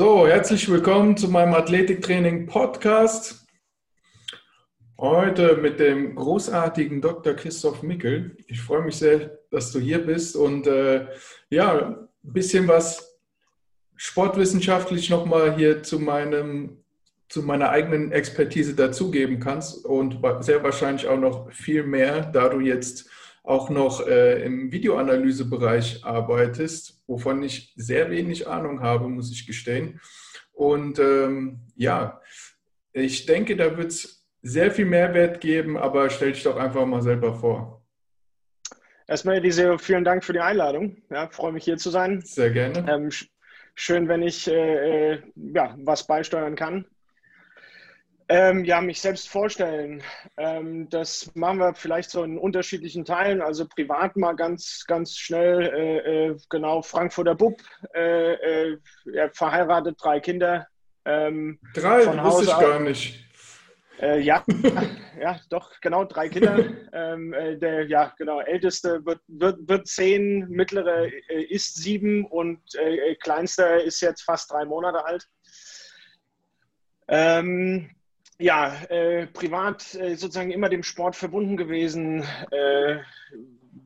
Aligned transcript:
So, 0.00 0.26
herzlich 0.26 0.66
willkommen 0.70 1.14
zu 1.14 1.28
meinem 1.28 1.52
Athletiktraining 1.52 2.46
Podcast. 2.46 3.46
Heute 4.96 5.58
mit 5.58 5.78
dem 5.78 6.14
großartigen 6.14 7.02
Dr. 7.02 7.34
Christoph 7.34 7.82
Mickel. 7.82 8.34
Ich 8.46 8.62
freue 8.62 8.80
mich 8.80 8.96
sehr, 8.96 9.40
dass 9.50 9.72
du 9.72 9.78
hier 9.78 9.98
bist 9.98 10.36
und 10.36 10.66
äh, 10.66 11.06
ja, 11.50 11.88
ein 11.88 12.08
bisschen 12.22 12.66
was 12.66 13.20
sportwissenschaftlich 13.94 15.10
nochmal 15.10 15.54
hier 15.54 15.82
zu 15.82 15.98
meinem 15.98 16.82
zu 17.28 17.42
meiner 17.42 17.68
eigenen 17.68 18.10
Expertise 18.10 18.74
dazugeben 18.74 19.38
kannst 19.38 19.84
und 19.84 20.20
sehr 20.40 20.62
wahrscheinlich 20.62 21.08
auch 21.08 21.20
noch 21.20 21.52
viel 21.52 21.82
mehr, 21.82 22.22
da 22.22 22.48
du 22.48 22.60
jetzt 22.60 23.10
auch 23.42 23.70
noch 23.70 24.06
äh, 24.06 24.42
im 24.44 24.70
Videoanalysebereich 24.70 26.04
arbeitest, 26.04 27.02
wovon 27.06 27.42
ich 27.42 27.72
sehr 27.76 28.10
wenig 28.10 28.46
Ahnung 28.48 28.80
habe, 28.80 29.08
muss 29.08 29.32
ich 29.32 29.46
gestehen. 29.46 30.00
Und 30.52 30.98
ähm, 30.98 31.60
ja, 31.74 32.20
ich 32.92 33.26
denke, 33.26 33.56
da 33.56 33.76
wird 33.76 33.92
es 33.92 34.26
sehr 34.42 34.70
viel 34.70 34.86
Mehrwert 34.86 35.40
geben, 35.40 35.76
aber 35.76 36.10
stell 36.10 36.32
dich 36.32 36.42
doch 36.42 36.56
einfach 36.56 36.84
mal 36.86 37.02
selber 37.02 37.34
vor. 37.34 37.84
Erstmal, 39.06 39.36
Eliseo, 39.36 39.76
vielen 39.78 40.04
Dank 40.04 40.24
für 40.24 40.32
die 40.32 40.40
Einladung. 40.40 41.02
Ja, 41.10 41.28
freue 41.30 41.52
mich 41.52 41.64
hier 41.64 41.78
zu 41.78 41.90
sein. 41.90 42.20
Sehr 42.24 42.50
gerne. 42.50 42.86
Ähm, 42.88 43.10
schön, 43.74 44.06
wenn 44.06 44.22
ich 44.22 44.46
äh, 44.46 45.14
äh 45.14 45.22
ja, 45.34 45.76
was 45.80 46.06
beisteuern 46.06 46.54
kann. 46.54 46.86
Ähm, 48.32 48.64
ja, 48.64 48.80
mich 48.80 49.00
selbst 49.00 49.28
vorstellen. 49.28 50.04
Ähm, 50.36 50.88
das 50.88 51.32
machen 51.34 51.58
wir 51.58 51.74
vielleicht 51.74 52.10
so 52.10 52.22
in 52.22 52.38
unterschiedlichen 52.38 53.04
Teilen. 53.04 53.42
Also 53.42 53.66
privat 53.66 54.16
mal 54.16 54.36
ganz, 54.36 54.84
ganz 54.86 55.16
schnell. 55.16 55.62
Äh, 55.62 56.28
äh, 56.28 56.36
genau, 56.48 56.80
Frankfurter 56.80 57.34
Bub, 57.34 57.60
äh, 57.92 58.34
äh 58.34 58.78
verheiratet, 59.32 59.98
drei 60.00 60.20
Kinder. 60.20 60.68
Ähm, 61.04 61.58
drei, 61.74 62.02
von 62.02 62.22
wusste 62.22 62.44
ich 62.44 62.50
gar 62.50 62.78
nicht. 62.78 63.18
Äh, 64.00 64.20
ja, 64.20 64.44
ja, 65.20 65.40
doch, 65.48 65.80
genau, 65.80 66.04
drei 66.04 66.28
Kinder. 66.28 66.64
ähm, 66.92 67.32
äh, 67.32 67.58
der, 67.58 67.88
ja, 67.88 68.14
genau, 68.16 68.42
älteste 68.42 69.04
wird, 69.04 69.22
wird, 69.26 69.68
wird 69.68 69.88
zehn, 69.88 70.48
mittlere 70.48 71.08
ist 71.48 71.82
sieben 71.82 72.26
und 72.26 72.60
kleinster 73.24 73.82
ist 73.82 74.00
jetzt 74.00 74.22
fast 74.22 74.52
drei 74.52 74.64
Monate 74.64 75.04
alt. 75.04 75.26
Ähm, 77.08 77.90
ja, 78.40 78.74
äh, 78.88 79.26
privat 79.26 79.94
äh, 79.94 80.16
sozusagen 80.16 80.50
immer 80.50 80.68
dem 80.68 80.82
Sport 80.82 81.14
verbunden 81.14 81.56
gewesen. 81.56 82.24
Äh, 82.50 82.98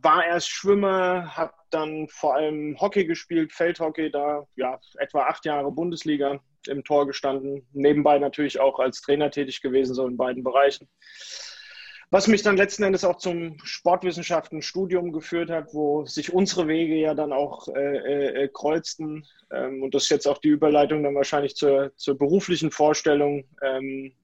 war 0.01 0.25
erst 0.25 0.49
Schwimmer, 0.49 1.37
habe 1.37 1.53
dann 1.71 2.09
vor 2.09 2.37
allem 2.37 2.77
Hockey 2.81 3.05
gespielt, 3.05 3.53
Feldhockey, 3.53 4.11
da 4.11 4.47
ja 4.55 4.79
etwa 4.99 5.25
acht 5.25 5.45
Jahre 5.45 5.73
Bundesliga 5.73 6.41
im 6.69 6.85
Tor 6.85 7.07
gestanden. 7.07 7.67
Nebenbei 7.73 8.19
natürlich 8.19 8.61
auch 8.61 8.79
als 8.79 9.01
Trainer 9.01 9.31
tätig 9.31 9.61
gewesen, 9.61 9.95
so 9.95 10.07
in 10.07 10.17
beiden 10.17 10.45
Bereichen. 10.45 10.89
Was 12.11 12.29
mich 12.29 12.43
dann 12.43 12.57
letzten 12.57 12.85
Endes 12.85 13.05
auch 13.05 13.17
zum 13.17 13.59
Sportwissenschaften-Studium 13.65 15.13
geführt 15.13 15.51
hat, 15.51 15.75
wo 15.75 16.05
sich 16.07 16.33
unsere 16.33 16.69
Wege 16.69 16.95
ja 16.95 17.15
dann 17.15 17.33
auch 17.33 17.67
äh, 17.69 18.45
äh, 18.45 18.49
kreuzten. 18.53 19.27
Ähm, 19.51 19.83
und 19.83 19.95
das 19.95 20.05
ist 20.05 20.11
jetzt 20.11 20.29
auch 20.29 20.39
die 20.39 20.49
Überleitung 20.49 21.03
dann 21.03 21.17
wahrscheinlich 21.17 21.57
zur, 21.57 21.93
zur 21.97 22.17
beruflichen 22.17 22.71
Vorstellung. 22.71 23.45
Ähm, 23.63 24.15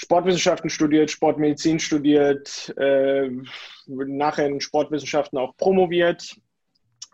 Sportwissenschaften 0.00 0.70
studiert, 0.70 1.10
Sportmedizin 1.10 1.80
studiert, 1.80 2.72
äh, 2.78 3.28
nachher 3.86 4.46
in 4.46 4.60
Sportwissenschaften 4.60 5.36
auch 5.38 5.56
promoviert, 5.56 6.36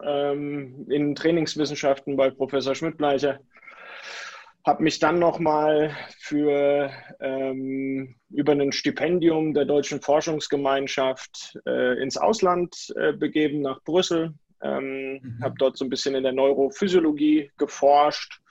ähm, 0.02 0.86
in 0.90 1.14
Trainingswissenschaften 1.14 2.14
bei 2.14 2.28
Professor 2.28 2.74
Schmidt-Bleicher. 2.74 3.40
Habe 4.66 4.82
mich 4.82 4.98
dann 4.98 5.18
nochmal 5.18 5.96
für 6.18 6.90
ähm, 7.20 8.16
über 8.28 8.52
ein 8.52 8.72
Stipendium 8.72 9.54
der 9.54 9.64
Deutschen 9.64 10.02
Forschungsgemeinschaft 10.02 11.58
äh, 11.66 12.02
ins 12.02 12.18
Ausland 12.18 12.92
äh, 12.96 13.14
begeben, 13.14 13.62
nach 13.62 13.82
Brüssel. 13.84 14.34
Ähm, 14.62 15.20
mhm. 15.22 15.38
Habe 15.42 15.54
dort 15.58 15.78
so 15.78 15.86
ein 15.86 15.90
bisschen 15.90 16.14
in 16.14 16.22
der 16.22 16.32
Neurophysiologie 16.32 17.50
geforscht 17.56 18.42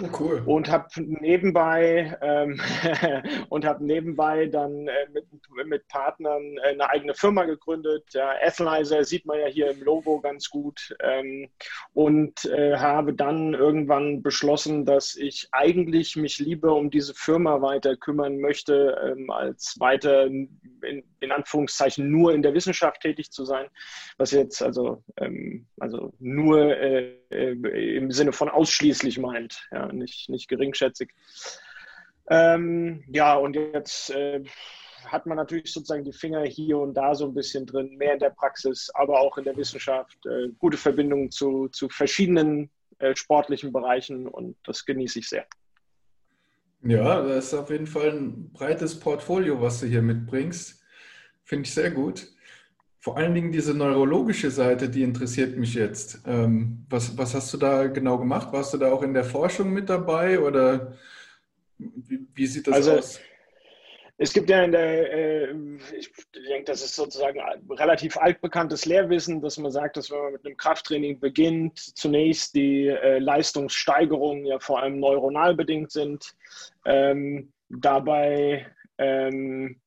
Oh, 0.00 0.08
cool. 0.20 0.42
Und 0.46 0.70
habe 0.70 0.88
nebenbei 0.96 2.16
ähm, 2.22 2.60
und 3.50 3.64
habe 3.64 3.84
nebenbei 3.84 4.46
dann 4.46 4.88
äh, 4.88 5.08
mit, 5.12 5.26
mit 5.66 5.88
Partnern 5.88 6.56
äh, 6.58 6.70
eine 6.70 6.88
eigene 6.88 7.14
Firma 7.14 7.44
gegründet. 7.44 8.04
Ja, 8.12 8.32
Athlizer 8.42 9.04
sieht 9.04 9.26
man 9.26 9.40
ja 9.40 9.46
hier 9.46 9.70
im 9.70 9.82
Logo 9.82 10.20
ganz 10.20 10.48
gut. 10.48 10.94
Ähm, 11.00 11.50
und 11.92 12.44
äh, 12.46 12.76
habe 12.78 13.12
dann 13.12 13.54
irgendwann 13.54 14.22
beschlossen, 14.22 14.86
dass 14.86 15.14
ich 15.14 15.48
eigentlich 15.52 16.16
mich 16.16 16.38
lieber 16.38 16.74
um 16.74 16.90
diese 16.90 17.14
Firma 17.14 17.60
weiter 17.60 17.96
kümmern 17.96 18.38
möchte, 18.38 18.98
ähm, 19.04 19.30
als 19.30 19.76
weiter 19.78 20.26
in, 20.26 20.58
in, 21.20 21.32
Anführungszeichen 21.32 22.10
nur 22.10 22.34
in 22.34 22.42
der 22.42 22.54
Wissenschaft 22.54 23.02
tätig 23.02 23.30
zu 23.30 23.44
sein. 23.44 23.66
Was 24.16 24.30
jetzt 24.30 24.62
also, 24.62 25.02
ähm, 25.18 25.66
also 25.78 26.12
nur 26.18 26.76
äh, 26.76 27.21
im 27.32 28.10
Sinne 28.10 28.32
von 28.32 28.48
ausschließlich 28.48 29.18
meint. 29.18 29.68
Ja 29.70 29.92
nicht, 29.92 30.28
nicht 30.28 30.48
geringschätzig. 30.48 31.10
Ähm, 32.28 33.04
ja, 33.08 33.34
und 33.34 33.56
jetzt 33.56 34.10
äh, 34.10 34.44
hat 35.06 35.26
man 35.26 35.36
natürlich 35.36 35.72
sozusagen 35.72 36.04
die 36.04 36.12
Finger 36.12 36.42
hier 36.44 36.78
und 36.78 36.94
da 36.94 37.14
so 37.14 37.26
ein 37.26 37.34
bisschen 37.34 37.66
drin, 37.66 37.96
mehr 37.96 38.14
in 38.14 38.20
der 38.20 38.30
Praxis, 38.30 38.90
aber 38.94 39.20
auch 39.20 39.38
in 39.38 39.44
der 39.44 39.56
Wissenschaft, 39.56 40.18
äh, 40.26 40.48
gute 40.58 40.76
Verbindungen 40.76 41.30
zu, 41.30 41.68
zu 41.68 41.88
verschiedenen 41.88 42.70
äh, 42.98 43.16
sportlichen 43.16 43.72
Bereichen 43.72 44.28
und 44.28 44.56
das 44.64 44.84
genieße 44.84 45.18
ich 45.18 45.28
sehr. 45.28 45.46
Ja, 46.84 47.22
das 47.22 47.46
ist 47.46 47.54
auf 47.54 47.70
jeden 47.70 47.86
Fall 47.86 48.10
ein 48.10 48.52
breites 48.52 48.98
Portfolio, 48.98 49.60
was 49.60 49.80
du 49.80 49.86
hier 49.86 50.02
mitbringst. 50.02 50.82
Finde 51.44 51.66
ich 51.66 51.74
sehr 51.74 51.90
gut. 51.90 52.28
Vor 53.02 53.16
allen 53.16 53.34
Dingen 53.34 53.50
diese 53.50 53.74
neurologische 53.74 54.52
Seite, 54.52 54.88
die 54.88 55.02
interessiert 55.02 55.56
mich 55.56 55.74
jetzt. 55.74 56.22
Ähm, 56.24 56.86
was, 56.88 57.18
was 57.18 57.34
hast 57.34 57.52
du 57.52 57.58
da 57.58 57.88
genau 57.88 58.16
gemacht? 58.16 58.52
Warst 58.52 58.74
du 58.74 58.78
da 58.78 58.92
auch 58.92 59.02
in 59.02 59.12
der 59.12 59.24
Forschung 59.24 59.72
mit 59.72 59.90
dabei 59.90 60.38
oder 60.38 60.96
wie, 61.78 62.28
wie 62.32 62.46
sieht 62.46 62.68
das 62.68 62.76
also, 62.76 62.92
aus? 62.92 63.20
Es 64.18 64.32
gibt 64.32 64.48
ja 64.50 64.62
in 64.62 64.70
der, 64.70 65.12
äh, 65.12 65.52
ich 65.98 66.12
denke, 66.48 66.66
das 66.66 66.84
ist 66.84 66.94
sozusagen 66.94 67.40
relativ 67.70 68.16
altbekanntes 68.16 68.84
Lehrwissen, 68.84 69.42
dass 69.42 69.58
man 69.58 69.72
sagt, 69.72 69.96
dass 69.96 70.08
wenn 70.12 70.18
man 70.18 70.32
mit 70.34 70.46
einem 70.46 70.56
Krafttraining 70.56 71.18
beginnt, 71.18 71.80
zunächst 71.80 72.54
die 72.54 72.86
äh, 72.86 73.18
Leistungssteigerungen 73.18 74.46
ja 74.46 74.60
vor 74.60 74.80
allem 74.80 75.00
neuronal 75.00 75.56
bedingt 75.56 75.90
sind. 75.90 76.36
Ähm, 76.84 77.52
dabei 77.68 78.64
ähm, 78.98 79.70
äh, 79.70 79.81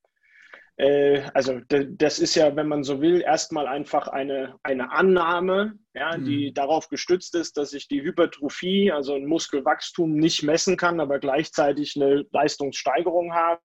also 0.77 1.61
das 1.69 2.19
ist 2.19 2.35
ja, 2.35 2.53
wenn 2.57 2.67
man 2.67 2.83
so 2.83 2.99
will, 2.99 3.21
erstmal 3.21 3.65
einfach 3.65 4.09
eine, 4.09 4.59
eine 4.61 4.91
Annahme, 4.91 5.79
ja, 5.93 6.17
mhm. 6.17 6.25
die 6.25 6.53
darauf 6.53 6.89
gestützt 6.89 7.33
ist, 7.35 7.55
dass 7.55 7.71
ich 7.71 7.87
die 7.87 8.01
Hypertrophie, 8.01 8.91
also 8.91 9.15
ein 9.15 9.25
Muskelwachstum, 9.25 10.15
nicht 10.15 10.43
messen 10.43 10.75
kann, 10.75 10.99
aber 10.99 11.19
gleichzeitig 11.19 11.95
eine 11.95 12.25
Leistungssteigerung 12.31 13.33
habe. 13.33 13.61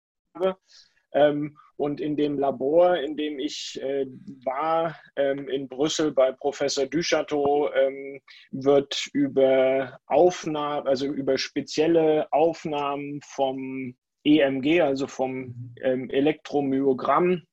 Ähm, 1.13 1.57
und 1.81 1.99
in 1.99 2.15
dem 2.15 2.37
Labor, 2.37 2.97
in 2.97 3.17
dem 3.17 3.39
ich 3.39 3.79
äh, 3.81 4.05
war, 4.45 4.99
ähm, 5.15 5.49
in 5.49 5.67
Brüssel 5.67 6.11
bei 6.11 6.31
Professor 6.31 6.85
Duchateau, 6.85 7.71
ähm, 7.73 8.21
wird 8.51 9.09
über 9.13 9.99
Aufnahmen, 10.05 10.87
also 10.87 11.07
über 11.07 11.39
spezielle 11.39 12.31
Aufnahmen 12.31 13.19
vom 13.23 13.95
EMG, 14.23 14.81
also 14.81 15.07
vom 15.07 15.73
ähm, 15.81 16.09
Elektromyogramm. 16.09 17.43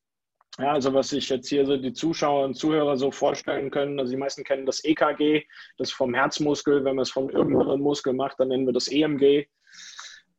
Ja, 0.59 0.73
also 0.73 0.93
was 0.93 1.11
sich 1.11 1.29
jetzt 1.29 1.49
hier 1.49 1.65
so 1.65 1.77
die 1.77 1.93
Zuschauer 1.93 2.45
und 2.45 2.55
Zuhörer 2.55 2.97
so 2.97 3.13
vorstellen 3.13 3.71
können, 3.71 4.01
also 4.01 4.11
die 4.11 4.19
meisten 4.19 4.43
kennen 4.43 4.67
das 4.67 4.85
EKG, 4.85 5.45
das 5.77 5.93
vom 5.93 6.15
Herzmuskel, 6.15 6.85
wenn 6.85 6.97
man 6.97 7.05
es 7.05 7.13
vom 7.13 7.31
irgendeinem 7.31 7.81
Muskel 7.81 8.13
macht, 8.13 8.41
dann 8.41 8.49
nennen 8.49 8.67
wir 8.67 8.73
das 8.73 8.89
EMG. 8.89 9.47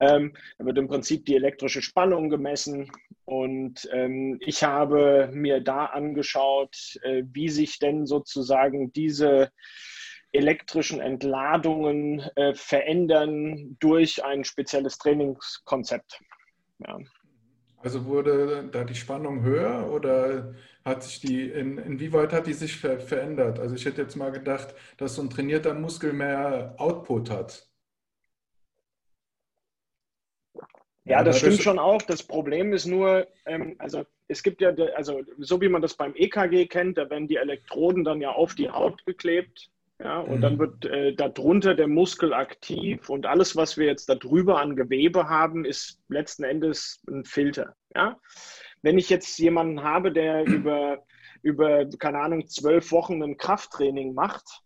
Ähm, 0.02 0.34
da 0.58 0.66
wird 0.66 0.78
im 0.78 0.88
Prinzip 0.88 1.26
die 1.26 1.36
elektrische 1.36 1.82
Spannung 1.82 2.30
gemessen 2.30 2.92
und 3.26 3.88
ähm, 3.92 4.38
ich 4.42 4.64
habe 4.64 5.30
mir 5.32 5.62
da 5.62 5.86
angeschaut, 5.86 6.98
äh, 7.04 7.24
wie 7.32 7.50
sich 7.50 7.80
denn 7.80 8.06
sozusagen 8.06 8.92
diese 8.94 9.52
elektrischen 10.32 11.02
Entladungen 11.02 12.20
äh, 12.36 12.54
verändern 12.54 13.78
durch 13.80 14.24
ein 14.24 14.44
spezielles 14.44 14.98
Trainingskonzept. 15.00 16.20
Ja. 16.80 16.98
Also 17.82 18.06
wurde 18.06 18.68
da 18.72 18.84
die 18.84 18.96
Spannung 18.96 19.42
höher 19.42 19.90
oder 19.92 20.54
hat 20.84 21.04
sich 21.04 21.22
die, 21.22 21.50
in, 21.50 21.78
inwieweit 21.78 22.34
hat 22.34 22.48
die 22.48 22.54
sich 22.54 22.78
ver 22.78 23.00
verändert? 23.00 23.60
Also 23.60 23.76
ich 23.76 23.86
hätte 23.86 24.02
jetzt 24.02 24.16
mal 24.16 24.32
gedacht, 24.32 24.76
dass 24.98 25.16
so 25.16 25.22
ein 25.22 25.30
trainierter 25.30 25.74
Muskel 25.74 26.12
mehr 26.12 26.76
Output 26.78 27.30
hat. 27.30 27.70
Ja, 31.06 31.24
das 31.24 31.40
stimmt 31.40 31.62
schon 31.62 31.80
auch. 31.80 32.02
Das 32.02 32.22
Problem 32.22 32.74
ist 32.74 32.86
nur, 32.86 33.28
ähm, 33.46 33.76
also 33.80 34.06
es 34.28 34.44
gibt 34.44 34.62
ja, 34.62 34.70
also 34.96 35.22
so 35.38 35.60
wie 35.62 35.70
man 35.70 35.82
das 35.82 35.96
beim 35.96 36.14
EKG 36.16 36.68
kennt, 36.68 36.98
da 36.98 37.10
werden 37.10 37.28
die 37.28 37.38
Elektroden 37.38 38.04
dann 38.04 38.22
ja 38.22 38.32
auf 38.32 38.56
die 38.56 38.70
Haut 38.70 39.06
geklebt 39.06 39.72
Ja, 40.02 40.22
und 40.22 40.38
mhm. 40.38 40.42
dann 40.42 40.60
wird 40.60 40.86
äh, 40.86 41.14
darunter 41.14 41.76
der 41.76 41.90
Muskel 41.90 42.34
aktiv 42.34 43.10
und 43.10 43.26
alles, 43.26 43.58
was 43.58 43.78
wir 43.78 43.86
jetzt 43.86 44.08
darüber 44.08 44.62
an 44.62 44.78
Gewebe 44.78 45.28
haben, 45.28 45.66
ist 45.66 46.00
letzten 46.08 46.44
Endes 46.44 47.04
ein 47.10 47.26
Filter. 47.26 47.76
Ja? 47.94 48.18
Wenn 48.82 48.98
ich 48.98 49.10
jetzt 49.10 49.38
jemanden 49.40 49.84
habe, 49.84 50.14
der 50.14 50.44
über, 50.48 51.04
über, 51.42 51.86
keine 51.86 52.20
Ahnung, 52.20 52.48
zwölf 52.48 52.94
Wochen 52.94 53.22
ein 53.22 53.36
Krafttraining 53.38 54.14
macht, 54.14 54.62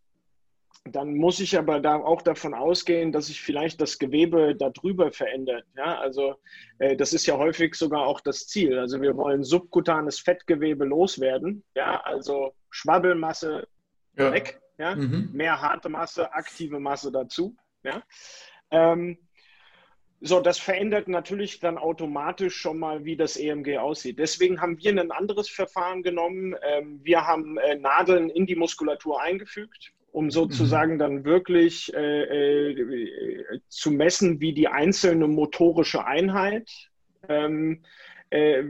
dann 0.85 1.15
muss 1.15 1.39
ich 1.39 1.57
aber 1.57 1.79
da 1.79 1.95
auch 1.95 2.21
davon 2.21 2.53
ausgehen, 2.53 3.11
dass 3.11 3.27
sich 3.27 3.41
vielleicht 3.41 3.81
das 3.81 3.97
Gewebe 3.97 4.55
darüber 4.55 5.11
verändert. 5.11 5.65
Ja, 5.77 5.97
also 5.99 6.35
äh, 6.77 6.95
das 6.95 7.13
ist 7.13 7.25
ja 7.25 7.37
häufig 7.37 7.73
sogar 7.75 8.05
auch 8.05 8.19
das 8.19 8.47
Ziel. 8.47 8.77
Also 8.77 9.01
wir 9.01 9.15
wollen 9.15 9.43
subkutanes 9.43 10.19
Fettgewebe 10.19 10.83
loswerden. 10.83 11.63
Ja, 11.73 12.01
also 12.01 12.53
Schwabbelmasse 12.69 13.65
ja. 14.17 14.31
weg. 14.31 14.59
Ja, 14.77 14.95
mhm. 14.95 15.29
mehr 15.33 15.61
harte 15.61 15.89
Masse, 15.89 16.33
aktive 16.33 16.79
Masse 16.79 17.11
dazu. 17.11 17.55
Ja. 17.83 18.01
Ähm, 18.71 19.17
so, 20.19 20.39
das 20.39 20.57
verändert 20.57 21.09
natürlich 21.09 21.59
dann 21.59 21.77
automatisch 21.77 22.55
schon 22.55 22.79
mal, 22.79 23.03
wie 23.03 23.17
das 23.17 23.35
EMG 23.35 23.77
aussieht. 23.77 24.19
Deswegen 24.19 24.61
haben 24.61 24.77
wir 24.77 24.91
ein 24.91 25.11
anderes 25.11 25.49
Verfahren 25.49 26.01
genommen. 26.01 26.55
Ähm, 26.63 27.01
wir 27.03 27.27
haben 27.27 27.57
äh, 27.57 27.75
Nadeln 27.75 28.29
in 28.29 28.45
die 28.45 28.55
Muskulatur 28.55 29.21
eingefügt 29.21 29.93
um 30.13 30.29
sozusagen 30.29 30.93
mhm. 30.93 30.99
dann 30.99 31.25
wirklich 31.25 31.91
äh, 31.93 32.71
äh, 32.71 33.59
zu 33.67 33.89
messen, 33.89 34.39
wie 34.39 34.53
die 34.53 34.67
einzelne 34.67 35.27
motorische 35.27 36.05
Einheit 36.05 36.69
ähm, 37.27 37.83
äh, 38.29 38.61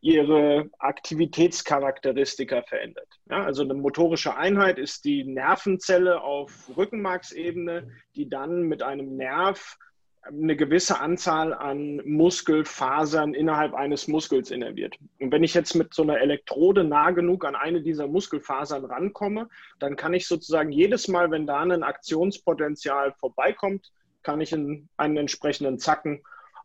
ihre 0.00 0.70
Aktivitätscharakteristika 0.78 2.62
verändert. 2.62 3.09
Ja, 3.30 3.44
also 3.44 3.62
eine 3.62 3.74
motorische 3.74 4.36
Einheit 4.36 4.76
ist 4.76 5.04
die 5.04 5.22
Nervenzelle 5.22 6.20
auf 6.20 6.68
Rückenmarksebene, 6.76 7.88
die 8.16 8.28
dann 8.28 8.62
mit 8.62 8.82
einem 8.82 9.16
Nerv 9.16 9.78
eine 10.22 10.56
gewisse 10.56 11.00
Anzahl 11.00 11.54
an 11.54 12.02
Muskelfasern 12.04 13.32
innerhalb 13.32 13.74
eines 13.74 14.08
Muskels 14.08 14.50
innerviert. 14.50 14.96
Und 15.20 15.30
wenn 15.30 15.44
ich 15.44 15.54
jetzt 15.54 15.74
mit 15.74 15.94
so 15.94 16.02
einer 16.02 16.18
Elektrode 16.18 16.82
nah 16.82 17.12
genug 17.12 17.44
an 17.44 17.54
eine 17.54 17.82
dieser 17.82 18.08
Muskelfasern 18.08 18.84
rankomme, 18.84 19.48
dann 19.78 19.94
kann 19.94 20.12
ich 20.12 20.26
sozusagen 20.26 20.72
jedes 20.72 21.06
Mal, 21.06 21.30
wenn 21.30 21.46
da 21.46 21.60
ein 21.60 21.84
Aktionspotenzial 21.84 23.12
vorbeikommt, 23.12 23.92
kann 24.24 24.40
ich 24.40 24.52
einen, 24.52 24.88
einen 24.96 25.16
entsprechenden 25.16 25.78
Zacken 25.78 26.22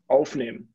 aufnehmen. 0.07 0.75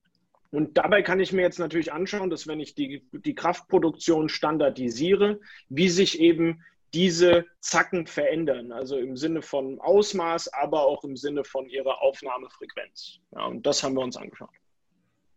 Und 0.50 0.76
dabei 0.76 1.02
kann 1.02 1.20
ich 1.20 1.32
mir 1.32 1.42
jetzt 1.42 1.58
natürlich 1.58 1.92
anschauen, 1.92 2.30
dass 2.30 2.46
wenn 2.46 2.60
ich 2.60 2.74
die, 2.74 3.06
die 3.12 3.34
Kraftproduktion 3.34 4.28
standardisiere, 4.28 5.40
wie 5.68 5.88
sich 5.88 6.20
eben 6.20 6.62
diese 6.92 7.46
Zacken 7.60 8.06
verändern, 8.06 8.72
also 8.72 8.98
im 8.98 9.16
Sinne 9.16 9.42
von 9.42 9.80
Ausmaß, 9.80 10.52
aber 10.52 10.86
auch 10.86 11.04
im 11.04 11.16
Sinne 11.16 11.44
von 11.44 11.68
ihrer 11.68 12.02
Aufnahmefrequenz. 12.02 13.20
Ja, 13.32 13.44
und 13.46 13.64
das 13.64 13.82
haben 13.82 13.94
wir 13.94 14.02
uns 14.02 14.16
angeschaut. 14.16 14.50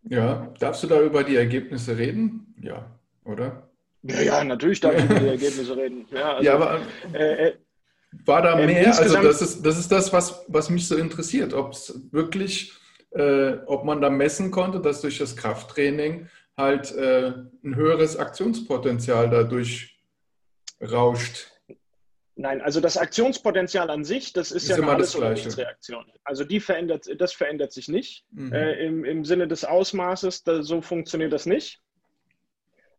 Ja, 0.08 0.52
darfst 0.58 0.82
du 0.82 0.86
da 0.88 1.00
über 1.00 1.22
die 1.22 1.36
Ergebnisse 1.36 1.96
reden? 1.96 2.54
Ja, 2.60 2.90
oder? 3.24 3.70
Ja, 4.02 4.20
ja, 4.20 4.44
natürlich 4.44 4.80
darf 4.80 4.96
ich 4.96 5.04
über 5.04 5.20
die 5.20 5.28
Ergebnisse 5.28 5.76
reden. 5.76 6.06
Ja, 6.10 6.32
also, 6.34 6.44
ja 6.44 6.54
aber 6.54 6.80
äh, 7.14 7.48
äh, 7.48 7.54
war 8.24 8.42
da 8.42 8.58
äh, 8.58 8.66
mehr? 8.66 8.86
also 8.86 9.22
das 9.22 9.40
ist, 9.40 9.62
das 9.64 9.78
ist 9.78 9.90
das, 9.90 10.12
was, 10.12 10.44
was 10.48 10.70
mich 10.70 10.86
so 10.86 10.96
interessiert, 10.96 11.54
ob 11.54 11.72
es 11.72 12.00
wirklich, 12.10 12.74
äh, 13.14 13.58
ob 13.66 13.84
man 13.84 14.00
da 14.00 14.10
messen 14.10 14.50
konnte, 14.50 14.80
dass 14.80 15.00
durch 15.00 15.18
das 15.18 15.36
Krafttraining 15.36 16.28
halt 16.56 16.92
äh, 16.92 17.32
ein 17.64 17.74
höheres 17.74 18.16
Aktionspotenzial 18.16 19.30
dadurch 19.30 19.98
rauscht. 20.80 21.50
Nein, 22.36 22.60
also 22.60 22.80
das 22.80 22.96
Aktionspotenzial 22.96 23.90
an 23.90 24.04
sich, 24.04 24.32
das 24.32 24.50
ist, 24.50 24.64
ist 24.64 24.70
ja 24.70 24.76
eine 24.76 24.88
alles- 24.88 25.14
oder 25.14 25.30
Nichts-Reaktion. 25.30 26.04
Also 26.24 26.44
die 26.44 26.58
verändert, 26.58 27.08
das 27.18 27.32
verändert 27.32 27.72
sich 27.72 27.88
nicht. 27.88 28.24
Mhm. 28.32 28.52
Äh, 28.52 28.72
im, 28.84 29.04
Im 29.04 29.24
Sinne 29.24 29.46
des 29.46 29.64
Ausmaßes, 29.64 30.42
da, 30.42 30.62
so 30.62 30.80
funktioniert 30.80 31.32
das 31.32 31.46
nicht. 31.46 31.80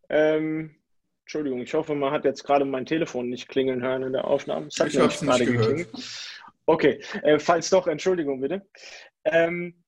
Ähm, 0.08 0.76
Entschuldigung, 1.24 1.60
ich 1.62 1.74
hoffe, 1.74 1.96
man 1.96 2.12
hat 2.12 2.24
jetzt 2.24 2.44
gerade 2.44 2.64
mein 2.64 2.86
Telefon 2.86 3.30
nicht 3.30 3.50
klingeln 3.50 3.82
hören 3.82 4.04
in 4.04 4.14
der 4.14 4.26
Aufnahme. 4.26 4.68
Das 4.68 4.88
ich 4.94 5.00
habe 5.00 5.10
es 5.10 5.22
nicht 5.22 5.40
gehört. 5.40 5.68
Geklingelt. 5.68 5.90
Okay, 6.68 7.02
äh, 7.24 7.38
falls 7.38 7.70
doch, 7.70 7.88
Entschuldigung 7.88 8.40
bitte. 8.40 8.66
Ähm, 9.26 9.76
äh, 9.84 9.85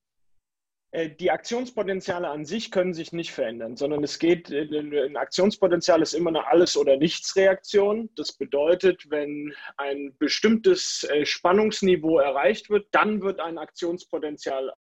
die 0.94 1.31
Aktionspotenziale 1.31 2.30
an 2.30 2.45
sich 2.45 2.72
können 2.72 2.94
sich 2.94 3.12
nicht 3.12 3.31
verändern, 3.31 3.75
sondern 3.75 4.04
es 4.04 4.19
geht, 4.19 4.50
äh, 4.50 4.68
ein 5.06 5.18
Aktionspotenzial 5.18 6.01
ist 6.01 6.13
immer 6.13 6.30
eine 6.30 6.48
Alles- 6.48 6.78
oder 6.78 6.95
Nichts-Reaktion. 6.98 8.10
Das 8.16 8.31
bedeutet, 8.31 9.10
wenn 9.10 9.54
ein 9.75 10.16
bestimmtes 10.18 11.04
äh, 11.04 11.25
Spannungsniveau 11.25 12.19
erreicht 12.19 12.69
wird, 12.69 12.88
dann 12.92 13.22
wird 13.22 13.42
ein 13.42 13.57
Aktionspotenzial 13.57 14.74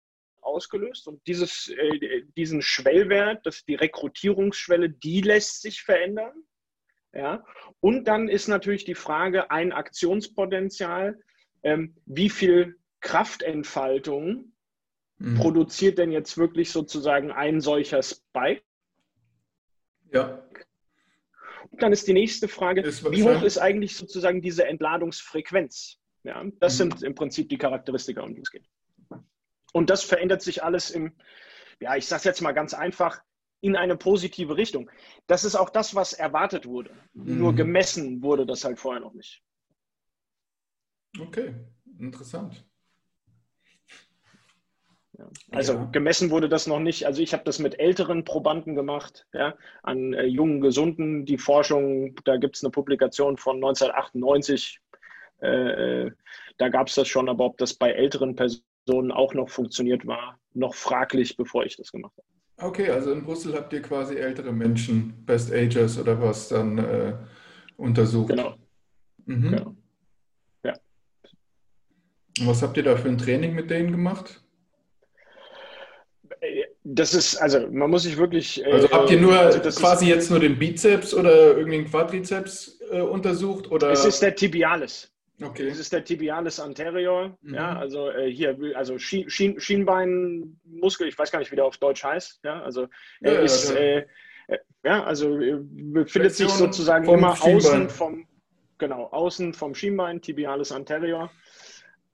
ausgelöst 0.43 1.09
und 1.09 1.27
dieses, 1.27 1.73
diesen 2.37 2.61
Schwellwert, 2.61 3.47
das 3.47 3.65
die 3.65 3.77
Rekrutierungsschwelle, 3.77 4.91
die 4.91 5.23
lässt 5.23 5.63
sich 5.63 5.81
verändern. 5.81 6.35
Ja? 7.15 7.47
Und 7.81 8.05
dann 8.05 8.29
ist 8.29 8.49
natürlich 8.49 8.85
die 8.85 8.95
Frage, 8.95 9.51
ein 9.51 9.73
Aktionspotenzial, 9.73 11.19
ähm, 11.63 11.97
wie 12.05 12.29
viel 12.29 12.79
Kraftentfaltung 13.01 14.54
mhm. 15.19 15.37
produziert 15.37 15.99
denn 15.99 16.13
jetzt 16.13 16.37
wirklich 16.39 16.71
sozusagen 16.71 17.33
ein 17.33 17.61
solcher 17.61 18.03
Spike? 18.03 18.63
Ja. 20.13 20.47
Und 21.71 21.83
dann 21.83 21.93
ist 21.93 22.07
die 22.07 22.13
nächste 22.13 22.49
Frage, 22.49 22.85
wie 22.85 23.25
hoch 23.25 23.43
ist 23.43 23.59
eigentlich 23.59 23.97
sozusagen 23.97 24.41
diese 24.43 24.67
Entladungsfrequenz? 24.67 25.99
Ja, 26.23 26.43
das 26.61 26.75
mhm. 26.75 26.79
sind 26.79 27.03
im 27.03 27.15
Prinzip 27.15 27.49
die 27.49 27.59
Charakteristika, 27.59 28.23
um 28.23 28.35
die 28.35 28.43
es 28.43 28.51
geht. 28.51 28.69
Und 29.73 29.91
das 29.91 30.05
verändert 30.05 30.41
sich 30.41 30.63
alles 30.63 30.91
im, 30.91 31.13
ja, 31.81 31.97
ich 31.97 32.07
sage 32.07 32.19
es 32.19 32.25
jetzt 32.25 32.41
mal 32.41 32.53
ganz 32.53 32.75
einfach, 32.75 33.21
in 33.61 33.77
eine 33.77 33.97
positive 33.97 34.57
Richtung. 34.57 34.91
Das 35.27 35.43
ist 35.43 35.55
auch 35.55 35.71
das, 35.71 35.95
was 35.95 36.13
erwartet 36.13 36.67
wurde. 36.67 36.91
Mhm. 37.15 37.39
Nur 37.39 37.55
gemessen 37.55 38.23
wurde 38.23 38.47
das 38.47 38.65
halt 38.65 38.79
vorher 38.79 39.01
noch 39.01 39.15
nicht. 39.15 39.43
Okay, 41.19 41.55
interessant. 41.99 42.65
Ja. 45.19 45.29
Also 45.53 45.75
ja. 45.75 45.85
gemessen 45.93 46.31
wurde 46.31 46.49
das 46.49 46.67
noch 46.67 46.81
nicht. 46.81 47.07
Also 47.07 47.23
ich 47.23 47.33
habe 47.33 47.45
das 47.45 47.59
mit 47.59 47.79
älteren 47.79 48.25
Probanden 48.25 48.75
gemacht, 48.75 49.27
ja, 49.33 49.55
an 49.83 50.13
äh, 50.13 50.25
jungen, 50.25 50.61
gesunden. 50.61 51.25
Die 51.25 51.39
Forschung, 51.39 52.17
da 52.25 52.37
gibt 52.37 52.57
es 52.57 52.65
eine 52.65 52.71
Publikation 52.71 53.37
von 53.37 53.57
1998. 53.57 54.81
Äh, 55.41 55.47
äh, 55.47 56.11
da 56.59 56.69
gab 56.69 56.89
es 56.89 56.95
das 56.95 57.09
schon, 57.09 57.29
aber 57.29 57.45
ob 57.45 57.59
das 57.59 57.75
bei 57.75 57.91
älteren 57.93 58.35
Personen 58.35 59.13
auch 59.13 59.35
noch 59.35 59.51
funktioniert, 59.51 60.07
war 60.07 60.39
noch 60.53 60.75
fraglich, 60.75 61.37
bevor 61.37 61.65
ich 61.65 61.77
das 61.77 61.93
gemacht 61.93 62.15
habe. 62.17 62.69
Okay, 62.69 62.89
also 62.91 63.13
in 63.13 63.25
Brüssel 63.25 63.55
habt 63.55 63.73
ihr 63.73 63.83
quasi 63.83 64.17
ältere 64.17 64.53
Menschen, 64.53 65.25
Best 65.27 65.53
Agers 65.53 65.99
oder 65.99 66.21
was, 66.21 66.49
dann 66.49 66.79
äh, 66.79 67.15
untersucht. 67.77 68.29
Genau. 68.29 68.55
Mhm. 69.27 69.51
genau. 69.51 69.77
Ja. 70.65 70.73
Und 72.39 72.47
was 72.47 72.63
habt 72.63 72.77
ihr 72.77 72.85
da 72.85 72.97
für 72.97 73.09
ein 73.09 73.19
Training 73.19 73.55
mit 73.55 73.71
denen 73.71 73.91
gemacht? 73.91 74.44
Das 76.87 77.15
ist, 77.15 77.37
also 77.37 77.67
man 77.71 77.91
muss 77.91 78.03
sich 78.03 78.19
wirklich. 78.19 78.65
Äh, 78.65 78.71
also 78.71 78.91
habt 78.91 79.11
ihr 79.11 79.19
nur 79.19 79.39
also 79.39 79.59
quasi 79.59 80.07
jetzt 80.07 80.31
nur 80.31 80.39
den 80.39 80.59
Bizeps 80.59 81.15
oder 81.15 81.57
irgendeinen 81.57 81.87
Quadrizeps 81.87 82.79
äh, 82.91 83.01
untersucht? 83.01 83.71
Oder? 83.71 83.91
Es 83.91 84.05
ist 84.05 84.21
der 84.21 84.35
Tibialis. 84.35 85.11
Okay. 85.43 85.69
Es 85.69 85.79
ist 85.79 85.93
der 85.93 86.05
Tibialis 86.05 86.61
anterior. 86.61 87.37
Mhm. 87.41 87.55
Ja, 87.55 87.77
also 87.77 88.11
äh, 88.11 88.31
hier, 88.31 88.57
also 88.75 88.99
Schien, 88.99 89.29
Schien, 89.31 89.59
Schienbeinmuskel, 89.59 91.09
ich 91.09 91.19
weiß 91.19 91.33
gar 91.33 91.39
nicht, 91.39 91.51
wie 91.51 91.57
der 91.57 91.65
auf 91.65 91.79
Deutsch 91.79 92.05
heißt. 92.05 92.41
Ja, 92.45 92.63
also 92.63 92.89
er 93.21 93.33
ja, 93.33 93.41
ist, 93.41 93.71
ja, 93.71 93.77
äh, 93.77 94.07
äh, 94.49 94.59
ja 94.85 95.05
also 95.05 95.39
befindet 95.61 96.35
sich 96.35 96.51
sozusagen 96.51 97.09
immer 97.09 97.35
Schienbein. 97.35 97.57
außen 97.57 97.91
vom, 97.91 98.27
genau, 98.79 99.07
außen 99.07 99.55
vom 99.55 99.75
Schienbein, 99.75 100.21
Tibialis 100.21 100.71
anterior. 100.71 101.31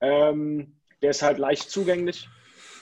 Ähm, 0.00 0.76
der 1.02 1.10
ist 1.10 1.22
halt 1.22 1.38
leicht 1.38 1.70
zugänglich. 1.70 2.28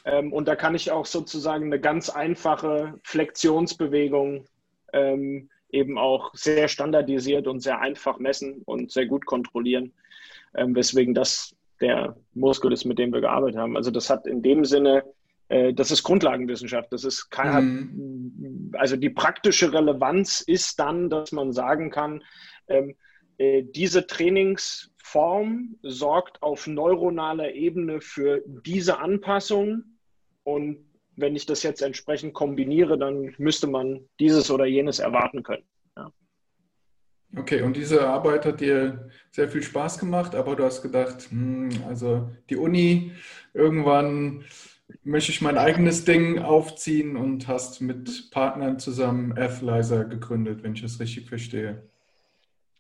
Ähm, 0.09 0.33
und 0.33 0.49
da 0.49 0.57
kann 0.57 0.75
ich 0.75 0.91
auch 0.91 1.05
sozusagen 1.05 1.67
eine 1.67 1.79
ganz 1.79 2.09
einfache 2.09 2.95
Flexionsbewegung 3.05 4.47
ähm, 4.95 5.51
eben 5.71 5.99
auch 5.99 6.35
sehr 6.35 6.69
standardisiert 6.69 7.47
und 7.47 7.61
sehr 7.61 7.81
einfach 7.81 8.19
messen 8.19 8.63
und 8.65 8.91
sehr 8.91 9.05
gut 9.05 9.27
kontrollieren, 9.27 9.93
ähm, 10.55 10.75
weswegen 10.75 11.13
das 11.13 11.55
der 11.83 12.17
Muskel 12.33 12.73
ist, 12.73 12.87
mit 12.87 12.99
dem 12.99 13.13
wir 13.13 13.21
gearbeitet 13.21 13.59
haben. 13.59 13.77
Also 13.77 13.91
das 13.91 14.09
hat 14.09 14.27
in 14.27 14.43
dem 14.43 14.65
Sinne, 14.65 15.05
äh, 15.49 15.75
das 15.75 15.91
ist 15.91 16.03
Grundlagenwissenschaft. 16.03 16.91
Das 16.91 17.05
ist 17.05 17.29
kein, 17.29 17.67
mhm. 17.69 18.73
also 18.79 18.97
die 18.97 19.11
praktische 19.11 19.75
Relevanz 19.75 20.41
ist 20.41 20.81
dann, 20.81 21.11
dass 21.11 21.33
man 21.33 21.53
sagen 21.53 21.91
kann, 21.91 22.25
ähm, 22.67 22.97
äh, 23.37 23.63
diese 23.63 24.07
Trainingsform 24.07 25.77
sorgt 25.83 26.43
auf 26.43 26.67
neuronaler 26.67 27.53
Ebene 27.53 28.01
für 28.01 28.43
diese 28.47 29.01
Anpassung 29.01 29.85
und 30.49 30.79
wenn 31.17 31.37
ich 31.37 31.45
das 31.45 31.63
jetzt 31.63 31.83
entsprechend 31.83 32.33
kombiniere, 32.33 32.97
dann 32.97 33.35
müsste 33.39 33.67
man 33.67 34.01
dieses 34.19 34.51
oder 34.51 34.65
jenes 34.65 34.99
erwarten 34.99 35.43
können. 35.43 35.65
Okay, 37.37 37.61
und 37.61 37.77
diese 37.77 38.09
Arbeit 38.09 38.47
hat 38.47 38.63
dir 38.63 39.11
sehr 39.31 39.51
viel 39.51 39.63
Spaß 39.63 39.99
gemacht, 39.99 40.35
aber 40.35 40.57
du 40.57 40.65
hast 40.65 40.81
gedacht, 40.81 41.31
hm, 41.31 41.69
also 41.87 42.31
die 42.49 42.57
Uni, 42.57 43.13
irgendwann 43.53 44.45
möchte 45.05 45.33
ich 45.33 45.43
mein 45.43 45.59
eigenes 45.59 46.07
Ding 46.07 46.39
aufziehen 46.39 47.19
und 47.19 47.47
hast 47.47 47.83
mit 47.83 48.31
Partnern 48.31 48.79
zusammen 48.79 49.37
Athlyzer 49.37 50.07
gegründet, 50.07 50.63
wenn 50.63 50.73
ich 50.73 50.81
das 50.81 50.99
richtig 50.99 51.29
verstehe. 51.29 51.83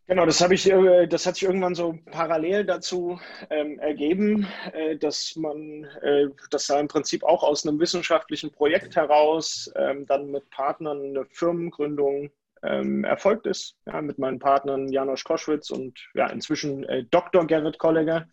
Genau, 0.09 0.25
das 0.25 0.41
habe 0.41 0.55
ich, 0.55 0.67
äh, 0.71 1.07
das 1.07 1.27
hat 1.27 1.35
sich 1.35 1.45
irgendwann 1.45 1.75
so 1.75 1.99
parallel 2.11 2.65
dazu 2.65 3.21
ähm, 3.51 3.79
ergeben, 3.79 4.47
äh, 4.73 4.97
dass 4.97 5.37
man, 5.37 5.85
äh, 6.01 6.29
dass 6.51 6.67
da 6.69 6.81
im 6.81 6.89
Prinzip 6.89 7.23
auch 7.23 7.43
aus 7.43 7.67
einem 7.67 7.79
wissenschaftlichen 7.79 8.51
Projekt 8.51 8.97
heraus 8.97 9.71
ähm, 9.77 10.07
dann 10.07 10.31
mit 10.31 10.49
Partnern 10.49 11.11
eine 11.11 11.27
Firmengründung 11.27 12.31
ähm, 12.63 13.05
erfolgt 13.05 13.47
ist, 13.47 13.77
ja, 13.85 14.01
mit 14.01 14.19
meinen 14.19 14.39
Partnern 14.39 14.89
Janosch 14.89 15.25
Koschwitz 15.25 15.69
und 15.69 15.99
ja, 16.15 16.27
inzwischen 16.31 16.85
äh, 16.85 17.05
Dr. 17.11 17.47
Gerrit 17.47 17.79
Kollegger. 17.79 18.27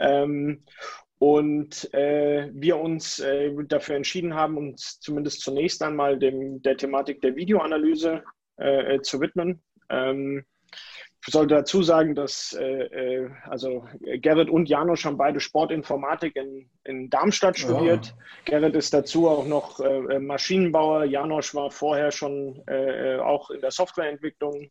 Ähm, 0.00 0.64
und 1.20 1.94
äh, 1.94 2.50
wir 2.52 2.78
uns 2.78 3.20
äh, 3.20 3.52
dafür 3.68 3.94
entschieden 3.94 4.34
haben, 4.34 4.56
uns 4.56 4.98
zumindest 4.98 5.42
zunächst 5.42 5.84
einmal 5.84 6.18
dem, 6.18 6.62
der 6.62 6.76
Thematik 6.76 7.22
der 7.22 7.36
Videoanalyse 7.36 8.24
zu 9.02 9.20
widmen. 9.20 9.62
Ähm, 9.90 10.46
ich 11.26 11.32
sollte 11.32 11.56
dazu 11.56 11.82
sagen, 11.82 12.14
dass 12.14 12.52
äh, 12.52 12.64
äh, 12.64 13.30
also 13.48 13.84
Gerrit 14.00 14.48
und 14.48 14.68
Janosch 14.68 15.04
haben 15.04 15.16
beide 15.16 15.40
Sportinformatik 15.40 16.36
in, 16.36 16.70
in 16.84 17.10
Darmstadt 17.10 17.58
studiert. 17.58 18.14
Oh. 18.16 18.22
Gerrit 18.44 18.76
ist 18.76 18.94
dazu 18.94 19.28
auch 19.28 19.46
noch 19.46 19.80
äh, 19.80 20.20
Maschinenbauer. 20.20 21.04
Janosch 21.04 21.52
war 21.54 21.72
vorher 21.72 22.12
schon 22.12 22.62
äh, 22.68 23.16
auch 23.16 23.50
in 23.50 23.60
der 23.60 23.72
Softwareentwicklung 23.72 24.70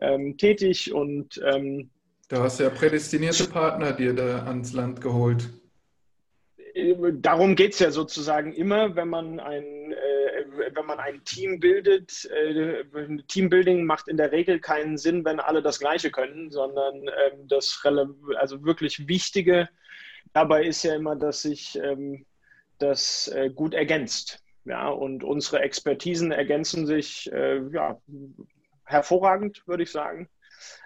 ähm, 0.00 0.36
tätig 0.38 0.92
und 0.92 1.40
ähm, 1.44 1.90
da 2.28 2.42
hast 2.42 2.58
du 2.58 2.64
ja 2.64 2.70
prädestinierte 2.70 3.44
Partner 3.44 3.92
dir 3.92 4.12
da 4.12 4.44
ans 4.46 4.72
Land 4.72 5.00
geholt. 5.00 5.48
Darum 7.20 7.56
geht 7.56 7.72
es 7.72 7.78
ja 7.78 7.90
sozusagen 7.90 8.52
immer, 8.52 8.96
wenn 8.96 9.08
man 9.08 9.40
ein 9.40 9.94
wenn 10.74 10.86
man 10.86 10.98
ein 10.98 11.24
Team 11.24 11.60
bildet, 11.60 12.24
äh, 12.26 12.84
Teambuilding 13.28 13.84
macht 13.84 14.08
in 14.08 14.16
der 14.16 14.32
Regel 14.32 14.60
keinen 14.60 14.98
Sinn, 14.98 15.24
wenn 15.24 15.40
alle 15.40 15.62
das 15.62 15.78
Gleiche 15.78 16.10
können, 16.10 16.50
sondern 16.50 17.02
ähm, 17.02 17.48
das 17.48 17.82
also 18.36 18.64
wirklich 18.64 19.08
Wichtige 19.08 19.68
dabei 20.32 20.64
ist 20.64 20.82
ja 20.82 20.94
immer, 20.94 21.16
dass 21.16 21.42
sich 21.42 21.78
ähm, 21.82 22.26
das 22.78 23.28
äh, 23.28 23.50
gut 23.50 23.74
ergänzt. 23.74 24.42
Ja, 24.64 24.88
und 24.88 25.22
unsere 25.22 25.60
Expertisen 25.60 26.32
ergänzen 26.32 26.86
sich 26.86 27.30
äh, 27.32 27.60
ja, 27.72 28.00
hervorragend, 28.84 29.62
würde 29.66 29.84
ich 29.84 29.92
sagen. 29.92 30.28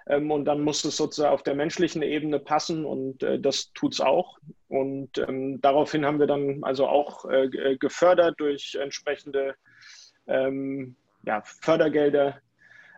Ähm, 0.06 0.30
und 0.30 0.44
dann 0.44 0.60
muss 0.60 0.84
es 0.84 0.96
sozusagen 0.96 1.32
auf 1.32 1.42
der 1.42 1.54
menschlichen 1.54 2.02
Ebene 2.02 2.38
passen 2.38 2.84
und 2.84 3.22
äh, 3.22 3.38
das 3.40 3.72
tut 3.72 3.94
es 3.94 4.00
auch. 4.00 4.38
Und 4.68 5.18
ähm, 5.18 5.60
daraufhin 5.60 6.04
haben 6.04 6.20
wir 6.20 6.26
dann 6.26 6.62
also 6.62 6.86
auch 6.86 7.24
äh, 7.26 7.76
gefördert 7.78 8.34
durch 8.38 8.76
entsprechende 8.80 9.54
ähm, 10.26 10.96
ja, 11.24 11.42
Fördergelder 11.42 12.40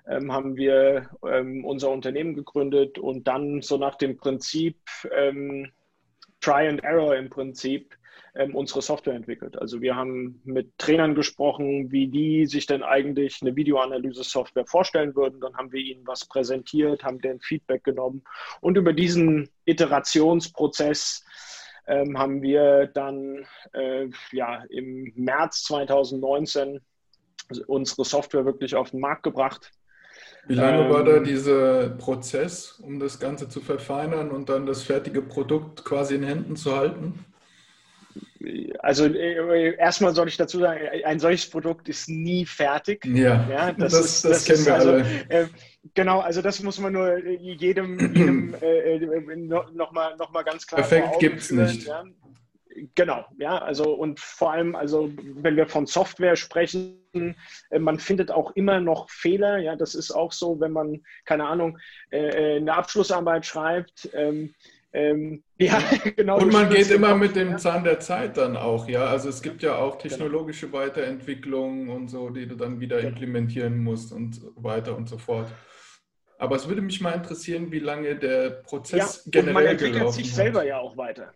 ähm, 0.09 0.33
haben 0.33 0.57
wir 0.57 1.11
ähm, 1.27 1.65
unser 1.65 1.91
Unternehmen 1.91 2.35
gegründet 2.35 2.99
und 2.99 3.29
dann 3.29 3.63
so 3.63 3.77
nach 3.77 3.97
dem 3.97 4.17
Prinzip 4.17 4.77
ähm, 5.15 5.71
Try 6.41 6.69
and 6.69 6.83
Error 6.83 7.17
im 7.17 7.31
Prinzip 7.31 7.97
ähm, 8.35 8.55
unsere 8.55 8.81
Software 8.81 9.15
entwickelt. 9.15 9.59
Also 9.59 9.83
wir 9.83 9.95
haben 9.95 10.41
mit 10.45 10.79
Trainern 10.79 11.15
gesprochen, 11.15 11.93
wie 11.93 12.09
die 12.09 12.47
sich 12.47 12.67
denn 12.67 12.83
eigentlich 12.83 13.41
eine 13.43 13.55
Videoanalyse-Software 13.55 14.67
vorstellen 14.67 15.15
würden. 15.15 15.41
Dann 15.41 15.57
haben 15.57 15.71
wir 15.73 15.81
ihnen 15.81 16.07
was 16.07 16.25
präsentiert, 16.25 17.05
haben 17.05 17.21
deren 17.21 17.41
Feedback 17.41 17.85
genommen 17.85 18.23
und 18.61 18.79
über 18.79 18.93
diesen 18.93 19.51
Iterationsprozess 19.67 21.25
ähm, 21.87 22.19
haben 22.19 22.41
wir 22.43 22.87
dann 22.87 23.47
äh, 23.73 24.09
ja, 24.31 24.65
im 24.71 25.13
März 25.15 25.65
2019 25.65 26.81
unsere 27.67 28.05
Software 28.05 28.47
wirklich 28.47 28.75
auf 28.75 28.93
den 28.93 29.01
Markt 29.01 29.25
gebracht. 29.25 29.73
Wie 30.47 30.55
lange 30.55 30.85
ähm, 30.85 30.91
war 30.91 31.05
da 31.05 31.19
dieser 31.19 31.91
Prozess, 31.91 32.81
um 32.83 32.99
das 32.99 33.21
Ganze 33.21 33.49
zu 33.49 33.61
verfeinern 33.61 34.31
und 34.31 34.49
dann 34.49 34.65
das 34.65 34.83
fertige 34.83 35.21
Produkt 35.21 35.85
quasi 35.85 36.15
in 36.15 36.23
Händen 36.23 36.57
zu 36.57 36.75
halten? 36.75 37.27
Also 38.81 39.07
äh, 39.07 39.77
erstmal 39.77 40.15
soll 40.15 40.29
ich 40.29 40.37
dazu 40.37 40.59
sagen, 40.59 40.81
ein 41.05 41.21
solches 41.21 41.49
Produkt 41.49 41.89
ist 41.89 42.09
nie 42.09 42.45
fertig. 42.47 43.05
Ja, 43.05 43.47
ja 43.49 43.73
das, 43.73 43.93
das, 43.93 44.05
ist, 44.05 44.25
das, 44.25 44.33
das 44.33 44.45
kennen 44.45 44.67
wir 44.67 44.75
also, 44.75 44.91
alle. 44.91 45.05
Äh, 45.29 45.47
genau, 45.95 46.21
also 46.21 46.43
das 46.43 46.63
muss 46.63 46.79
man 46.79 46.93
nur 46.93 47.19
jedem, 47.27 47.99
jedem 48.15 48.55
äh, 48.61 48.97
äh 48.97 49.37
nochmal 49.37 50.17
noch 50.17 50.33
mal 50.33 50.43
ganz 50.43 50.67
klar 50.67 50.81
Perfekt 50.81 51.19
gibt 51.21 51.41
es 51.41 51.51
nicht. 51.51 51.87
Ja. 51.87 52.05
Genau, 52.95 53.27
ja, 53.39 53.59
also 53.59 53.93
und 53.93 54.19
vor 54.19 54.53
allem, 54.53 54.75
also 54.75 55.13
wenn 55.17 55.57
wir 55.57 55.67
von 55.67 55.87
Software 55.87 56.37
sprechen, 56.37 57.37
äh, 57.71 57.79
man 57.79 57.99
findet 57.99 58.31
auch 58.31 58.53
immer 58.53 58.81
noch 58.81 59.11
Fehler, 59.11 59.59
ja, 59.59 59.77
das 59.77 59.95
ist 59.95 60.11
auch 60.11 60.33
so, 60.33 60.59
wenn 60.59 60.73
man, 60.73 61.03
keine 61.25 61.47
Ahnung, 61.47 61.79
äh, 62.11 62.55
äh 62.55 62.57
eine 62.57 62.75
Abschlussarbeit 62.75 63.45
schreibt, 63.45 64.09
ähm, 64.93 65.43
ja, 65.59 65.81
genau. 66.17 66.39
Und 66.39 66.53
man 66.53 66.69
geht 66.69 66.91
immer 66.91 67.15
mit 67.15 67.35
dem 67.35 67.59
Zahn 67.59 67.85
der 67.85 68.01
Zeit 68.01 68.37
dann 68.37 68.57
auch, 68.57 68.89
ja. 68.89 69.07
Also 69.07 69.29
es 69.29 69.43
gibt 69.43 69.63
ja 69.63 69.77
auch 69.77 69.99
genau. 69.99 70.03
technologische 70.03 70.67
genau. 70.67 70.79
Weiterentwicklungen 70.79 71.89
und 71.89 72.09
so, 72.09 72.29
die 72.29 72.47
du 72.47 72.57
dann 72.57 72.81
wieder 72.81 72.97
genau. 72.99 73.09
implementieren 73.09 73.83
musst 73.83 74.13
und 74.13 74.41
weiter 74.57 74.97
und 74.97 75.09
so 75.09 75.17
fort. 75.17 75.51
Aber 76.39 76.57
es 76.57 76.69
würde 76.69 76.83
mich 76.83 77.01
mal 77.01 77.13
interessieren, 77.13 77.71
wie 77.71 77.79
lange 77.79 78.17
der 78.17 78.51
Prozess 78.51 79.23
ja, 79.25 79.31
generell 79.31 79.49
und 79.49 79.55
man 79.55 79.67
entwickelt 79.67 80.13
sich 80.13 80.35
selber 80.35 80.65
ja 80.65 80.79
auch 80.79 80.97
weiter. 80.97 81.33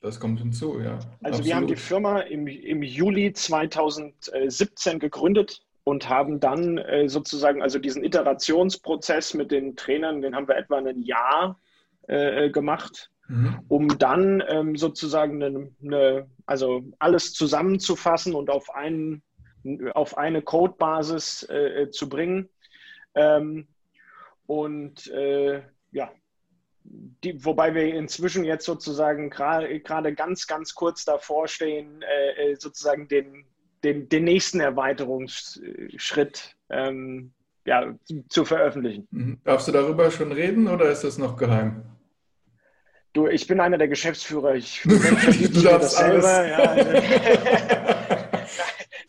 Das 0.00 0.18
kommt 0.18 0.40
hinzu, 0.40 0.80
ja. 0.80 0.94
Also 0.94 1.08
Absolut. 1.22 1.46
wir 1.46 1.56
haben 1.56 1.66
die 1.66 1.76
Firma 1.76 2.20
im, 2.20 2.46
im 2.46 2.82
Juli 2.82 3.32
2017 3.32 4.98
gegründet 4.98 5.62
und 5.84 6.08
haben 6.08 6.40
dann 6.40 6.78
äh, 6.78 7.08
sozusagen 7.08 7.62
also 7.62 7.78
diesen 7.78 8.02
Iterationsprozess 8.02 9.34
mit 9.34 9.50
den 9.50 9.76
Trainern, 9.76 10.22
den 10.22 10.34
haben 10.34 10.48
wir 10.48 10.56
etwa 10.56 10.78
ein 10.78 11.02
Jahr 11.02 11.60
äh, 12.06 12.50
gemacht, 12.50 13.10
mhm. 13.28 13.60
um 13.68 13.98
dann 13.98 14.42
ähm, 14.48 14.76
sozusagen 14.76 15.42
eine, 15.42 15.70
eine, 15.82 16.26
also 16.46 16.82
alles 16.98 17.32
zusammenzufassen 17.32 18.34
und 18.34 18.50
auf, 18.50 18.74
einen, 18.74 19.22
auf 19.94 20.16
eine 20.18 20.42
Codebasis 20.42 21.48
äh, 21.48 21.90
zu 21.90 22.08
bringen. 22.08 22.48
Ähm, 23.14 23.66
und 24.46 25.06
äh, 25.08 25.62
ja, 25.92 26.10
die, 26.84 27.44
wobei 27.44 27.74
wir 27.74 27.94
inzwischen 27.94 28.44
jetzt 28.44 28.66
sozusagen 28.66 29.30
gerade 29.30 30.14
ganz, 30.14 30.46
ganz 30.46 30.74
kurz 30.74 31.04
davor 31.04 31.48
stehen, 31.48 32.02
äh, 32.02 32.52
äh, 32.52 32.56
sozusagen 32.58 33.08
den, 33.08 33.46
den, 33.82 34.08
den 34.08 34.24
nächsten 34.24 34.60
Erweiterungsschritt 34.60 36.56
ähm, 36.68 37.32
ja, 37.64 37.94
zu 38.28 38.44
veröffentlichen. 38.44 39.08
Mhm. 39.10 39.40
Darfst 39.44 39.68
du 39.68 39.72
darüber 39.72 40.10
schon 40.10 40.32
reden 40.32 40.68
oder 40.68 40.90
ist 40.90 41.04
das 41.04 41.16
noch 41.16 41.36
geheim? 41.36 41.82
Du, 43.14 43.28
ich 43.28 43.46
bin 43.46 43.60
einer 43.60 43.78
der 43.78 43.88
Geschäftsführer. 43.88 44.56
Ich 44.56 44.82
du 44.84 44.98
darfst 45.62 45.94
das 45.94 45.96
selber. 45.96 46.46
Ja. 46.46 46.74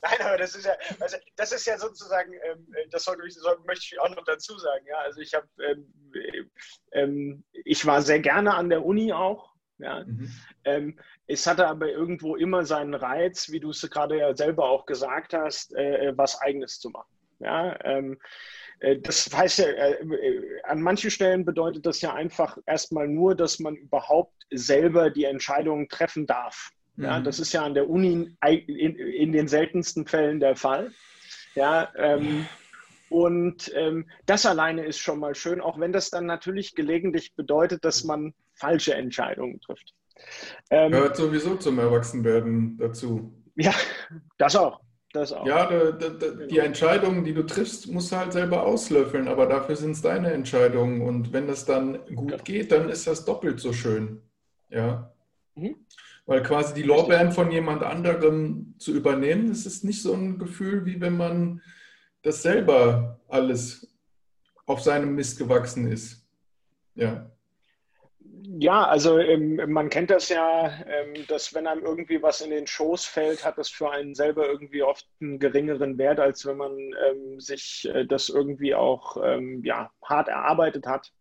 Nein, 0.02 0.22
aber 0.22 0.38
das 0.38 0.56
ist 0.56 0.66
ja, 0.66 0.74
also 1.00 1.18
das 1.36 1.52
ist 1.52 1.66
ja 1.66 1.78
sozusagen, 1.80 2.34
ähm, 2.34 2.68
das, 2.92 3.04
soll, 3.04 3.18
das 3.18 3.36
möchte 3.66 3.86
ich 3.92 4.00
auch 4.00 4.10
noch 4.16 4.24
dazu 4.24 4.58
sagen. 4.60 4.86
Ja, 4.88 4.98
also 5.00 5.22
ich 5.22 5.34
habe, 5.34 5.48
ähm, 5.60 5.92
ähm, 6.92 7.44
ich 7.52 7.84
war 7.88 8.04
sehr 8.04 8.20
gerne 8.20 8.54
an 8.54 8.70
der 8.70 8.86
Uni 8.86 9.12
auch. 9.12 9.56
Ja. 9.80 10.04
Mhm. 10.04 10.32
Ähm, 10.66 11.00
es 11.26 11.48
hatte 11.48 11.68
aber 11.68 11.90
irgendwo 11.90 12.36
immer 12.36 12.64
seinen 12.64 12.94
Reiz, 12.94 13.52
wie 13.52 13.60
du 13.60 13.72
es 13.72 13.82
gerade 13.90 14.20
ja 14.20 14.36
selber 14.36 14.70
auch 14.70 14.86
gesagt 14.86 15.34
hast, 15.34 15.74
äh, 15.76 16.14
was 16.16 16.40
Eigenes 16.40 16.80
zu 16.80 16.92
machen. 16.92 17.10
Ja, 17.40 17.78
ähm, 17.84 18.14
äh, 18.14 18.18
das 19.01 19.29
heißt 19.34 19.60
ja, 19.60 19.65
äh, 19.65 19.94
äh, 20.03 20.62
an 20.63 20.82
manchen 20.82 21.10
Stellen 21.10 21.46
bedeutet 21.46 21.86
das 21.86 22.01
ja 22.01 22.13
einfach 22.13 22.58
erstmal 22.65 23.08
nur, 23.08 23.36
dass 23.36 23.60
man 23.60 23.75
überhaupt 23.75 24.34
selber 24.51 25.10
die 25.10 25.25
Entscheidungen 25.25 25.88
treffen 25.89 26.25
darf. 26.25 26.72
Ja, 26.98 27.20
mhm. 27.20 27.24
das 27.24 27.39
ist 27.39 27.53
ja 27.53 27.63
an 27.63 27.74
der 27.74 27.89
Uni 27.89 28.36
in, 28.46 28.96
in 28.96 29.32
den 29.32 29.48
seltensten 29.48 30.05
Fällen 30.05 30.39
der 30.39 30.55
Fall. 30.55 30.91
Ja, 31.55 31.91
ähm, 31.98 32.48
und 33.10 33.72
ähm, 33.75 34.10
das 34.25 34.46
alleine 34.46 34.86
ist 34.86 35.00
schon 35.00 35.20
mal 35.20 35.36
schön, 35.36 35.62
auch 35.62 35.79
wenn 35.79 35.94
das 35.94 36.10
dann 36.10 36.25
natürlich 36.25 36.75
gelegentlich 36.75 37.36
bedeutet, 37.36 37.86
dass 37.86 38.03
man 38.03 38.34
falsche 38.53 38.94
Entscheidungen 38.94 39.60
trifft. 39.62 39.94
Ähm, 40.70 40.91
Gehört 40.91 41.17
sowieso 41.17 41.55
zum 41.55 41.79
Erwachsenwerden 41.79 42.77
dazu. 42.77 43.34
Ja, 43.55 43.74
das 44.38 44.55
auch. 44.55 44.82
Das 45.15 45.31
auch. 45.31 45.48
Ja, 45.48 45.91
die, 45.93 46.19
die, 46.19 46.48
die 46.48 46.60
Entscheidungen, 46.60 47.24
die 47.24 47.34
du 47.34 47.43
triffst, 47.43 47.89
musst 47.89 48.12
du 48.12 48.17
halt 48.17 48.34
selber 48.34 48.63
auslöffeln, 48.63 49.29
aber 49.29 49.45
dafür 49.45 49.77
sind 49.77 49.91
es 49.91 50.01
deine 50.01 50.34
Entscheidungen. 50.34 51.01
Und 51.01 51.31
wenn 51.31 51.48
das 51.48 51.63
dann 51.63 52.00
gut 52.13 52.31
ja. 52.31 52.38
geht, 52.38 52.74
dann 52.74 52.89
ist 52.89 53.07
das 53.07 53.24
doppelt 53.24 53.62
so 53.62 53.72
schön. 53.72 54.22
Ja. 54.67 55.13
Mhm. 55.55 55.77
Weil 56.25 56.43
quasi 56.43 56.74
die 56.74 56.84
Lorbeeren 56.84 57.31
von 57.31 57.50
jemand 57.50 57.81
anderem 57.81 58.75
zu 58.77 58.91
übernehmen, 58.91 59.48
das 59.48 59.65
ist 59.65 59.86
nicht 59.86 60.01
so 60.01 60.12
ein 60.12 60.38
Gefühl, 60.38 60.86
wie 60.86 61.00
wenn 61.00 61.15
man 61.15 61.62
das 62.22 62.41
selber 62.41 63.22
alles 63.29 63.88
auf 64.65 64.81
seinem 64.81 65.15
Mist 65.15 65.38
gewachsen 65.38 65.89
ist. 65.89 66.27
Ja. 66.95 67.31
Ja, 68.58 68.86
also 68.86 69.20
ähm, 69.20 69.60
man 69.68 69.90
kennt 69.90 70.10
das 70.10 70.30
ja, 70.30 70.72
ähm, 70.88 71.26
dass 71.28 71.54
wenn 71.54 71.68
einem 71.68 71.84
irgendwie 71.84 72.22
was 72.22 72.40
in 72.40 72.52
den 72.52 72.68
Schoß 72.68 73.04
fällt, 73.04 73.44
hat 73.44 73.58
das 73.58 73.70
für 73.70 73.92
einen 73.92 74.16
selber 74.16 74.48
irgendwie 74.48 74.82
oft 74.82 75.06
einen 75.20 75.40
geringeren 75.40 75.98
Wert, 75.98 76.22
als 76.22 76.46
wenn 76.46 76.56
man 76.56 76.72
ähm, 76.78 77.40
sich 77.42 77.90
äh, 77.94 78.06
das 78.06 78.30
irgendwie 78.30 78.74
auch 78.74 79.18
ähm, 79.22 79.62
ja, 79.66 79.92
hart 80.02 80.30
erarbeitet 80.30 80.88
hat. 80.88 81.12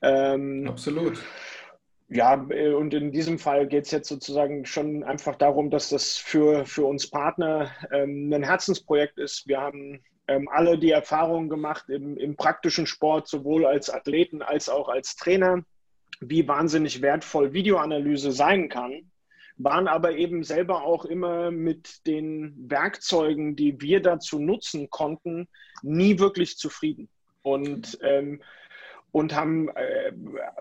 Ähm, 0.00 0.68
Absolut. 0.68 1.18
Ja, 2.08 2.46
äh, 2.50 2.72
und 2.72 2.94
in 2.94 3.10
diesem 3.10 3.40
Fall 3.40 3.66
geht 3.66 3.86
es 3.86 3.90
jetzt 3.90 4.08
sozusagen 4.08 4.64
schon 4.64 5.02
einfach 5.02 5.34
darum, 5.34 5.70
dass 5.70 5.88
das 5.88 6.16
für, 6.16 6.64
für 6.66 6.84
uns 6.84 7.10
Partner 7.10 7.72
ähm, 7.90 8.32
ein 8.32 8.44
Herzensprojekt 8.44 9.18
ist. 9.18 9.48
Wir 9.48 9.60
haben 9.60 10.02
alle 10.26 10.78
die 10.78 10.90
Erfahrungen 10.90 11.50
gemacht 11.50 11.90
im, 11.90 12.16
im 12.16 12.34
praktischen 12.34 12.86
Sport, 12.86 13.28
sowohl 13.28 13.66
als 13.66 13.90
Athleten 13.90 14.40
als 14.40 14.70
auch 14.70 14.88
als 14.88 15.16
Trainer 15.16 15.64
wie 16.28 16.46
wahnsinnig 16.48 17.02
wertvoll 17.02 17.52
Videoanalyse 17.52 18.32
sein 18.32 18.68
kann, 18.68 19.10
waren 19.56 19.86
aber 19.86 20.16
eben 20.16 20.42
selber 20.42 20.82
auch 20.84 21.04
immer 21.04 21.50
mit 21.50 22.06
den 22.06 22.54
Werkzeugen, 22.68 23.56
die 23.56 23.80
wir 23.80 24.00
dazu 24.00 24.38
nutzen 24.38 24.90
konnten, 24.90 25.48
nie 25.82 26.18
wirklich 26.18 26.56
zufrieden. 26.56 27.08
Und 27.42 27.98
ähm, 28.02 28.42
und 29.14 29.32
haben 29.32 29.68
äh, 29.76 30.10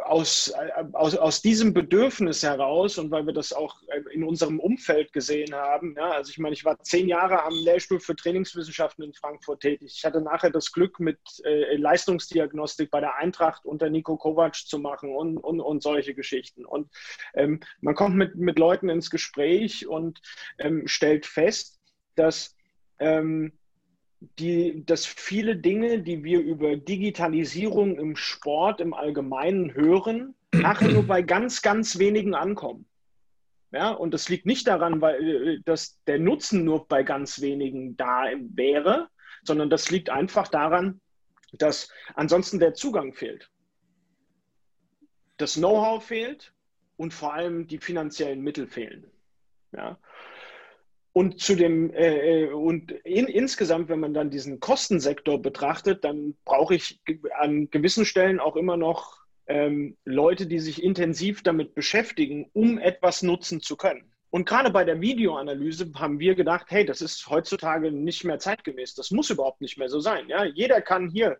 aus, 0.03 0.49
äh, 0.49 0.83
aus, 0.91 1.15
aus 1.15 1.41
diesem 1.41 1.73
Bedürfnis 1.73 2.43
heraus 2.43 2.99
und 2.99 3.09
weil 3.09 3.25
wir 3.25 3.33
das 3.33 3.51
auch 3.51 3.81
äh, 3.87 4.13
in 4.13 4.23
unserem 4.23 4.59
Umfeld 4.59 5.11
gesehen 5.11 5.55
haben, 5.55 5.95
ja, 5.97 6.11
also 6.11 6.29
ich 6.29 6.37
meine, 6.37 6.53
ich 6.53 6.63
war 6.63 6.79
zehn 6.83 7.07
Jahre 7.07 7.45
am 7.45 7.55
Lehrstuhl 7.55 7.99
für 7.99 8.15
Trainingswissenschaften 8.15 9.03
in 9.05 9.13
Frankfurt 9.15 9.61
tätig. 9.61 9.93
Ich 9.97 10.05
hatte 10.05 10.21
nachher 10.21 10.51
das 10.51 10.71
Glück, 10.71 10.99
mit 10.99 11.17
äh, 11.43 11.77
Leistungsdiagnostik 11.77 12.91
bei 12.91 12.99
der 12.99 13.15
Eintracht 13.15 13.65
unter 13.65 13.89
Nico 13.89 14.17
Kovac 14.17 14.53
zu 14.53 14.77
machen 14.77 15.15
und, 15.15 15.37
und, 15.37 15.59
und 15.59 15.81
solche 15.81 16.13
Geschichten. 16.13 16.63
Und 16.63 16.91
ähm, 17.33 17.59
man 17.81 17.95
kommt 17.95 18.15
mit, 18.15 18.35
mit 18.35 18.59
Leuten 18.59 18.87
ins 18.87 19.09
Gespräch 19.09 19.87
und 19.87 20.21
ähm, 20.59 20.85
stellt 20.85 21.25
fest, 21.25 21.79
dass 22.13 22.55
ähm, 22.99 23.57
die, 24.39 24.85
dass 24.85 25.05
viele 25.05 25.55
Dinge, 25.55 26.01
die 26.01 26.23
wir 26.23 26.39
über 26.39 26.75
Digitalisierung 26.75 27.97
im 27.97 28.15
Sport 28.15 28.81
im 28.81 28.93
Allgemeinen 28.93 29.73
hören, 29.73 30.35
nachher 30.51 30.89
nur 30.89 31.03
bei 31.03 31.21
ganz, 31.21 31.61
ganz 31.61 31.99
wenigen 31.99 32.35
ankommen. 32.35 32.85
Ja, 33.71 33.89
und 33.89 34.13
das 34.13 34.29
liegt 34.29 34.45
nicht 34.45 34.67
daran, 34.67 35.01
weil 35.01 35.23
äh, 35.23 35.61
dass 35.65 35.99
der 36.05 36.19
Nutzen 36.19 36.63
nur 36.63 36.87
bei 36.87 37.03
ganz 37.03 37.41
wenigen 37.41 37.97
da 37.97 38.25
wäre, 38.53 39.09
sondern 39.43 39.69
das 39.69 39.89
liegt 39.89 40.09
einfach 40.09 40.47
daran, 40.47 41.01
dass 41.53 41.89
ansonsten 42.13 42.59
der 42.59 42.75
Zugang 42.75 43.13
fehlt. 43.13 43.49
Das 45.37 45.55
Know-how 45.55 46.03
fehlt 46.03 46.53
und 46.97 47.13
vor 47.13 47.33
allem 47.33 47.67
die 47.67 47.79
finanziellen 47.79 48.41
Mittel 48.41 48.67
fehlen. 48.67 49.09
Ja. 49.71 49.97
Und 51.13 51.39
zu 51.39 51.55
dem 51.55 51.93
äh, 51.93 52.45
äh, 52.45 52.51
und 52.51 52.91
in, 52.91 53.27
insgesamt, 53.27 53.87
wenn 53.87 53.99
man 53.99 54.15
dann 54.15 54.31
diesen 54.31 54.59
Kostensektor 54.59 55.39
betrachtet, 55.39 56.03
dann 56.03 56.35
brauche 56.43 56.73
ich 56.73 56.99
an 57.39 57.69
gewissen 57.69 58.03
Stellen 58.03 58.39
auch 58.39 58.55
immer 58.55 58.77
noch 58.77 59.19
ähm, 59.45 59.95
Leute, 60.05 60.47
die 60.47 60.59
sich 60.59 60.81
intensiv 60.81 61.43
damit 61.43 61.75
beschäftigen, 61.75 62.49
um 62.53 62.79
etwas 62.79 63.21
nutzen 63.21 63.61
zu 63.61 63.77
können. 63.77 64.11
Und 64.31 64.49
gerade 64.49 64.71
bei 64.71 64.83
der 64.83 64.99
Videoanalyse 64.99 65.91
haben 65.93 66.19
wir 66.19 66.33
gedacht, 66.33 66.65
hey, 66.69 66.83
das 66.83 67.01
ist 67.01 67.29
heutzutage 67.29 67.91
nicht 67.91 68.23
mehr 68.23 68.39
zeitgemäß. 68.39 68.95
Das 68.95 69.11
muss 69.11 69.29
überhaupt 69.29 69.61
nicht 69.61 69.77
mehr 69.77 69.89
so 69.89 69.99
sein. 69.99 70.27
Ja, 70.27 70.43
jeder 70.43 70.81
kann 70.81 71.09
hier 71.11 71.37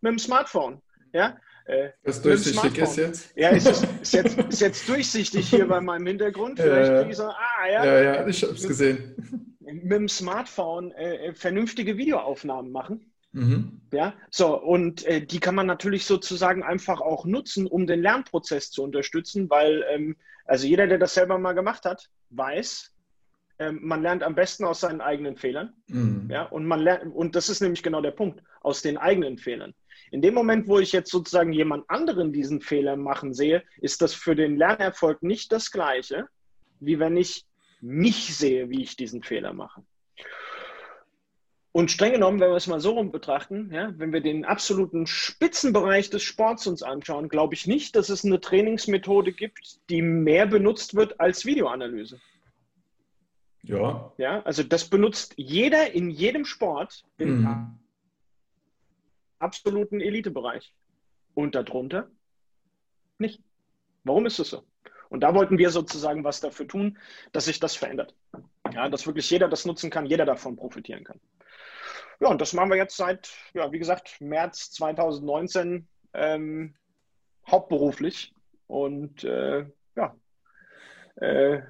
mit 0.00 0.12
dem 0.12 0.18
Smartphone, 0.20 0.80
ja, 1.12 1.36
äh, 1.68 1.90
das 2.02 2.22
durchsichtig 2.22 2.78
ist 2.78 2.96
jetzt? 2.96 3.36
Ja, 3.36 3.50
ist, 3.50 3.66
ist, 3.66 3.86
ist, 4.02 4.14
jetzt, 4.14 4.38
ist 4.38 4.60
jetzt 4.60 4.88
durchsichtig 4.88 5.48
hier 5.48 5.68
bei 5.68 5.80
meinem 5.80 6.06
Hintergrund. 6.06 6.58
Vielleicht 6.58 7.10
äh, 7.10 7.12
so, 7.12 7.24
ah, 7.24 7.36
ja, 7.70 7.84
ja, 7.84 8.02
ja, 8.02 8.26
ich 8.26 8.42
habe 8.42 8.54
es 8.54 8.66
gesehen. 8.66 9.56
Mit 9.60 9.92
dem 9.92 10.08
Smartphone 10.08 10.92
äh, 10.92 11.34
vernünftige 11.34 11.98
Videoaufnahmen 11.98 12.72
machen. 12.72 13.12
Mhm. 13.32 13.82
Ja, 13.92 14.14
so, 14.30 14.58
und 14.58 15.04
äh, 15.04 15.20
die 15.20 15.40
kann 15.40 15.54
man 15.54 15.66
natürlich 15.66 16.06
sozusagen 16.06 16.62
einfach 16.62 17.02
auch 17.02 17.26
nutzen, 17.26 17.66
um 17.66 17.86
den 17.86 18.00
Lernprozess 18.00 18.70
zu 18.70 18.82
unterstützen, 18.82 19.50
weil, 19.50 19.84
ähm, 19.90 20.16
also 20.46 20.66
jeder, 20.66 20.86
der 20.86 20.96
das 20.96 21.12
selber 21.12 21.36
mal 21.38 21.52
gemacht 21.52 21.84
hat, 21.84 22.08
weiß, 22.30 22.92
ähm, 23.58 23.80
man 23.82 24.00
lernt 24.00 24.22
am 24.22 24.34
besten 24.34 24.64
aus 24.64 24.80
seinen 24.80 25.02
eigenen 25.02 25.36
Fehlern. 25.36 25.74
Mhm. 25.88 26.28
Ja, 26.30 26.44
und 26.44 26.64
man 26.64 26.80
lernt, 26.80 27.14
und 27.14 27.36
das 27.36 27.50
ist 27.50 27.60
nämlich 27.60 27.82
genau 27.82 28.00
der 28.00 28.12
Punkt, 28.12 28.42
aus 28.62 28.80
den 28.80 28.96
eigenen 28.96 29.36
Fehlern. 29.36 29.74
In 30.10 30.22
dem 30.22 30.34
Moment, 30.34 30.68
wo 30.68 30.78
ich 30.78 30.92
jetzt 30.92 31.10
sozusagen 31.10 31.52
jemand 31.52 31.88
anderen 31.88 32.32
diesen 32.32 32.60
Fehler 32.60 32.96
machen 32.96 33.34
sehe, 33.34 33.62
ist 33.80 34.02
das 34.02 34.14
für 34.14 34.34
den 34.34 34.56
Lernerfolg 34.56 35.22
nicht 35.22 35.52
das 35.52 35.70
Gleiche, 35.70 36.28
wie 36.80 36.98
wenn 36.98 37.16
ich 37.16 37.44
mich 37.80 38.36
sehe, 38.36 38.70
wie 38.70 38.82
ich 38.82 38.96
diesen 38.96 39.22
Fehler 39.22 39.52
mache. 39.52 39.82
Und 41.72 41.90
streng 41.90 42.12
genommen, 42.12 42.40
wenn 42.40 42.50
wir 42.50 42.56
es 42.56 42.66
mal 42.66 42.80
so 42.80 42.92
rum 42.92 43.12
betrachten, 43.12 43.70
ja, 43.72 43.92
wenn 43.98 44.12
wir 44.12 44.20
den 44.20 44.44
absoluten 44.44 45.06
Spitzenbereich 45.06 46.10
des 46.10 46.22
Sports 46.22 46.66
uns 46.66 46.82
anschauen, 46.82 47.28
glaube 47.28 47.54
ich 47.54 47.66
nicht, 47.66 47.94
dass 47.94 48.08
es 48.08 48.24
eine 48.24 48.40
Trainingsmethode 48.40 49.32
gibt, 49.32 49.78
die 49.90 50.02
mehr 50.02 50.46
benutzt 50.46 50.94
wird 50.94 51.20
als 51.20 51.44
Videoanalyse. 51.44 52.18
Ja. 53.62 54.12
Ja, 54.16 54.42
also 54.42 54.62
das 54.62 54.88
benutzt 54.88 55.34
jeder 55.36 55.92
in 55.92 56.10
jedem 56.10 56.46
Sport, 56.46 57.04
in 57.18 57.42
mhm 57.42 57.77
absoluten 59.38 60.00
Elitebereich. 60.00 60.74
Und 61.34 61.54
darunter 61.54 62.10
nicht. 63.18 63.42
Warum 64.04 64.26
ist 64.26 64.38
es 64.38 64.50
so? 64.50 64.64
Und 65.08 65.20
da 65.20 65.34
wollten 65.34 65.58
wir 65.58 65.70
sozusagen 65.70 66.24
was 66.24 66.40
dafür 66.40 66.68
tun, 66.68 66.98
dass 67.32 67.46
sich 67.46 67.60
das 67.60 67.74
verändert. 67.74 68.14
Ja, 68.72 68.88
dass 68.88 69.06
wirklich 69.06 69.30
jeder 69.30 69.48
das 69.48 69.64
nutzen 69.64 69.90
kann, 69.90 70.06
jeder 70.06 70.26
davon 70.26 70.56
profitieren 70.56 71.04
kann. 71.04 71.20
Ja, 72.20 72.28
und 72.28 72.40
das 72.40 72.52
machen 72.52 72.70
wir 72.70 72.76
jetzt 72.76 72.96
seit, 72.96 73.30
ja, 73.54 73.70
wie 73.72 73.78
gesagt, 73.78 74.20
März 74.20 74.72
2019 74.72 75.88
ähm, 76.14 76.74
hauptberuflich. 77.46 78.34
Und 78.66 79.24
äh, 79.24 79.66
ja, 79.96 80.16
äh, 81.16 81.62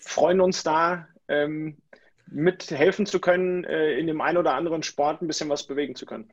freuen 0.00 0.40
uns 0.40 0.62
da, 0.62 1.08
ähm, 1.28 1.78
mithelfen 2.32 3.06
zu 3.06 3.20
können, 3.20 3.64
äh, 3.64 3.98
in 3.98 4.06
dem 4.06 4.20
einen 4.20 4.38
oder 4.38 4.54
anderen 4.54 4.82
Sport 4.82 5.22
ein 5.22 5.26
bisschen 5.26 5.48
was 5.48 5.62
bewegen 5.64 5.94
zu 5.94 6.06
können. 6.06 6.30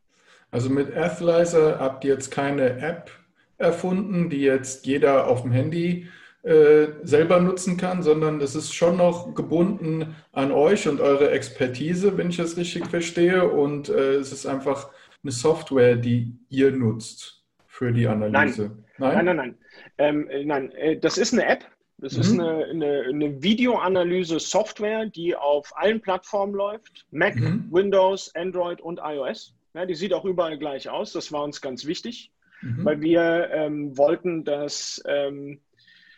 Also 0.51 0.69
mit 0.69 0.95
Athlyzer 0.95 1.79
habt 1.79 2.03
ihr 2.03 2.13
jetzt 2.13 2.31
keine 2.31 2.79
App 2.81 3.11
erfunden, 3.57 4.29
die 4.29 4.41
jetzt 4.41 4.85
jeder 4.85 5.27
auf 5.27 5.43
dem 5.43 5.51
Handy 5.51 6.07
äh, 6.41 6.87
selber 7.03 7.41
nutzen 7.41 7.77
kann, 7.77 8.01
sondern 8.01 8.39
das 8.39 8.55
ist 8.55 8.73
schon 8.73 8.97
noch 8.97 9.35
gebunden 9.35 10.15
an 10.31 10.51
euch 10.51 10.87
und 10.87 11.01
eure 11.01 11.31
Expertise, 11.31 12.17
wenn 12.17 12.29
ich 12.29 12.37
das 12.37 12.55
richtig 12.55 12.87
verstehe. 12.87 13.47
Und 13.47 13.89
äh, 13.89 14.15
es 14.15 14.31
ist 14.31 14.45
einfach 14.45 14.89
eine 15.21 15.31
Software, 15.31 15.97
die 15.97 16.33
ihr 16.47 16.71
nutzt 16.71 17.43
für 17.67 17.91
die 17.91 18.07
Analyse. 18.07 18.71
Nein, 18.97 19.25
nein, 19.25 19.25
nein. 19.25 19.35
Nein, 19.35 19.57
ähm, 19.97 20.29
äh, 20.29 20.45
nein. 20.45 20.71
Äh, 20.71 20.97
das 20.97 21.17
ist 21.17 21.33
eine 21.33 21.45
App, 21.45 21.65
das 22.01 22.13
mhm. 22.13 22.19
ist 22.21 22.31
eine, 22.33 22.65
eine, 22.65 23.01
eine 23.09 23.43
Videoanalyse-Software, 23.43 25.07
die 25.07 25.35
auf 25.35 25.75
allen 25.75 26.01
Plattformen 26.01 26.53
läuft. 26.53 27.05
Mac, 27.11 27.35
mhm. 27.35 27.67
Windows, 27.71 28.33
Android 28.35 28.81
und 28.81 28.99
iOS. 29.03 29.55
Ja, 29.73 29.85
die 29.85 29.95
sieht 29.95 30.13
auch 30.13 30.25
überall 30.25 30.57
gleich 30.57 30.89
aus. 30.89 31.13
Das 31.13 31.31
war 31.31 31.43
uns 31.43 31.61
ganz 31.61 31.85
wichtig, 31.85 32.31
mhm. 32.61 32.85
weil 32.85 33.01
wir 33.01 33.49
ähm, 33.51 33.97
wollten, 33.97 34.43
dass, 34.43 35.01
ähm, 35.05 35.59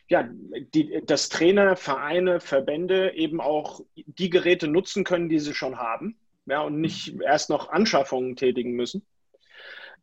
ja, 0.08 0.30
die, 0.74 1.02
dass 1.06 1.30
Trainer, 1.30 1.76
Vereine, 1.76 2.40
Verbände 2.40 3.14
eben 3.16 3.42
auch 3.42 3.82
die 3.96 4.30
Geräte 4.30 4.68
nutzen 4.68 5.04
können, 5.04 5.30
die 5.30 5.40
sie 5.40 5.54
schon 5.54 5.78
haben. 5.78 6.18
Ja, 6.46 6.62
und 6.62 6.80
nicht 6.80 7.16
mhm. 7.16 7.22
erst 7.22 7.50
noch 7.50 7.70
Anschaffungen 7.70 8.36
tätigen 8.36 8.72
müssen. 8.72 9.06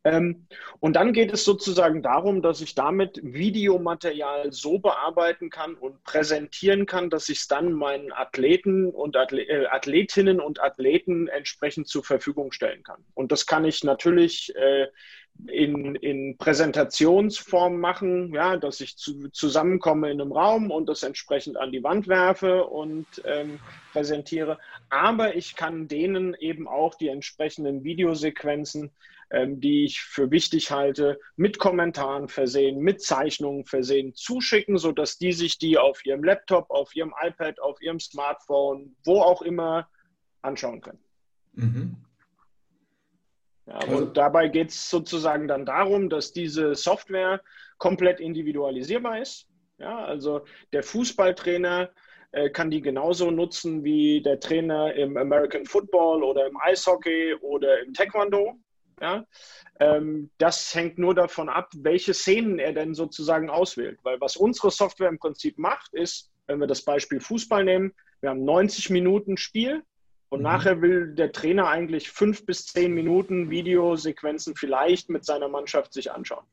Ähm, 0.05 0.47
und 0.79 0.95
dann 0.95 1.11
geht 1.11 1.33
es 1.33 1.43
sozusagen 1.43 2.01
darum, 2.01 2.41
dass 2.41 2.61
ich 2.61 2.73
damit 2.73 3.19
Videomaterial 3.21 4.51
so 4.53 4.79
bearbeiten 4.79 5.49
kann 5.49 5.75
und 5.75 6.03
präsentieren 6.05 6.85
kann, 6.85 7.09
dass 7.09 7.27
ich 7.27 7.39
es 7.39 7.47
dann 7.47 7.73
meinen 7.73 8.13
Athleten 8.13 8.89
und 8.89 9.17
Athle 9.17 9.43
äh, 9.43 9.67
Athletinnen 9.67 10.39
und 10.39 10.61
Athleten 10.61 11.27
entsprechend 11.27 11.89
zur 11.89 12.05
Verfügung 12.05 12.53
stellen 12.53 12.83
kann. 12.83 13.03
Und 13.13 13.33
das 13.33 13.45
kann 13.45 13.65
ich 13.65 13.83
natürlich 13.83 14.55
äh, 14.55 14.87
in, 15.47 15.95
in 15.95 16.37
Präsentationsform 16.37 17.79
machen, 17.79 18.33
ja, 18.33 18.57
dass 18.57 18.81
ich 18.81 18.97
zu, 18.97 19.29
zusammenkomme 19.29 20.11
in 20.11 20.21
einem 20.21 20.31
Raum 20.31 20.71
und 20.71 20.87
das 20.87 21.03
entsprechend 21.03 21.57
an 21.57 21.71
die 21.71 21.83
Wand 21.83 22.07
werfe 22.07 22.65
und 22.65 23.05
ähm, 23.25 23.59
präsentiere. 23.91 24.57
Aber 24.89 25.35
ich 25.35 25.55
kann 25.55 25.87
denen 25.87 26.35
eben 26.35 26.67
auch 26.67 26.95
die 26.95 27.07
entsprechenden 27.07 27.83
Videosequenzen 27.83 28.91
ähm, 29.31 29.59
die 29.59 29.85
ich 29.85 30.01
für 30.01 30.31
wichtig 30.31 30.71
halte, 30.71 31.19
mit 31.35 31.59
Kommentaren 31.59 32.27
versehen, 32.27 32.79
mit 32.79 33.01
Zeichnungen 33.01 33.65
versehen, 33.65 34.13
zuschicken, 34.15 34.77
sodass 34.77 35.17
die 35.17 35.33
sich 35.33 35.57
die 35.57 35.77
auf 35.77 36.05
ihrem 36.05 36.23
Laptop, 36.23 36.69
auf 36.69 36.95
ihrem 36.95 37.13
iPad, 37.21 37.59
auf 37.59 37.81
ihrem 37.81 37.99
Smartphone, 37.99 38.95
wo 39.05 39.21
auch 39.21 39.41
immer 39.41 39.87
anschauen 40.41 40.81
können. 40.81 41.03
Mhm. 41.53 41.95
Ja, 43.67 43.75
also, 43.75 43.97
und 43.97 44.17
dabei 44.17 44.47
geht 44.47 44.69
es 44.69 44.89
sozusagen 44.89 45.47
dann 45.47 45.65
darum, 45.65 46.09
dass 46.09 46.31
diese 46.31 46.73
Software 46.73 47.41
komplett 47.77 48.19
individualisierbar 48.19 49.21
ist. 49.21 49.47
Ja, 49.77 50.03
also 50.03 50.41
der 50.73 50.83
Fußballtrainer 50.83 51.91
äh, 52.31 52.49
kann 52.49 52.69
die 52.69 52.81
genauso 52.81 53.31
nutzen 53.31 53.83
wie 53.83 54.21
der 54.21 54.39
Trainer 54.39 54.93
im 54.93 55.17
American 55.17 55.65
Football 55.65 56.23
oder 56.23 56.47
im 56.47 56.57
Eishockey 56.57 57.35
oder 57.41 57.79
im 57.81 57.93
Taekwondo. 57.93 58.59
Ja? 59.01 59.25
Ähm, 59.79 60.29
das 60.37 60.73
hängt 60.75 60.97
nur 60.97 61.15
davon 61.15 61.49
ab, 61.49 61.71
welche 61.75 62.13
Szenen 62.13 62.59
er 62.59 62.73
denn 62.73 62.93
sozusagen 62.93 63.49
auswählt. 63.49 63.99
Weil 64.03 64.19
was 64.21 64.35
unsere 64.37 64.71
Software 64.71 65.09
im 65.09 65.19
Prinzip 65.19 65.57
macht, 65.57 65.93
ist, 65.93 66.31
wenn 66.47 66.59
wir 66.59 66.67
das 66.67 66.83
Beispiel 66.83 67.19
Fußball 67.19 67.63
nehmen, 67.63 67.93
wir 68.21 68.31
haben 68.31 68.43
90 68.43 68.89
Minuten 68.89 69.37
Spiel 69.37 69.83
und 70.29 70.39
mhm. 70.39 70.43
nachher 70.43 70.81
will 70.81 71.13
der 71.13 71.31
Trainer 71.31 71.67
eigentlich 71.67 72.09
fünf 72.11 72.45
bis 72.45 72.65
zehn 72.65 72.93
Minuten 72.93 73.49
Videosequenzen 73.49 74.55
vielleicht 74.55 75.09
mit 75.09 75.25
seiner 75.25 75.47
Mannschaft 75.47 75.93
sich 75.93 76.11
anschauen. 76.11 76.45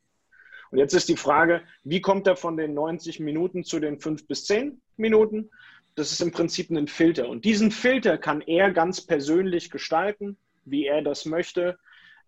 Und 0.70 0.78
jetzt 0.78 0.94
ist 0.94 1.08
die 1.08 1.16
Frage, 1.16 1.62
wie 1.84 2.00
kommt 2.00 2.26
er 2.26 2.36
von 2.36 2.56
den 2.56 2.74
90 2.74 3.20
Minuten 3.20 3.64
zu 3.64 3.78
den 3.78 4.00
fünf 4.00 4.26
bis 4.26 4.44
zehn 4.44 4.80
Minuten? 4.96 5.50
Das 5.94 6.12
ist 6.12 6.20
im 6.20 6.32
Prinzip 6.32 6.70
ein 6.70 6.88
Filter. 6.88 7.28
Und 7.28 7.44
diesen 7.44 7.70
Filter 7.70 8.18
kann 8.18 8.40
er 8.40 8.70
ganz 8.72 9.00
persönlich 9.00 9.70
gestalten, 9.70 10.36
wie 10.64 10.86
er 10.86 11.02
das 11.02 11.24
möchte, 11.24 11.78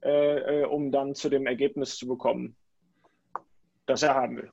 äh, 0.02 0.60
äh 0.60 0.64
um 0.64 0.90
dann 0.90 1.14
zu 1.14 1.28
dem 1.28 1.46
Ergebnis 1.46 1.96
zu 1.96 2.06
bekommen, 2.06 2.56
das 3.86 4.02
er 4.02 4.14
haben 4.14 4.36
will. 4.36 4.50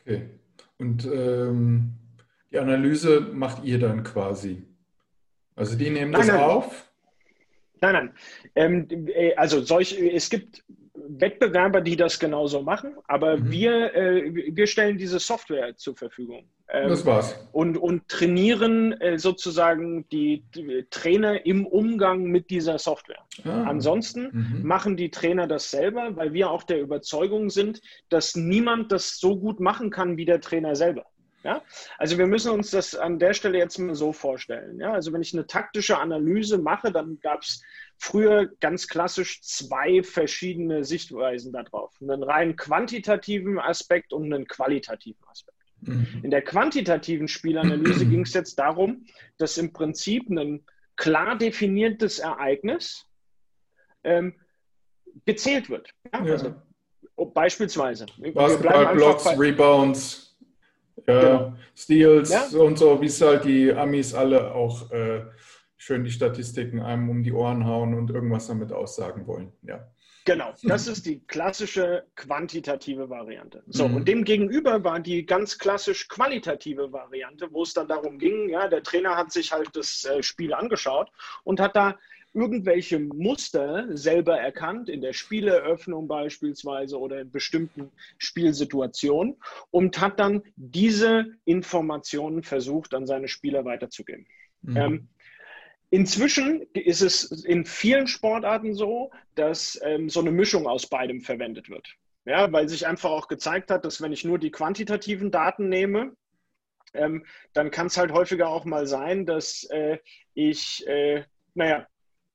Okay. 0.00 0.30
Und 0.78 1.04
ähm, 1.04 1.94
die 2.50 2.58
Analyse 2.58 3.20
macht 3.20 3.64
ihr 3.64 3.78
dann 3.78 4.02
quasi? 4.02 4.66
Also 5.54 5.76
die 5.76 5.90
nehmen 5.90 6.12
nein, 6.12 6.20
das 6.20 6.28
nein. 6.28 6.40
auf? 6.40 6.90
Nein, 7.80 7.92
nein. 7.92 8.14
Ähm, 8.54 9.08
äh, 9.08 9.34
also 9.34 9.60
solch, 9.60 9.92
es 9.92 10.30
gibt 10.30 10.64
Wettbewerber, 11.18 11.80
die 11.80 11.96
das 11.96 12.18
genauso 12.18 12.62
machen, 12.62 12.94
aber 13.06 13.36
mhm. 13.36 13.50
wir, 13.50 13.94
äh, 13.94 14.54
wir 14.54 14.66
stellen 14.66 14.98
diese 14.98 15.18
Software 15.18 15.76
zur 15.76 15.96
Verfügung. 15.96 16.48
Ähm, 16.68 16.88
das 16.88 17.04
war's. 17.04 17.36
Und, 17.52 17.76
und 17.76 18.08
trainieren 18.08 18.92
äh, 19.00 19.18
sozusagen 19.18 20.08
die, 20.10 20.44
die, 20.54 20.86
Trainer 20.90 21.44
im 21.44 21.66
Umgang 21.66 22.24
mit 22.24 22.50
dieser 22.50 22.78
Software. 22.78 23.24
Ah. 23.44 23.64
Ansonsten 23.64 24.30
mhm. 24.32 24.66
machen 24.66 24.96
die 24.96 25.10
Trainer 25.10 25.46
das 25.46 25.70
selber, 25.70 26.16
weil 26.16 26.32
wir 26.32 26.50
auch 26.50 26.62
der 26.62 26.80
Überzeugung 26.80 27.50
sind, 27.50 27.80
dass 28.08 28.36
niemand 28.36 28.92
das 28.92 29.18
so 29.18 29.38
gut 29.38 29.60
machen 29.60 29.90
kann 29.90 30.16
wie 30.16 30.24
der 30.24 30.40
Trainer 30.40 30.76
selber. 30.76 31.06
Ja? 31.42 31.62
Also 31.98 32.18
wir 32.18 32.26
müssen 32.26 32.52
uns 32.52 32.70
das 32.70 32.94
an 32.94 33.18
der 33.18 33.32
Stelle 33.32 33.58
jetzt 33.58 33.78
mal 33.78 33.94
so 33.94 34.12
vorstellen. 34.12 34.78
Ja? 34.78 34.92
Also 34.92 35.12
wenn 35.12 35.22
ich 35.22 35.32
eine 35.32 35.46
taktische 35.46 35.98
Analyse 35.98 36.58
mache, 36.58 36.92
dann 36.92 37.18
gab 37.20 37.42
es 37.42 37.62
früher 38.00 38.46
ganz 38.60 38.88
klassisch 38.88 39.42
zwei 39.42 40.02
verschiedene 40.02 40.84
Sichtweisen 40.84 41.52
darauf. 41.52 41.94
Einen 42.00 42.22
rein 42.22 42.56
quantitativen 42.56 43.58
Aspekt 43.58 44.14
und 44.14 44.32
einen 44.32 44.48
qualitativen 44.48 45.22
Aspekt. 45.28 45.58
Mhm. 45.82 46.06
In 46.22 46.30
der 46.30 46.40
quantitativen 46.40 47.28
Spielanalyse 47.28 48.06
ging 48.08 48.22
es 48.22 48.32
jetzt 48.32 48.58
darum, 48.58 49.04
dass 49.36 49.58
im 49.58 49.74
Prinzip 49.74 50.30
ein 50.30 50.64
klar 50.96 51.36
definiertes 51.36 52.20
Ereignis 52.20 53.06
ähm, 54.02 54.34
gezählt 55.26 55.68
wird. 55.68 55.90
Ja? 56.10 56.24
Ja. 56.24 56.32
Also, 56.32 56.54
beispielsweise. 57.34 58.06
Basketball, 58.32 58.94
Blocks, 58.94 59.26
Rebounds 59.38 60.38
ja, 61.06 61.20
genau. 61.20 61.52
Steals 61.76 62.30
ja? 62.30 62.58
und 62.58 62.78
so, 62.78 62.98
wie 63.00 63.06
es 63.06 63.20
halt 63.20 63.44
die 63.44 63.70
Amis 63.72 64.14
alle 64.14 64.54
auch 64.54 64.90
äh, 64.90 65.22
schön 65.80 66.04
die 66.04 66.10
Statistiken 66.10 66.80
einem 66.80 67.08
um 67.08 67.22
die 67.22 67.32
Ohren 67.32 67.64
hauen 67.64 67.94
und 67.94 68.10
irgendwas 68.10 68.46
damit 68.48 68.70
aussagen 68.70 69.26
wollen. 69.26 69.50
Ja. 69.62 69.90
Genau, 70.26 70.52
das 70.62 70.86
ist 70.86 71.06
die 71.06 71.20
klassische 71.20 72.04
quantitative 72.16 73.08
Variante. 73.08 73.62
So, 73.66 73.88
mhm. 73.88 73.96
und 73.96 74.08
dem 74.08 74.24
gegenüber 74.24 74.84
war 74.84 75.00
die 75.00 75.24
ganz 75.24 75.56
klassisch 75.56 76.06
qualitative 76.08 76.92
Variante, 76.92 77.48
wo 77.50 77.62
es 77.62 77.72
dann 77.72 77.88
darum 77.88 78.18
ging, 78.18 78.50
ja, 78.50 78.68
der 78.68 78.82
Trainer 78.82 79.16
hat 79.16 79.32
sich 79.32 79.52
halt 79.52 79.70
das 79.72 80.04
äh, 80.04 80.22
Spiel 80.22 80.52
angeschaut 80.52 81.10
und 81.44 81.58
hat 81.60 81.74
da 81.74 81.98
irgendwelche 82.34 83.00
Muster 83.00 83.86
selber 83.96 84.38
erkannt, 84.38 84.90
in 84.90 85.00
der 85.00 85.14
Spieleröffnung 85.14 86.06
beispielsweise 86.06 87.00
oder 87.00 87.22
in 87.22 87.30
bestimmten 87.30 87.90
Spielsituationen 88.18 89.36
und 89.70 89.98
hat 89.98 90.20
dann 90.20 90.42
diese 90.56 91.24
Informationen 91.46 92.42
versucht, 92.42 92.92
an 92.92 93.06
seine 93.06 93.28
Spieler 93.28 93.64
weiterzugeben. 93.64 94.26
Mhm. 94.62 94.76
Ähm, 94.76 95.08
Inzwischen 95.90 96.62
ist 96.72 97.00
es 97.00 97.44
in 97.44 97.64
vielen 97.64 98.06
Sportarten 98.06 98.74
so, 98.74 99.10
dass 99.34 99.78
ähm, 99.82 100.08
so 100.08 100.20
eine 100.20 100.30
Mischung 100.30 100.66
aus 100.66 100.86
beidem 100.86 101.20
verwendet 101.20 101.68
wird. 101.68 101.88
Ja, 102.24 102.52
weil 102.52 102.68
sich 102.68 102.86
einfach 102.86 103.10
auch 103.10 103.28
gezeigt 103.28 103.70
hat, 103.70 103.84
dass 103.84 104.00
wenn 104.00 104.12
ich 104.12 104.24
nur 104.24 104.38
die 104.38 104.52
quantitativen 104.52 105.30
Daten 105.30 105.68
nehme, 105.68 106.12
ähm, 106.92 107.24
dann 107.54 107.70
kann 107.70 107.88
es 107.88 107.96
halt 107.96 108.12
häufiger 108.12 108.48
auch 108.48 108.64
mal 108.64 108.86
sein, 108.86 109.26
dass 109.26 109.64
äh, 109.70 109.98
ich, 110.34 110.86
äh, 110.86 111.24
naja, 111.54 111.86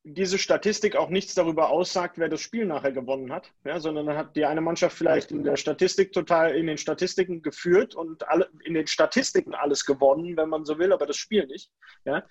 diese 0.03 0.37
Statistik 0.37 0.95
auch 0.95 1.09
nichts 1.09 1.33
darüber 1.33 1.69
aussagt, 1.69 2.19
wer 2.19 2.29
das 2.29 2.39
Spiel 2.41 2.65
nachher 2.65 2.91
gewonnen 2.91 3.33
hat, 3.33 3.51
ja, 3.63 3.79
sondern 3.79 4.05
dann 4.05 4.17
hat 4.17 4.35
die 4.35 4.45
eine 4.45 4.61
Mannschaft 4.61 4.95
vielleicht 4.95 5.31
in 5.31 5.43
der 5.43 5.57
Statistik 5.57 6.11
total 6.11 6.55
in 6.55 6.67
den 6.67 6.77
Statistiken 6.77 7.41
geführt 7.41 7.95
und 7.95 8.27
alle, 8.27 8.49
in 8.63 8.75
den 8.75 8.85
Statistiken 8.85 9.55
alles 9.55 9.85
gewonnen, 9.85 10.37
wenn 10.37 10.49
man 10.49 10.63
so 10.63 10.77
will, 10.77 10.93
aber 10.93 11.07
das 11.07 11.17
Spiel 11.17 11.47
nicht. 11.47 11.71
Ja. 12.03 12.23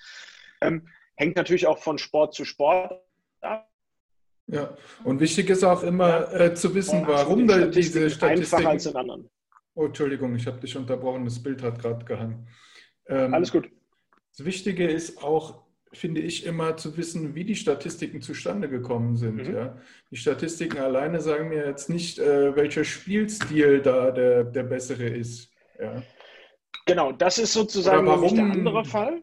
Ähm, 0.61 0.89
hängt 1.17 1.37
natürlich 1.37 1.67
auch 1.67 1.79
von 1.79 1.99
Sport 1.99 2.35
zu 2.35 2.45
Sport 2.45 3.01
ab. 3.41 3.71
Ja, 4.47 4.77
und 5.05 5.21
wichtig 5.21 5.49
ist 5.49 5.65
auch 5.65 5.83
immer 5.83 6.33
äh, 6.33 6.55
zu 6.55 6.75
wissen, 6.75 7.07
warum 7.07 7.47
da 7.49 7.67
diese 7.67 8.11
Statistiken. 8.11 8.57
Einfacher 8.57 8.69
als 8.69 8.87
in 8.87 8.97
anderen. 8.97 9.31
Oh, 9.75 9.87
Entschuldigung, 9.87 10.35
ich 10.37 10.47
habe 10.47 10.61
dich 10.61 10.77
unterbrochen, 10.77 11.25
das 11.25 11.43
Bild 11.43 11.63
hat 11.63 11.81
gerade 11.81 12.05
gehangen. 12.05 12.47
Ähm, 13.09 13.35
Alles 13.35 13.51
gut. 13.51 13.71
Das 14.37 14.45
Wichtige 14.45 14.87
ist 14.87 15.23
auch, 15.23 15.63
finde 15.93 16.21
ich, 16.21 16.45
immer 16.45 16.77
zu 16.77 16.97
wissen, 16.97 17.35
wie 17.35 17.45
die 17.45 17.57
Statistiken 17.57 18.21
zustande 18.21 18.69
gekommen 18.69 19.17
sind. 19.17 19.49
Mhm. 19.49 19.55
Ja? 19.55 19.79
Die 20.11 20.17
Statistiken 20.17 20.79
alleine 20.79 21.21
sagen 21.21 21.49
mir 21.49 21.67
jetzt 21.67 21.89
nicht, 21.89 22.19
äh, 22.19 22.55
welcher 22.55 22.85
Spielstil 22.85 23.81
da 23.81 24.11
der, 24.11 24.45
der 24.45 24.63
bessere 24.65 25.07
ist. 25.07 25.51
Ja? 25.81 26.03
Genau, 26.87 27.13
das 27.13 27.39
ist 27.39 27.53
sozusagen 27.55 28.07
warum 28.07 28.35
der 28.35 28.45
andere 28.45 28.85
Fall. 28.85 29.23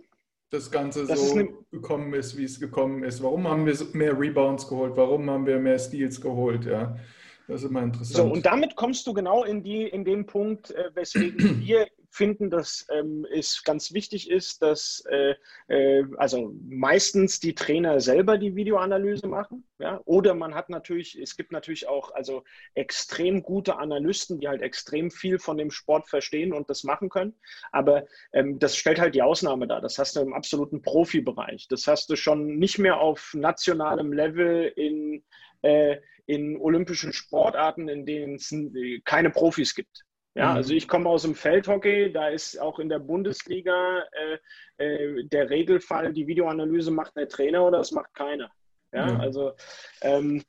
Das 0.51 0.69
Ganze 0.69 1.07
das 1.07 1.29
so 1.29 1.39
ist 1.39 1.71
gekommen 1.71 2.13
ist, 2.13 2.37
wie 2.37 2.43
es 2.43 2.59
gekommen 2.59 3.03
ist. 3.03 3.23
Warum 3.23 3.47
haben 3.47 3.65
wir 3.65 3.73
mehr 3.93 4.19
Rebounds 4.19 4.67
geholt? 4.67 4.93
Warum 4.97 5.29
haben 5.29 5.47
wir 5.47 5.57
mehr 5.57 5.79
Steals 5.79 6.19
geholt? 6.19 6.65
Ja, 6.65 6.97
das 7.47 7.63
ist 7.63 7.69
immer 7.69 7.83
interessant. 7.83 8.17
So, 8.17 8.33
und 8.33 8.45
damit 8.45 8.75
kommst 8.75 9.07
du 9.07 9.13
genau 9.13 9.45
in, 9.45 9.63
die, 9.63 9.83
in 9.83 10.03
den 10.03 10.25
Punkt, 10.25 10.71
äh, 10.71 10.91
weswegen 10.93 11.61
wir 11.61 11.87
finden, 12.11 12.49
dass 12.49 12.85
ähm, 12.91 13.25
es 13.31 13.63
ganz 13.63 13.93
wichtig 13.93 14.29
ist, 14.29 14.61
dass 14.61 15.03
äh, 15.09 15.35
äh, 15.67 16.03
also 16.17 16.53
meistens 16.67 17.39
die 17.39 17.55
Trainer 17.55 18.01
selber 18.01 18.37
die 18.37 18.55
Videoanalyse 18.55 19.27
machen. 19.27 19.67
Ja? 19.79 20.01
Oder 20.05 20.33
man 20.33 20.53
hat 20.53 20.69
natürlich, 20.69 21.17
es 21.17 21.37
gibt 21.37 21.53
natürlich 21.53 21.87
auch 21.87 22.13
also 22.13 22.43
extrem 22.75 23.41
gute 23.41 23.77
Analysten, 23.77 24.39
die 24.39 24.49
halt 24.49 24.61
extrem 24.61 25.09
viel 25.09 25.39
von 25.39 25.57
dem 25.57 25.71
Sport 25.71 26.09
verstehen 26.09 26.51
und 26.51 26.69
das 26.69 26.83
machen 26.83 27.09
können. 27.09 27.33
Aber 27.71 28.05
ähm, 28.33 28.59
das 28.59 28.75
stellt 28.75 28.99
halt 28.99 29.15
die 29.15 29.21
Ausnahme 29.21 29.65
dar. 29.67 29.79
Das 29.79 29.97
hast 29.97 30.17
du 30.17 30.19
im 30.19 30.33
absoluten 30.33 30.81
Profibereich. 30.81 31.67
Das 31.69 31.87
hast 31.87 32.09
du 32.09 32.17
schon 32.17 32.57
nicht 32.57 32.77
mehr 32.77 32.99
auf 32.99 33.33
nationalem 33.33 34.11
Level 34.11 34.71
in 34.75 35.23
äh, 35.61 35.97
in 36.27 36.57
olympischen 36.57 37.13
Sportarten, 37.13 37.89
in 37.89 38.05
denen 38.05 38.35
es 38.35 38.55
keine 39.03 39.31
Profis 39.31 39.75
gibt. 39.75 40.05
Ja, 40.33 40.51
mhm. 40.51 40.57
also 40.57 40.73
ich 40.73 40.87
komme 40.87 41.09
aus 41.09 41.23
dem 41.23 41.35
Feldhockey, 41.35 42.11
da 42.11 42.29
ist 42.29 42.59
auch 42.59 42.79
in 42.79 42.89
der 42.89 42.99
Bundesliga 42.99 44.03
äh, 44.77 44.83
äh, 44.83 45.25
der 45.25 45.49
Regelfall, 45.49 46.13
die 46.13 46.27
Videoanalyse 46.27 46.91
macht 46.91 47.15
der 47.17 47.27
Trainer 47.27 47.65
oder 47.65 47.79
es 47.79 47.91
macht 47.91 48.13
keiner. 48.13 48.49
Ja, 48.93 49.07
mhm. 49.07 49.21
also 49.21 49.53
ähm, 50.01 50.43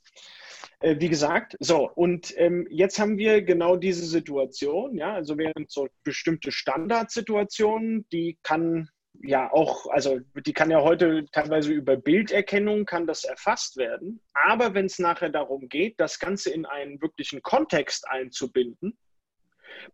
äh, 0.80 0.96
wie 0.98 1.08
gesagt, 1.08 1.56
so 1.60 1.90
und 1.94 2.32
ähm, 2.36 2.66
jetzt 2.70 2.98
haben 2.98 3.18
wir 3.18 3.42
genau 3.42 3.76
diese 3.76 4.04
Situation, 4.04 4.96
ja, 4.96 5.14
also 5.14 5.36
während 5.36 5.70
so 5.70 5.88
bestimmte 6.04 6.52
Standardsituationen, 6.52 8.06
die 8.12 8.38
kann 8.42 8.88
ja 9.20 9.52
auch, 9.52 9.86
also 9.88 10.20
die 10.46 10.52
kann 10.52 10.70
ja 10.70 10.80
heute 10.80 11.24
teilweise 11.32 11.72
über 11.72 11.96
Bilderkennung 11.96 12.84
kann 12.84 13.06
das 13.06 13.24
erfasst 13.24 13.76
werden, 13.76 14.20
aber 14.32 14.74
wenn 14.74 14.86
es 14.86 14.98
nachher 14.98 15.28
darum 15.28 15.68
geht, 15.68 15.98
das 15.98 16.18
Ganze 16.18 16.50
in 16.50 16.66
einen 16.66 17.00
wirklichen 17.00 17.42
Kontext 17.42 18.08
einzubinden, 18.08 18.96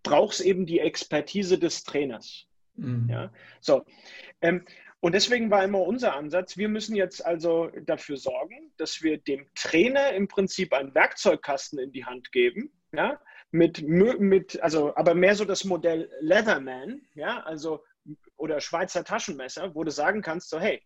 braucht 0.02 0.34
es 0.34 0.40
eben 0.40 0.66
die 0.66 0.80
Expertise 0.80 1.58
des 1.58 1.84
Trainers. 1.84 2.46
Mhm. 2.74 3.08
Ja, 3.10 3.32
so. 3.60 3.84
Ähm, 4.40 4.64
und 5.00 5.14
deswegen 5.14 5.50
war 5.50 5.62
immer 5.62 5.80
unser 5.80 6.16
Ansatz, 6.16 6.56
wir 6.56 6.68
müssen 6.68 6.96
jetzt 6.96 7.24
also 7.24 7.70
dafür 7.84 8.16
sorgen, 8.16 8.72
dass 8.78 9.02
wir 9.02 9.18
dem 9.18 9.46
Trainer 9.54 10.12
im 10.12 10.26
Prinzip 10.26 10.72
einen 10.72 10.94
Werkzeugkasten 10.94 11.78
in 11.78 11.92
die 11.92 12.04
Hand 12.04 12.32
geben, 12.32 12.72
ja, 12.92 13.20
mit, 13.50 13.82
mit 13.82 14.60
also 14.60 14.94
aber 14.96 15.14
mehr 15.14 15.34
so 15.34 15.44
das 15.44 15.64
Modell 15.64 16.10
Leatherman, 16.20 17.02
ja, 17.14 17.40
also 17.44 17.84
oder 18.36 18.60
Schweizer 18.60 19.04
Taschenmesser, 19.04 19.74
wo 19.74 19.84
du 19.84 19.90
sagen 19.90 20.20
kannst, 20.22 20.50
so 20.50 20.58
hey, 20.58 20.82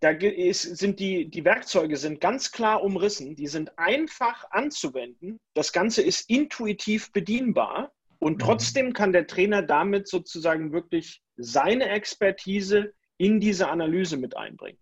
da 0.00 0.10
ist, 0.10 0.62
sind 0.62 1.00
die, 1.00 1.28
die 1.30 1.44
Werkzeuge 1.44 1.96
sind 1.96 2.20
ganz 2.20 2.52
klar 2.52 2.82
umrissen, 2.82 3.34
die 3.34 3.46
sind 3.46 3.78
einfach 3.78 4.50
anzuwenden. 4.50 5.40
Das 5.54 5.72
Ganze 5.72 6.02
ist 6.02 6.28
intuitiv 6.28 7.12
bedienbar 7.12 7.92
und 8.18 8.34
mhm. 8.34 8.38
trotzdem 8.38 8.92
kann 8.92 9.12
der 9.12 9.26
Trainer 9.26 9.62
damit 9.62 10.08
sozusagen 10.08 10.72
wirklich 10.72 11.22
seine 11.36 11.88
Expertise 11.88 12.92
in 13.18 13.40
diese 13.40 13.68
Analyse 13.68 14.16
mit 14.16 14.36
einbringen. 14.36 14.78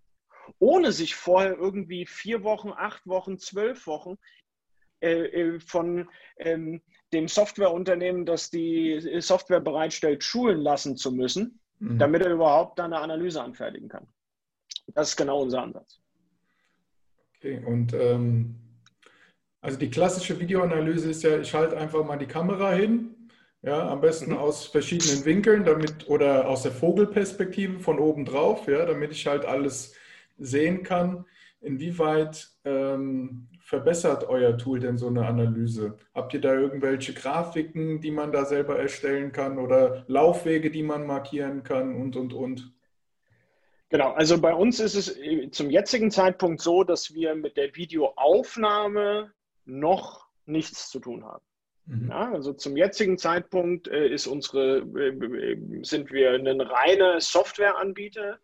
Ohne 0.58 0.92
sich 0.92 1.14
vorher 1.14 1.56
irgendwie 1.56 2.06
vier 2.06 2.42
Wochen, 2.42 2.70
acht 2.70 3.06
Wochen, 3.06 3.38
zwölf 3.38 3.86
Wochen 3.86 4.16
äh, 5.00 5.24
äh 5.26 5.60
von 5.60 6.08
ähm, 6.38 6.82
dem 7.12 7.28
Softwareunternehmen, 7.28 8.26
das 8.26 8.50
die 8.50 9.20
Software 9.20 9.60
bereitstellt, 9.60 10.22
schulen 10.24 10.58
lassen 10.58 10.96
zu 10.96 11.12
müssen, 11.12 11.60
mhm. 11.78 11.98
damit 11.98 12.22
er 12.22 12.32
überhaupt 12.32 12.78
da 12.78 12.84
eine 12.84 12.98
Analyse 12.98 13.42
anfertigen 13.42 13.88
kann. 13.88 14.06
Das 14.88 15.10
ist 15.10 15.16
genau 15.16 15.42
unser 15.42 15.62
Ansatz. 15.62 16.00
Okay, 17.36 17.62
und 17.64 17.92
ähm, 17.94 18.56
also 19.60 19.78
die 19.78 19.90
klassische 19.90 20.38
Videoanalyse 20.38 21.10
ist 21.10 21.22
ja, 21.22 21.38
ich 21.38 21.54
halte 21.54 21.78
einfach 21.78 22.04
mal 22.04 22.18
die 22.18 22.26
Kamera 22.26 22.72
hin, 22.72 23.13
ja, 23.64 23.88
am 23.88 24.00
besten 24.00 24.32
mhm. 24.32 24.38
aus 24.38 24.66
verschiedenen 24.66 25.24
Winkeln, 25.24 25.64
damit 25.64 26.08
oder 26.08 26.48
aus 26.48 26.62
der 26.62 26.72
Vogelperspektive 26.72 27.80
von 27.80 27.98
oben 27.98 28.24
drauf, 28.24 28.68
ja, 28.68 28.84
damit 28.84 29.10
ich 29.12 29.26
halt 29.26 29.44
alles 29.44 29.94
sehen 30.38 30.82
kann. 30.82 31.24
Inwieweit 31.60 32.50
ähm, 32.66 33.48
verbessert 33.60 34.28
euer 34.28 34.58
Tool 34.58 34.80
denn 34.80 34.98
so 34.98 35.06
eine 35.06 35.26
Analyse? 35.26 35.96
Habt 36.14 36.34
ihr 36.34 36.42
da 36.42 36.52
irgendwelche 36.52 37.14
Grafiken, 37.14 38.02
die 38.02 38.10
man 38.10 38.32
da 38.32 38.44
selber 38.44 38.78
erstellen 38.78 39.32
kann 39.32 39.58
oder 39.58 40.04
Laufwege, 40.08 40.70
die 40.70 40.82
man 40.82 41.06
markieren 41.06 41.62
kann 41.62 41.94
und, 41.94 42.16
und, 42.16 42.34
und? 42.34 42.70
Genau, 43.88 44.12
also 44.12 44.38
bei 44.38 44.52
uns 44.52 44.78
ist 44.78 44.94
es 44.94 45.16
äh, 45.16 45.50
zum 45.50 45.70
jetzigen 45.70 46.10
Zeitpunkt 46.10 46.60
so, 46.60 46.84
dass 46.84 47.14
wir 47.14 47.34
mit 47.34 47.56
der 47.56 47.74
Videoaufnahme 47.74 49.32
noch 49.64 50.26
nichts 50.44 50.90
zu 50.90 51.00
tun 51.00 51.24
haben. 51.24 51.44
Mhm. 51.86 52.08
Ja, 52.08 52.32
also 52.32 52.52
zum 52.52 52.76
jetzigen 52.76 53.18
Zeitpunkt 53.18 53.88
äh, 53.88 54.08
ist 54.08 54.26
unsere, 54.26 54.78
äh, 54.78 55.58
sind 55.82 56.10
wir 56.12 56.32
ein 56.32 56.60
reiner 56.60 57.20
Softwareanbieter, 57.20 58.38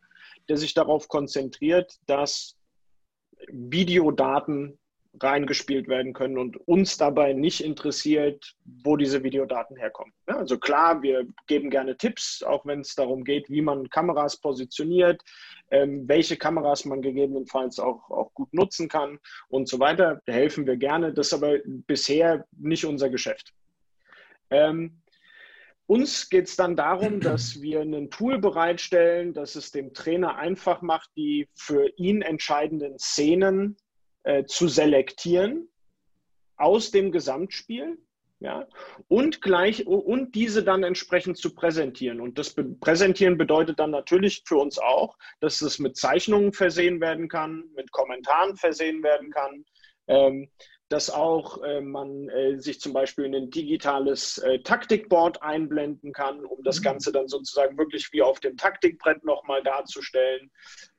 der 0.48 0.56
sich 0.56 0.74
darauf 0.74 1.08
konzentriert, 1.08 1.98
dass 2.06 2.56
Videodaten 3.48 4.78
reingespielt 5.18 5.88
werden 5.88 6.12
können 6.12 6.38
und 6.38 6.56
uns 6.68 6.96
dabei 6.96 7.32
nicht 7.32 7.62
interessiert, 7.62 8.54
wo 8.64 8.96
diese 8.96 9.22
Videodaten 9.22 9.76
herkommen. 9.76 10.12
Ja, 10.28 10.36
also 10.36 10.58
klar, 10.58 11.02
wir 11.02 11.26
geben 11.46 11.70
gerne 11.70 11.96
Tipps, 11.96 12.42
auch 12.42 12.64
wenn 12.64 12.80
es 12.80 12.94
darum 12.94 13.24
geht, 13.24 13.50
wie 13.50 13.62
man 13.62 13.90
Kameras 13.90 14.36
positioniert, 14.36 15.22
ähm, 15.70 16.08
welche 16.08 16.36
Kameras 16.36 16.84
man 16.84 17.02
gegebenenfalls 17.02 17.78
auch, 17.78 18.08
auch 18.10 18.32
gut 18.34 18.52
nutzen 18.54 18.88
kann 18.88 19.18
und 19.48 19.68
so 19.68 19.80
weiter. 19.80 20.20
Da 20.26 20.32
helfen 20.32 20.66
wir 20.66 20.76
gerne. 20.76 21.12
Das 21.12 21.28
ist 21.28 21.34
aber 21.34 21.58
bisher 21.64 22.46
nicht 22.56 22.84
unser 22.84 23.10
Geschäft. 23.10 23.52
Ähm, 24.50 25.00
uns 25.86 26.30
geht 26.30 26.46
es 26.46 26.54
dann 26.54 26.76
darum, 26.76 27.18
dass 27.18 27.60
wir 27.60 27.80
ein 27.80 28.10
Tool 28.10 28.38
bereitstellen, 28.38 29.32
das 29.32 29.56
es 29.56 29.72
dem 29.72 29.92
Trainer 29.92 30.36
einfach 30.36 30.82
macht, 30.82 31.10
die 31.16 31.48
für 31.54 31.88
ihn 31.96 32.22
entscheidenden 32.22 32.96
Szenen 33.00 33.76
äh, 34.22 34.44
zu 34.44 34.68
selektieren 34.68 35.68
aus 36.56 36.90
dem 36.90 37.10
Gesamtspiel 37.10 37.98
ja, 38.40 38.66
und 39.08 39.42
gleich 39.42 39.86
und 39.86 40.34
diese 40.34 40.64
dann 40.64 40.82
entsprechend 40.82 41.36
zu 41.36 41.54
präsentieren. 41.54 42.22
Und 42.22 42.38
das 42.38 42.54
Präsentieren 42.80 43.36
bedeutet 43.36 43.78
dann 43.78 43.90
natürlich 43.90 44.42
für 44.46 44.56
uns 44.56 44.78
auch, 44.78 45.18
dass 45.40 45.60
es 45.60 45.78
mit 45.78 45.98
Zeichnungen 45.98 46.54
versehen 46.54 47.02
werden 47.02 47.28
kann, 47.28 47.64
mit 47.74 47.92
Kommentaren 47.92 48.56
versehen 48.56 49.02
werden 49.02 49.30
kann, 49.30 49.64
ähm, 50.06 50.50
dass 50.88 51.10
auch 51.10 51.62
äh, 51.62 51.82
man 51.82 52.28
äh, 52.30 52.58
sich 52.58 52.80
zum 52.80 52.94
Beispiel 52.94 53.26
in 53.26 53.34
ein 53.34 53.50
digitales 53.50 54.38
äh, 54.38 54.58
Taktikboard 54.60 55.42
einblenden 55.42 56.12
kann, 56.12 56.44
um 56.44 56.64
das 56.64 56.80
mhm. 56.80 56.84
Ganze 56.84 57.12
dann 57.12 57.28
sozusagen 57.28 57.76
wirklich 57.76 58.10
wie 58.12 58.22
auf 58.22 58.40
dem 58.40 58.56
Taktikbrett 58.56 59.22
nochmal 59.22 59.62
darzustellen. 59.62 60.50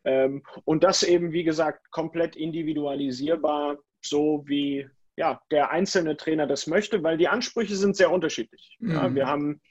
Ähm, 0.03 0.43
und 0.65 0.83
das 0.83 1.03
eben, 1.03 1.31
wie 1.31 1.43
gesagt, 1.43 1.91
komplett 1.91 2.35
individualisierbar, 2.35 3.77
so 4.01 4.43
wie 4.47 4.87
ja, 5.17 5.41
der 5.51 5.71
einzelne 5.71 6.17
Trainer 6.17 6.47
das 6.47 6.67
möchte, 6.67 7.03
weil 7.03 7.17
die 7.17 7.27
Ansprüche 7.27 7.75
sind 7.75 7.95
sehr 7.95 8.11
unterschiedlich. 8.11 8.77
Mhm. 8.79 8.91
Ja, 8.91 9.15
wir 9.15 9.27
haben 9.27 9.61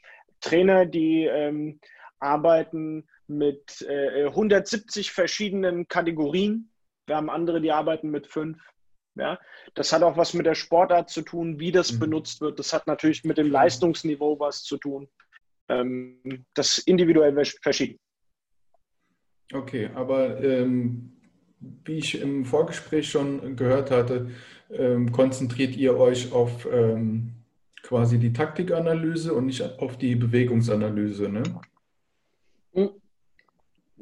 Trainer, 0.41 0.87
die 0.87 1.25
ähm, 1.25 1.81
arbeiten 2.19 3.09
mit 3.27 3.87
170 3.89 5.09
äh, 5.09 5.13
verschiedenen 5.13 5.89
Kategorien. 5.89 6.71
Wir 7.07 7.17
haben 7.17 7.31
andere, 7.31 7.61
die 7.61 7.73
arbeiten 7.73 8.11
mit 8.11 8.27
fünf. 8.27 8.59
Ja, 9.17 9.39
das 9.75 9.93
hat 9.93 10.03
auch 10.03 10.17
was 10.17 10.35
mit 10.35 10.47
der 10.47 10.55
Sportart 10.55 11.11
zu 11.11 11.23
tun, 11.23 11.59
wie 11.59 11.73
das 11.73 11.93
mhm. 11.93 12.01
benutzt 12.01 12.41
wird. 12.41 12.59
Das 12.59 12.73
hat 12.73 12.87
natürlich 12.87 13.25
mit 13.25 13.39
dem 13.39 13.51
Leistungsniveau 13.51 14.39
was 14.39 14.63
zu 14.63 14.77
tun. 14.79 15.09
Ähm, 15.69 16.45
das 16.55 16.79
ist 16.79 16.89
individuell 16.89 17.45
verschieden. 17.63 17.99
Okay, 19.53 19.91
aber 19.95 20.43
ähm, 20.43 21.13
wie 21.85 21.99
ich 21.99 22.21
im 22.21 22.45
Vorgespräch 22.45 23.11
schon 23.11 23.57
gehört 23.57 23.91
hatte, 23.91 24.31
ähm, 24.71 25.11
konzentriert 25.13 25.77
ihr 25.77 25.97
euch 25.97 26.33
auf 26.33 26.69
ähm, 26.71 27.33
quasi 27.83 28.19
die 28.19 28.33
Taktikanalyse 28.33 29.35
und 29.35 29.47
nicht 29.47 29.63
auf 29.81 29.99
die 29.99 30.15
Bewegungsanalyse, 30.15 31.29
ne? 31.29 31.43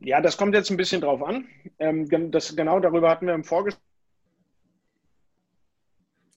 Ja, 0.00 0.20
das 0.20 0.36
kommt 0.36 0.54
jetzt 0.54 0.70
ein 0.70 0.76
bisschen 0.76 1.00
drauf 1.00 1.22
an. 1.22 1.46
Ähm, 1.78 2.30
das, 2.30 2.54
genau 2.54 2.78
darüber 2.78 3.10
hatten 3.10 3.26
wir 3.26 3.34
im 3.34 3.44
Vorgespräch 3.44 3.82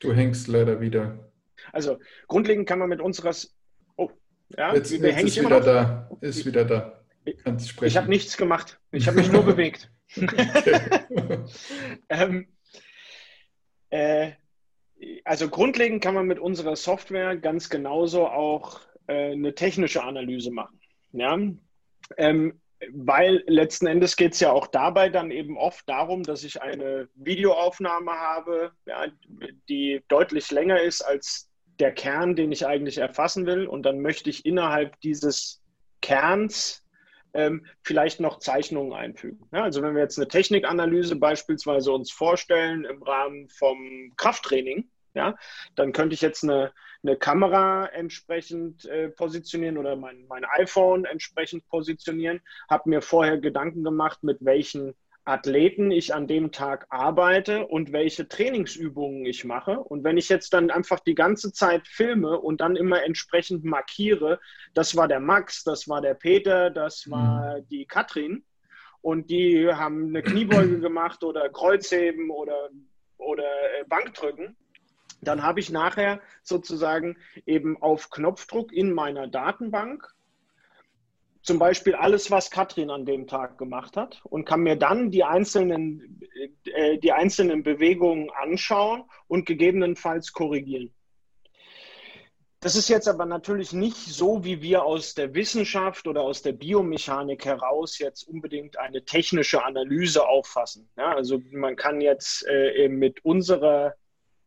Du 0.01 0.13
hängst 0.13 0.47
leider 0.47 0.81
wieder. 0.81 1.31
Also 1.71 1.99
grundlegend 2.27 2.67
kann 2.67 2.79
man 2.79 2.89
mit 2.89 2.99
unseres. 2.99 3.55
Oh, 3.95 4.09
ja, 4.57 4.73
jetzt, 4.73 4.91
jetzt 4.91 5.23
ist 5.23 5.39
wieder 5.39 5.59
noch? 5.59 5.65
da. 5.65 6.09
Ist 6.21 6.45
wieder 6.45 6.65
da. 6.65 7.00
Kannst 7.43 7.69
sprechen. 7.69 7.87
Ich 7.87 7.97
habe 7.97 8.09
nichts 8.09 8.37
gemacht. 8.37 8.79
Ich 8.91 9.07
habe 9.07 9.17
mich 9.17 9.31
nur 9.31 9.43
bewegt. 9.45 9.91
ähm, 12.09 12.47
äh, 13.89 14.31
also 15.23 15.49
grundlegend 15.49 16.03
kann 16.03 16.15
man 16.15 16.27
mit 16.27 16.39
unserer 16.39 16.75
Software 16.75 17.37
ganz 17.37 17.69
genauso 17.69 18.27
auch 18.27 18.81
äh, 19.07 19.31
eine 19.31 19.55
technische 19.55 20.03
Analyse 20.03 20.51
machen. 20.51 20.79
Ja? 21.11 21.37
Ähm, 22.17 22.61
weil 22.89 23.43
letzten 23.45 23.87
Endes 23.87 24.15
geht 24.15 24.33
es 24.33 24.39
ja 24.39 24.51
auch 24.51 24.67
dabei 24.67 25.09
dann 25.09 25.29
eben 25.31 25.57
oft 25.57 25.87
darum, 25.87 26.23
dass 26.23 26.43
ich 26.43 26.61
eine 26.61 27.07
Videoaufnahme 27.13 28.11
habe, 28.11 28.71
ja, 28.85 29.05
die 29.69 30.01
deutlich 30.07 30.49
länger 30.51 30.81
ist 30.81 31.01
als 31.01 31.49
der 31.79 31.91
Kern, 31.91 32.35
den 32.35 32.51
ich 32.51 32.65
eigentlich 32.65 32.97
erfassen 32.97 33.45
will. 33.45 33.67
Und 33.67 33.83
dann 33.83 34.01
möchte 34.01 34.29
ich 34.29 34.45
innerhalb 34.45 34.99
dieses 35.01 35.61
Kerns 36.01 36.83
ähm, 37.33 37.65
vielleicht 37.83 38.19
noch 38.19 38.39
Zeichnungen 38.39 38.93
einfügen. 38.93 39.47
Ja, 39.51 39.63
also 39.63 39.81
wenn 39.81 39.95
wir 39.95 40.01
jetzt 40.01 40.17
eine 40.17 40.27
Technikanalyse 40.27 41.15
beispielsweise 41.15 41.91
uns 41.91 42.11
vorstellen 42.11 42.85
im 42.85 43.01
Rahmen 43.03 43.49
vom 43.49 44.13
Krafttraining, 44.17 44.89
ja, 45.13 45.35
dann 45.75 45.91
könnte 45.91 46.13
ich 46.13 46.21
jetzt 46.21 46.43
eine, 46.43 46.71
eine 47.03 47.17
Kamera 47.17 47.87
entsprechend 47.87 48.85
äh, 48.85 49.09
positionieren 49.09 49.77
oder 49.77 49.95
mein, 49.95 50.25
mein 50.27 50.45
iPhone 50.45 51.05
entsprechend 51.05 51.67
positionieren, 51.67 52.41
habe 52.69 52.89
mir 52.89 53.01
vorher 53.01 53.37
Gedanken 53.37 53.83
gemacht, 53.83 54.23
mit 54.23 54.37
welchen 54.41 54.95
Athleten 55.23 55.91
ich 55.91 56.13
an 56.13 56.27
dem 56.27 56.51
Tag 56.51 56.87
arbeite 56.89 57.67
und 57.67 57.91
welche 57.91 58.27
Trainingsübungen 58.27 59.25
ich 59.25 59.45
mache. 59.45 59.79
Und 59.79 60.03
wenn 60.03 60.17
ich 60.17 60.29
jetzt 60.29 60.53
dann 60.53 60.71
einfach 60.71 60.99
die 60.99 61.15
ganze 61.15 61.53
Zeit 61.53 61.87
filme 61.87 62.39
und 62.39 62.59
dann 62.61 62.75
immer 62.75 63.03
entsprechend 63.03 63.63
markiere, 63.63 64.39
das 64.73 64.95
war 64.95 65.07
der 65.07 65.19
Max, 65.19 65.63
das 65.63 65.87
war 65.87 66.01
der 66.01 66.15
Peter, 66.15 66.71
das 66.71 67.09
war 67.09 67.59
mhm. 67.59 67.67
die 67.69 67.85
Katrin 67.85 68.43
und 69.01 69.29
die 69.29 69.67
haben 69.71 70.07
eine 70.07 70.23
Kniebeuge 70.23 70.79
gemacht 70.81 71.23
oder 71.23 71.49
Kreuzheben 71.49 72.31
oder, 72.31 72.69
oder 73.17 73.43
äh, 73.79 73.83
Bankdrücken, 73.87 74.55
dann 75.21 75.43
habe 75.43 75.59
ich 75.59 75.69
nachher 75.69 76.19
sozusagen 76.41 77.17
eben 77.45 77.79
auf 77.81 78.09
Knopfdruck 78.09 78.73
in 78.73 78.91
meiner 78.91 79.27
Datenbank 79.27 80.11
zum 81.41 81.57
Beispiel 81.57 81.95
alles, 81.95 82.29
was 82.29 82.51
Katrin 82.51 82.89
an 82.89 83.05
dem 83.05 83.27
Tag 83.27 83.57
gemacht 83.57 83.97
hat 83.97 84.21
und 84.25 84.45
kann 84.45 84.61
mir 84.61 84.75
dann 84.75 85.09
die 85.11 85.23
einzelnen, 85.23 86.21
äh, 86.65 86.97
die 86.97 87.11
einzelnen 87.11 87.63
Bewegungen 87.63 88.29
anschauen 88.29 89.03
und 89.27 89.45
gegebenenfalls 89.45 90.33
korrigieren. 90.33 90.93
Das 92.63 92.75
ist 92.75 92.89
jetzt 92.89 93.07
aber 93.07 93.25
natürlich 93.25 93.73
nicht 93.73 93.97
so, 93.97 94.43
wie 94.43 94.61
wir 94.61 94.83
aus 94.83 95.15
der 95.15 95.33
Wissenschaft 95.33 96.05
oder 96.07 96.21
aus 96.21 96.43
der 96.43 96.51
Biomechanik 96.51 97.43
heraus 97.43 97.97
jetzt 97.97 98.21
unbedingt 98.27 98.77
eine 98.77 99.03
technische 99.03 99.65
Analyse 99.65 100.27
auffassen. 100.27 100.87
Ja, 100.95 101.15
also 101.15 101.41
man 101.49 101.75
kann 101.75 102.01
jetzt 102.01 102.45
äh, 102.47 102.87
mit 102.87 103.25
unserer 103.25 103.95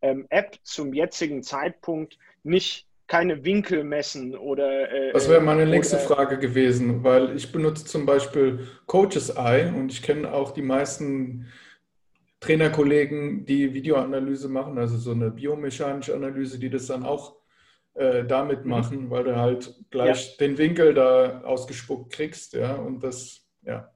ähm, 0.00 0.26
App 0.30 0.61
zum 0.62 0.94
jetzigen 0.94 1.42
Zeitpunkt 1.42 2.16
nicht 2.44 2.87
keine 3.14 3.44
Winkel 3.44 3.85
messen 3.85 4.37
oder. 4.37 4.90
Äh, 4.92 5.12
das 5.12 5.29
wäre 5.29 5.40
meine 5.40 5.66
nächste 5.66 5.96
oder, 5.96 6.05
Frage 6.05 6.37
gewesen, 6.37 7.05
weil 7.05 7.37
ich 7.37 7.53
benutze 7.53 7.85
zum 7.85 8.07
Beispiel 8.07 8.66
Coaches 8.87 9.31
Eye 9.31 9.72
und 9.72 9.92
ich 9.92 10.03
kenne 10.03 10.33
auch 10.33 10.50
die 10.50 10.62
meisten 10.62 11.46
Trainerkollegen, 12.40 13.46
die 13.46 13.72
Videoanalyse 13.72 14.48
machen, 14.48 14.79
also 14.79 14.96
so 14.96 15.12
eine 15.12 15.31
biomechanische 15.31 16.12
Analyse, 16.12 16.59
die 16.59 16.70
das 16.70 16.88
dann 16.88 17.05
auch 17.05 17.37
äh, 17.94 18.24
damit 18.24 18.64
mhm. 18.64 18.70
machen, 18.70 19.11
weil 19.11 19.22
du 19.22 19.37
halt 19.37 19.72
gleich 19.92 20.33
ja. 20.33 20.46
den 20.46 20.59
Winkel 20.59 20.92
da 20.92 21.42
ausgespuckt 21.42 22.12
kriegst, 22.12 22.55
ja, 22.55 22.74
und 22.74 23.05
das, 23.05 23.46
ja. 23.62 23.93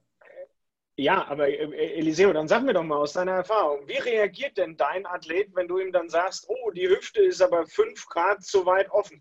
Ja, 0.99 1.29
aber 1.29 1.49
äh, 1.49 1.95
Eliseo, 1.95 2.33
dann 2.33 2.49
sag 2.49 2.65
mir 2.65 2.73
doch 2.73 2.83
mal 2.83 2.97
aus 2.97 3.13
deiner 3.13 3.31
Erfahrung, 3.31 3.87
wie 3.87 3.99
reagiert 3.99 4.57
denn 4.57 4.77
dein 4.77 5.07
Athlet, 5.07 5.55
wenn 5.55 5.69
du 5.69 5.79
ihm 5.79 5.93
dann 5.93 6.09
sagst, 6.09 6.47
oh, 6.49 6.73
die 6.73 6.89
Hüfte 6.89 7.23
ist 7.23 7.41
aber 7.41 7.67
fünf 7.67 8.07
Grad 8.07 8.43
zu 8.43 8.67
weit 8.67 8.91
offen? 8.91 9.21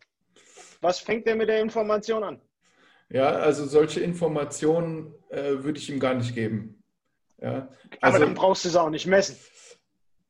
Was 0.81 0.97
fängt 0.97 1.27
der 1.27 1.35
mit 1.35 1.49
der 1.49 1.61
Information 1.61 2.23
an? 2.23 2.41
Ja, 3.09 3.27
also 3.29 3.65
solche 3.67 3.99
Informationen 3.99 5.13
äh, 5.29 5.63
würde 5.63 5.77
ich 5.77 5.87
ihm 5.91 5.99
gar 5.99 6.15
nicht 6.15 6.33
geben. 6.33 6.81
Ja, 7.39 7.69
also, 8.01 8.15
aber 8.15 8.25
dann 8.25 8.33
brauchst 8.33 8.65
du 8.65 8.69
es 8.69 8.75
auch 8.75 8.89
nicht 8.89 9.05
messen. 9.05 9.37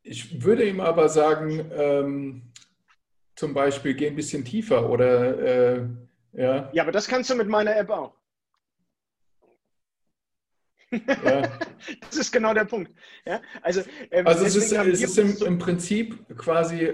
Ich 0.04 0.44
würde 0.44 0.68
ihm 0.68 0.82
aber 0.82 1.08
sagen, 1.08 1.72
ähm, 1.74 2.52
zum 3.36 3.54
Beispiel, 3.54 3.94
geh 3.94 4.08
ein 4.08 4.18
bisschen 4.18 4.44
tiefer 4.44 4.90
oder 4.90 5.78
äh, 5.78 5.88
ja. 6.34 6.70
Ja, 6.74 6.84
aber 6.84 6.92
das 6.92 7.08
kannst 7.08 7.30
du 7.30 7.36
mit 7.36 7.48
meiner 7.48 7.74
App 7.78 7.90
auch. 7.90 8.18
Ja. 10.92 11.42
das 12.10 12.18
ist 12.18 12.32
genau 12.32 12.54
der 12.54 12.66
Punkt. 12.66 12.92
Ja? 13.26 13.42
Also, 13.62 13.82
ähm, 14.12 14.28
also 14.28 14.46
es 14.46 14.56
ist, 14.56 14.72
es 14.72 15.04
ist 15.04 15.18
im, 15.18 15.36
im, 15.46 15.58
Prinzip 15.58 16.28
quasi 16.38 16.94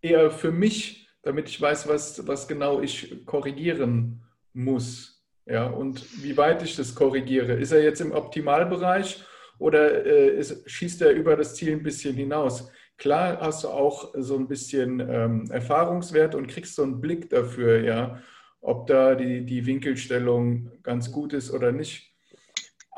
eher 0.00 0.30
für 0.30 0.52
mich, 0.52 1.08
damit 1.22 1.48
ich 1.48 1.60
weiß, 1.60 1.88
was, 1.88 2.26
was 2.26 2.48
genau 2.48 2.80
ich 2.80 3.24
korrigieren 3.26 4.22
muss. 4.52 5.24
Ja, 5.46 5.66
und 5.66 6.22
wie 6.22 6.36
weit 6.36 6.62
ich 6.62 6.76
das 6.76 6.94
korrigiere. 6.94 7.54
Ist 7.54 7.72
er 7.72 7.82
jetzt 7.82 8.00
im 8.00 8.12
Optimalbereich 8.12 9.24
oder 9.58 10.04
äh, 10.04 10.36
ist, 10.36 10.70
schießt 10.70 11.00
er 11.02 11.12
über 11.12 11.36
das 11.36 11.54
Ziel 11.54 11.72
ein 11.72 11.82
bisschen 11.82 12.14
hinaus? 12.14 12.70
Klar 12.98 13.38
hast 13.40 13.64
du 13.64 13.68
auch 13.68 14.12
so 14.16 14.36
ein 14.36 14.46
bisschen 14.46 15.00
ähm, 15.00 15.50
Erfahrungswert 15.50 16.34
und 16.34 16.48
kriegst 16.48 16.74
so 16.74 16.82
einen 16.82 17.00
Blick 17.00 17.30
dafür, 17.30 17.80
ja, 17.80 18.20
ob 18.60 18.86
da 18.88 19.14
die, 19.14 19.46
die 19.46 19.64
Winkelstellung 19.64 20.70
ganz 20.82 21.12
gut 21.12 21.32
ist 21.32 21.50
oder 21.50 21.72
nicht. 21.72 22.07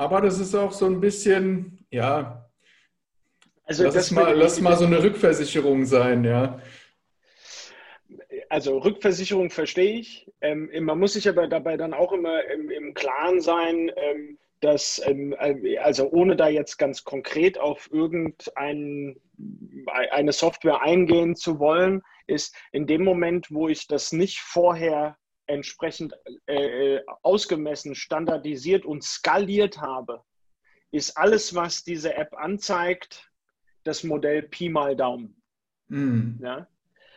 Aber 0.01 0.21
das 0.21 0.39
ist 0.39 0.55
auch 0.55 0.71
so 0.71 0.87
ein 0.87 0.99
bisschen, 0.99 1.85
ja, 1.91 2.49
also 3.65 3.83
lass, 3.83 3.93
das 3.93 4.11
mal, 4.11 4.35
lass 4.35 4.59
mal 4.59 4.75
so 4.75 4.85
eine 4.85 5.03
Rückversicherung 5.03 5.85
sein, 5.85 6.23
ja 6.23 6.59
also 8.51 8.77
Rückversicherung 8.79 9.49
verstehe 9.49 9.99
ich. 9.99 10.29
Ähm, 10.41 10.69
man 10.81 10.99
muss 10.99 11.13
sich 11.13 11.29
aber 11.29 11.47
dabei 11.47 11.77
dann 11.77 11.93
auch 11.93 12.11
immer 12.11 12.43
im, 12.45 12.69
im 12.69 12.93
Klaren 12.93 13.39
sein, 13.39 13.89
ähm, 13.95 14.37
dass, 14.59 15.01
ähm, 15.05 15.33
also 15.81 16.09
ohne 16.11 16.35
da 16.35 16.49
jetzt 16.49 16.77
ganz 16.77 17.05
konkret 17.05 17.57
auf 17.57 17.89
irgendeine 17.91 19.15
Software 20.31 20.81
eingehen 20.81 21.37
zu 21.37 21.59
wollen, 21.59 22.01
ist 22.27 22.53
in 22.73 22.87
dem 22.87 23.05
Moment, 23.05 23.47
wo 23.51 23.69
ich 23.69 23.87
das 23.87 24.11
nicht 24.11 24.39
vorher 24.39 25.17
entsprechend 25.47 26.13
äh, 26.45 26.99
ausgemessen, 27.23 27.95
standardisiert 27.95 28.85
und 28.85 29.03
skaliert 29.03 29.79
habe, 29.79 30.23
ist 30.91 31.17
alles, 31.17 31.55
was 31.55 31.83
diese 31.83 32.13
App 32.15 32.33
anzeigt, 32.37 33.31
das 33.83 34.03
Modell 34.03 34.43
Pi 34.43 34.69
mal 34.69 34.95
Daumen. 34.95 35.41
Mm. 35.87 36.43
Ja? 36.43 36.67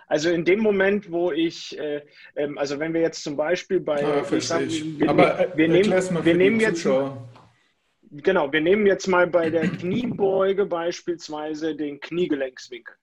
Also 0.07 0.31
in 0.31 0.45
dem 0.45 0.61
Moment, 0.61 1.11
wo 1.11 1.33
ich, 1.33 1.79
äh, 1.79 2.03
ähm, 2.37 2.59
also 2.59 2.79
wenn 2.79 2.93
wir 2.93 3.01
jetzt 3.01 3.23
zum 3.23 3.37
Beispiel 3.37 3.81
bei, 3.81 4.01
ja, 4.01 4.41
sag, 4.41 4.69
wir, 4.69 5.09
Aber 5.09 5.53
wir, 5.57 5.69
nehmen, 5.69 6.25
wir 6.25 6.35
nehmen 6.35 6.61
jetzt, 6.61 6.87
genau, 8.11 8.53
wir 8.53 8.61
nehmen 8.61 8.87
jetzt 8.87 9.07
mal 9.07 9.27
bei 9.27 9.51
der 9.51 9.69
Kniebeuge 9.79 10.67
beispielsweise 10.67 11.75
den 11.75 12.01
Kniegelenkswinkel. 12.01 12.95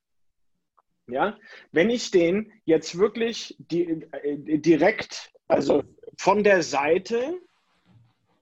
Ja, 1.12 1.38
wenn 1.72 1.90
ich 1.90 2.12
den 2.12 2.52
jetzt 2.66 2.98
wirklich 2.98 3.56
die, 3.60 4.08
äh, 4.12 4.60
direkt, 4.60 5.34
also 5.48 5.84
von 6.18 6.44
der 6.44 6.64
Seite 6.64 7.38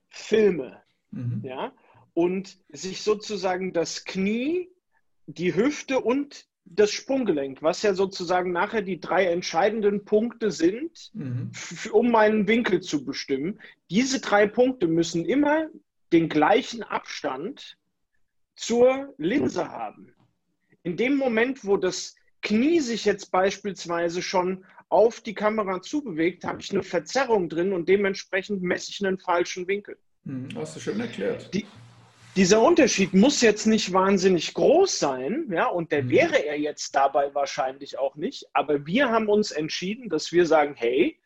filme, 0.08 0.80
mhm. 1.10 1.42
ja, 1.44 1.72
und 2.14 2.58
sich 2.68 3.02
sozusagen 3.02 3.72
das 3.72 4.04
Knie, 4.04 4.68
die 5.26 5.54
Hüfte 5.54 6.00
und 6.00 6.46
das 6.64 6.92
Sprunggelenk, 6.92 7.62
was 7.62 7.82
ja 7.82 7.94
sozusagen 7.94 8.52
nachher 8.52 8.82
die 8.82 9.00
drei 9.00 9.26
entscheidenden 9.26 10.04
Punkte 10.04 10.50
sind, 10.50 11.10
mhm. 11.14 11.50
um 11.92 12.10
meinen 12.10 12.46
Winkel 12.46 12.80
zu 12.80 13.04
bestimmen. 13.04 13.60
Diese 13.90 14.20
drei 14.20 14.46
Punkte 14.46 14.86
müssen 14.86 15.24
immer 15.24 15.68
den 16.12 16.28
gleichen 16.28 16.82
Abstand 16.82 17.76
zur 18.54 19.14
Linse 19.16 19.68
haben. 19.68 20.14
In 20.82 20.96
dem 20.96 21.16
Moment, 21.16 21.64
wo 21.64 21.76
das 21.76 22.14
Knie 22.42 22.80
sich 22.80 23.04
jetzt 23.04 23.30
beispielsweise 23.30 24.22
schon 24.22 24.64
auf 24.88 25.20
die 25.20 25.34
Kamera 25.34 25.80
zubewegt, 25.80 26.44
habe 26.44 26.60
ich 26.60 26.72
eine 26.72 26.82
Verzerrung 26.82 27.48
drin 27.48 27.72
und 27.72 27.88
dementsprechend 27.88 28.62
messe 28.62 28.90
ich 28.90 29.04
einen 29.04 29.18
falschen 29.18 29.68
Winkel. 29.68 29.98
Mhm, 30.24 30.48
hast 30.56 30.76
du 30.76 30.80
schön 30.80 31.00
erklärt. 31.00 31.52
Die, 31.54 31.64
dieser 32.36 32.60
Unterschied 32.60 33.14
muss 33.14 33.40
jetzt 33.40 33.66
nicht 33.66 33.92
wahnsinnig 33.92 34.54
groß 34.54 34.98
sein, 34.98 35.48
ja, 35.50 35.66
und 35.66 35.92
der 35.92 36.04
mhm. 36.04 36.10
wäre 36.10 36.44
er 36.44 36.58
jetzt 36.58 36.94
dabei 36.94 37.34
wahrscheinlich 37.34 37.98
auch 37.98 38.16
nicht. 38.16 38.46
Aber 38.52 38.84
wir 38.86 39.10
haben 39.10 39.28
uns 39.28 39.52
entschieden, 39.52 40.08
dass 40.08 40.32
wir 40.32 40.44
sagen, 40.46 40.74
hey, 40.76 41.18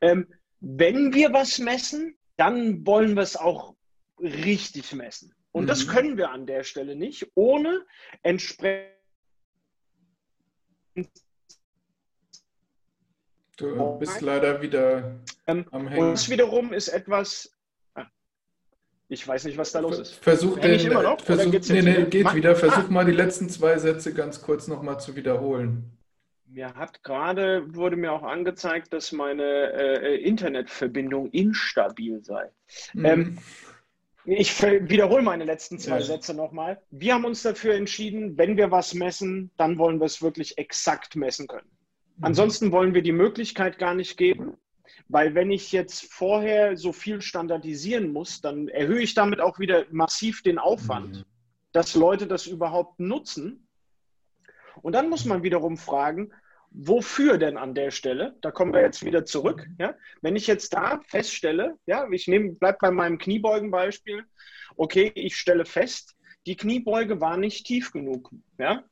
ähm, 0.00 0.28
wenn 0.60 1.14
wir 1.14 1.32
was 1.32 1.58
messen, 1.58 2.16
dann 2.36 2.86
wollen 2.86 3.14
wir 3.14 3.22
es 3.22 3.36
auch 3.36 3.74
richtig 4.20 4.92
messen. 4.92 5.34
Und 5.52 5.64
mhm. 5.64 5.68
das 5.68 5.88
können 5.88 6.16
wir 6.16 6.30
an 6.30 6.46
der 6.46 6.62
Stelle 6.62 6.94
nicht, 6.94 7.26
ohne 7.34 7.84
entsprechend. 8.22 8.97
Du 13.56 13.98
bist 13.98 14.20
leider 14.20 14.62
wieder 14.62 15.16
ähm, 15.46 15.66
am 15.72 15.88
Hängen. 15.88 16.06
Und 16.06 16.12
das 16.12 16.30
wiederum 16.30 16.72
ist 16.72 16.88
etwas, 16.88 17.50
ich 19.08 19.26
weiß 19.26 19.44
nicht, 19.44 19.56
was 19.56 19.72
da 19.72 19.80
los 19.80 19.98
ist. 19.98 20.14
Versuch 20.14 20.58
den, 20.58 20.78
immer 20.78 21.02
noch, 21.02 21.20
versuch, 21.20 21.52
nee, 21.70 21.82
nee, 21.82 22.04
geht 22.04 22.34
wieder. 22.34 22.54
Versuch 22.54 22.84
ah. 22.88 22.90
mal 22.90 23.06
die 23.06 23.12
letzten 23.12 23.48
zwei 23.48 23.78
Sätze 23.78 24.12
ganz 24.12 24.42
kurz 24.42 24.68
nochmal 24.68 25.00
zu 25.00 25.16
wiederholen. 25.16 25.98
Mir 26.46 26.74
hat 26.74 27.02
gerade, 27.02 27.74
wurde 27.74 27.96
mir 27.96 28.12
auch 28.12 28.22
angezeigt, 28.22 28.92
dass 28.92 29.12
meine 29.12 29.72
äh, 29.72 30.16
Internetverbindung 30.16 31.30
instabil 31.30 32.22
sei. 32.22 32.50
Mhm. 32.92 33.04
Ähm, 33.04 33.38
ich 34.30 34.62
wiederhole 34.62 35.22
meine 35.22 35.44
letzten 35.44 35.78
zwei 35.78 35.98
ja. 35.98 36.04
Sätze 36.04 36.34
nochmal. 36.34 36.80
Wir 36.90 37.14
haben 37.14 37.24
uns 37.24 37.42
dafür 37.42 37.74
entschieden, 37.74 38.36
wenn 38.36 38.56
wir 38.56 38.70
was 38.70 38.92
messen, 38.92 39.50
dann 39.56 39.78
wollen 39.78 40.00
wir 40.00 40.04
es 40.04 40.20
wirklich 40.20 40.58
exakt 40.58 41.16
messen 41.16 41.46
können. 41.46 41.70
Mhm. 42.16 42.24
Ansonsten 42.24 42.70
wollen 42.70 42.92
wir 42.92 43.02
die 43.02 43.12
Möglichkeit 43.12 43.78
gar 43.78 43.94
nicht 43.94 44.18
geben, 44.18 44.58
weil 45.08 45.34
wenn 45.34 45.50
ich 45.50 45.72
jetzt 45.72 46.12
vorher 46.12 46.76
so 46.76 46.92
viel 46.92 47.22
standardisieren 47.22 48.12
muss, 48.12 48.42
dann 48.42 48.68
erhöhe 48.68 49.00
ich 49.00 49.14
damit 49.14 49.40
auch 49.40 49.58
wieder 49.58 49.86
massiv 49.90 50.42
den 50.42 50.58
Aufwand, 50.58 51.18
mhm. 51.18 51.24
dass 51.72 51.94
Leute 51.94 52.26
das 52.26 52.46
überhaupt 52.46 53.00
nutzen. 53.00 53.66
Und 54.82 54.92
dann 54.92 55.08
muss 55.08 55.24
man 55.24 55.42
wiederum 55.42 55.78
fragen, 55.78 56.32
wofür 56.70 57.38
denn 57.38 57.56
an 57.56 57.74
der 57.74 57.90
Stelle? 57.90 58.36
Da 58.40 58.50
kommen 58.50 58.72
wir 58.72 58.82
jetzt 58.82 59.04
wieder 59.04 59.24
zurück. 59.24 59.66
Ja? 59.78 59.94
Wenn 60.20 60.36
ich 60.36 60.46
jetzt 60.46 60.72
da 60.74 61.00
feststelle, 61.06 61.76
ja, 61.86 62.06
ich 62.10 62.28
nehme, 62.28 62.52
bleib 62.52 62.78
bei 62.78 62.90
meinem 62.90 63.18
Kniebeugenbeispiel, 63.18 64.24
okay, 64.76 65.12
ich 65.14 65.36
stelle 65.36 65.64
fest, 65.64 66.16
die 66.46 66.56
Kniebeuge 66.56 67.20
war 67.20 67.36
nicht 67.36 67.66
tief 67.66 67.92
genug. 67.92 68.30
Ja? 68.58 68.84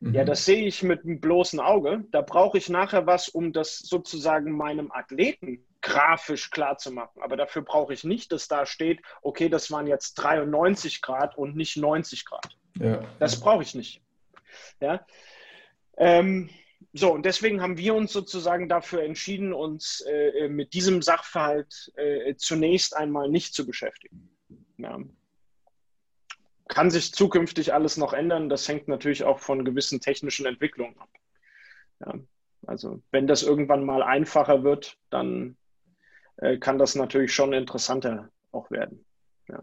Ja, 0.00 0.22
mhm. 0.22 0.26
das 0.26 0.44
sehe 0.44 0.66
ich 0.66 0.82
mit 0.82 1.04
dem 1.04 1.20
bloßen 1.20 1.60
Auge. 1.60 2.04
Da 2.10 2.22
brauche 2.22 2.58
ich 2.58 2.68
nachher 2.68 3.06
was, 3.06 3.28
um 3.28 3.52
das 3.52 3.78
sozusagen 3.78 4.50
meinem 4.50 4.90
Athleten 4.90 5.64
grafisch 5.80 6.50
klar 6.50 6.78
zu 6.78 6.90
machen. 6.92 7.22
Aber 7.22 7.36
dafür 7.36 7.62
brauche 7.62 7.92
ich 7.92 8.02
nicht, 8.02 8.32
dass 8.32 8.48
da 8.48 8.66
steht, 8.66 9.00
okay, 9.20 9.48
das 9.48 9.70
waren 9.70 9.86
jetzt 9.86 10.14
93 10.14 11.02
Grad 11.02 11.36
und 11.36 11.56
nicht 11.56 11.76
90 11.76 12.24
Grad. 12.24 12.48
Ja. 12.78 13.04
Das 13.20 13.38
brauche 13.38 13.62
ich 13.62 13.74
nicht. 13.74 14.02
Ja. 14.80 15.06
Ähm, 15.96 16.50
so, 16.92 17.12
und 17.12 17.24
deswegen 17.24 17.62
haben 17.62 17.78
wir 17.78 17.94
uns 17.94 18.12
sozusagen 18.12 18.68
dafür 18.68 19.02
entschieden, 19.02 19.52
uns 19.52 20.02
äh, 20.02 20.48
mit 20.48 20.74
diesem 20.74 21.00
Sachverhalt 21.00 21.92
äh, 21.96 22.34
zunächst 22.36 22.96
einmal 22.96 23.28
nicht 23.28 23.54
zu 23.54 23.66
beschäftigen. 23.66 24.30
Ja 24.76 24.98
kann 26.72 26.90
sich 26.90 27.12
zukünftig 27.12 27.74
alles 27.74 27.98
noch 27.98 28.14
ändern. 28.14 28.48
Das 28.48 28.66
hängt 28.66 28.88
natürlich 28.88 29.24
auch 29.24 29.40
von 29.40 29.62
gewissen 29.64 30.00
technischen 30.00 30.46
Entwicklungen 30.46 30.96
ab. 30.98 31.10
Ja, 32.00 32.14
also 32.66 33.02
wenn 33.10 33.26
das 33.26 33.42
irgendwann 33.42 33.84
mal 33.84 34.02
einfacher 34.02 34.64
wird, 34.64 34.96
dann 35.10 35.58
äh, 36.36 36.56
kann 36.56 36.78
das 36.78 36.94
natürlich 36.94 37.34
schon 37.34 37.52
interessanter 37.52 38.30
auch 38.52 38.70
werden. 38.70 39.04
Ja. 39.48 39.62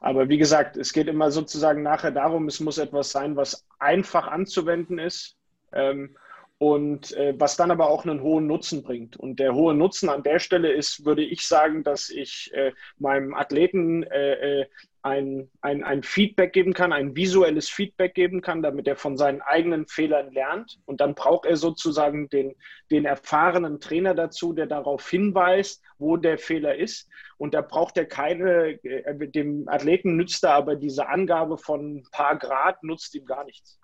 Aber 0.00 0.30
wie 0.30 0.38
gesagt, 0.38 0.78
es 0.78 0.94
geht 0.94 1.06
immer 1.06 1.30
sozusagen 1.30 1.82
nachher 1.82 2.10
darum, 2.10 2.48
es 2.48 2.60
muss 2.60 2.78
etwas 2.78 3.12
sein, 3.12 3.36
was 3.36 3.66
einfach 3.78 4.26
anzuwenden 4.26 4.98
ist 4.98 5.36
ähm, 5.72 6.16
und 6.62 7.10
äh, 7.16 7.34
was 7.36 7.56
dann 7.56 7.72
aber 7.72 7.90
auch 7.90 8.04
einen 8.04 8.22
hohen 8.22 8.46
Nutzen 8.46 8.84
bringt. 8.84 9.16
Und 9.16 9.40
der 9.40 9.52
hohe 9.52 9.74
Nutzen 9.74 10.08
an 10.08 10.22
der 10.22 10.38
Stelle 10.38 10.70
ist, 10.70 11.04
würde 11.04 11.24
ich 11.24 11.44
sagen, 11.44 11.82
dass 11.82 12.08
ich 12.08 12.52
äh, 12.54 12.70
meinem 12.98 13.34
Athleten 13.34 14.04
äh, 14.04 14.60
äh 14.60 14.66
ein, 15.04 15.50
ein, 15.60 15.82
ein 15.82 16.04
Feedback 16.04 16.52
geben 16.52 16.72
kann, 16.72 16.92
ein 16.92 17.16
visuelles 17.16 17.68
Feedback 17.68 18.14
geben 18.14 18.40
kann, 18.40 18.62
damit 18.62 18.86
er 18.86 18.94
von 18.94 19.16
seinen 19.16 19.42
eigenen 19.42 19.88
Fehlern 19.88 20.30
lernt. 20.30 20.78
Und 20.84 21.00
dann 21.00 21.16
braucht 21.16 21.46
er 21.46 21.56
sozusagen 21.56 22.28
den, 22.28 22.54
den 22.92 23.06
erfahrenen 23.06 23.80
Trainer 23.80 24.14
dazu, 24.14 24.52
der 24.52 24.66
darauf 24.66 25.10
hinweist, 25.10 25.82
wo 25.98 26.16
der 26.16 26.38
Fehler 26.38 26.76
ist. 26.76 27.08
Und 27.38 27.54
da 27.54 27.62
braucht 27.62 27.96
er 27.96 28.04
keine, 28.04 28.78
äh, 28.84 29.28
dem 29.28 29.68
Athleten 29.68 30.14
nützt 30.14 30.44
er 30.44 30.54
aber 30.54 30.76
diese 30.76 31.08
Angabe 31.08 31.58
von 31.58 31.96
ein 31.96 32.06
paar 32.12 32.38
Grad, 32.38 32.84
nutzt 32.84 33.16
ihm 33.16 33.24
gar 33.24 33.42
nichts. 33.42 33.81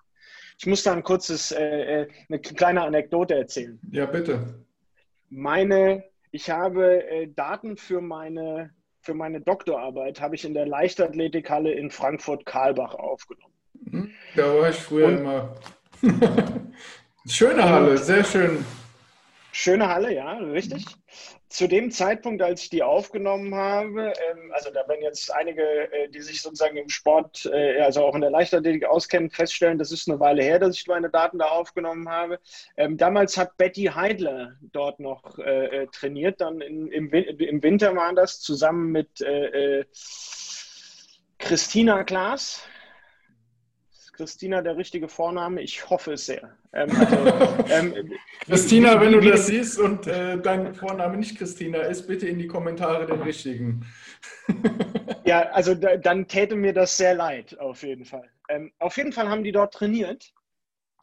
Ich 0.59 0.65
muss 0.65 0.83
da 0.83 0.91
ein 0.91 1.03
kurzes, 1.03 1.53
äh, 1.53 2.01
äh, 2.01 2.07
eine 2.27 2.39
kleine 2.39 2.81
Anekdote 2.81 3.33
erzählen. 3.33 3.79
Ja, 3.91 4.05
bitte. 4.05 4.65
Meine, 5.29 6.03
ich 6.31 6.49
habe 6.49 7.01
äh, 7.09 7.27
Daten 7.33 7.77
für 7.77 8.01
meine, 8.01 8.71
für 8.99 9.13
meine 9.13 9.39
Doktorarbeit 9.39 10.19
habe 10.19 10.35
ich 10.35 10.43
in 10.43 10.53
der 10.53 10.67
Leichtathletikhalle 10.67 11.71
in 11.71 11.89
Frankfurt-Karlbach 11.89 12.93
aufgenommen. 12.93 13.53
Hm, 13.89 14.11
da 14.35 14.53
war 14.53 14.69
ich 14.69 14.75
früher 14.75 15.07
Und, 15.07 15.17
immer. 15.19 15.55
Schöne 17.25 17.63
Halle, 17.63 17.97
sehr 17.97 18.25
schön. 18.25 18.65
Schöne 19.53 19.87
Halle, 19.87 20.13
ja, 20.13 20.33
richtig 20.33 20.85
zu 21.49 21.67
dem 21.67 21.89
Zeitpunkt, 21.89 22.43
als 22.43 22.61
ich 22.61 22.69
die 22.69 22.83
aufgenommen 22.83 23.55
habe, 23.55 24.13
ähm, 24.31 24.51
also 24.53 24.69
da 24.69 24.87
werden 24.87 25.01
jetzt 25.01 25.33
einige, 25.33 25.63
äh, 25.91 26.07
die 26.09 26.21
sich 26.21 26.43
sozusagen 26.43 26.77
im 26.77 26.89
Sport, 26.89 27.49
äh, 27.51 27.81
also 27.81 28.05
auch 28.05 28.13
in 28.13 28.21
der 28.21 28.29
Leichtathletik 28.29 28.85
auskennen, 28.85 29.31
feststellen, 29.31 29.79
das 29.79 29.91
ist 29.91 30.07
eine 30.07 30.19
Weile 30.19 30.43
her, 30.43 30.59
dass 30.59 30.75
ich 30.75 30.85
meine 30.85 31.09
Daten 31.09 31.39
da 31.39 31.45
aufgenommen 31.45 32.07
habe. 32.07 32.39
Ähm, 32.77 32.97
damals 32.97 33.35
hat 33.35 33.57
Betty 33.57 33.85
Heidler 33.85 34.53
dort 34.61 34.99
noch 34.99 35.39
äh, 35.39 35.83
äh 35.83 35.87
trainiert, 35.87 36.39
dann 36.39 36.61
in, 36.61 36.87
im, 36.91 37.11
im, 37.11 37.63
Winter 37.63 37.95
war 37.95 38.13
das, 38.13 38.39
zusammen 38.39 38.91
mit 38.91 39.21
äh, 39.21 39.79
äh, 39.79 39.85
Christina 41.39 42.03
Klaas. 42.03 42.61
Christina 44.19 44.61
der 44.61 44.75
richtige 44.75 45.07
Vorname? 45.07 45.61
Ich 45.61 45.89
hoffe 45.89 46.11
es 46.11 46.25
sehr. 46.25 46.53
Ähm, 46.73 46.89
also, 46.99 47.63
ähm, 47.69 48.11
Christina, 48.41 48.99
wenn 48.99 49.13
du 49.13 49.21
das 49.21 49.47
siehst 49.47 49.79
und 49.79 50.07
äh, 50.07 50.37
dein 50.37 50.75
Vorname 50.75 51.15
nicht 51.15 51.37
Christina 51.37 51.79
ist, 51.83 52.05
bitte 52.05 52.27
in 52.27 52.37
die 52.37 52.47
Kommentare 52.47 53.05
den 53.05 53.21
richtigen. 53.21 53.85
ja, 55.23 55.43
also 55.51 55.73
da, 55.73 55.95
dann 55.95 56.27
täte 56.27 56.57
mir 56.57 56.73
das 56.73 56.97
sehr 56.97 57.15
leid, 57.15 57.57
auf 57.59 57.81
jeden 57.83 58.03
Fall. 58.03 58.29
Ähm, 58.49 58.73
auf 58.79 58.97
jeden 58.97 59.13
Fall 59.13 59.29
haben 59.29 59.45
die 59.45 59.53
dort 59.53 59.73
trainiert 59.73 60.33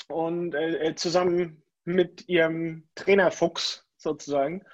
und 0.09 0.55
äh, 0.55 0.89
äh 0.89 0.95
zusammen 0.95 1.63
mit 1.85 2.29
ihrem 2.29 2.83
Trainer 2.97 3.31
Fuchs 3.31 3.86
sozusagen 4.07 4.65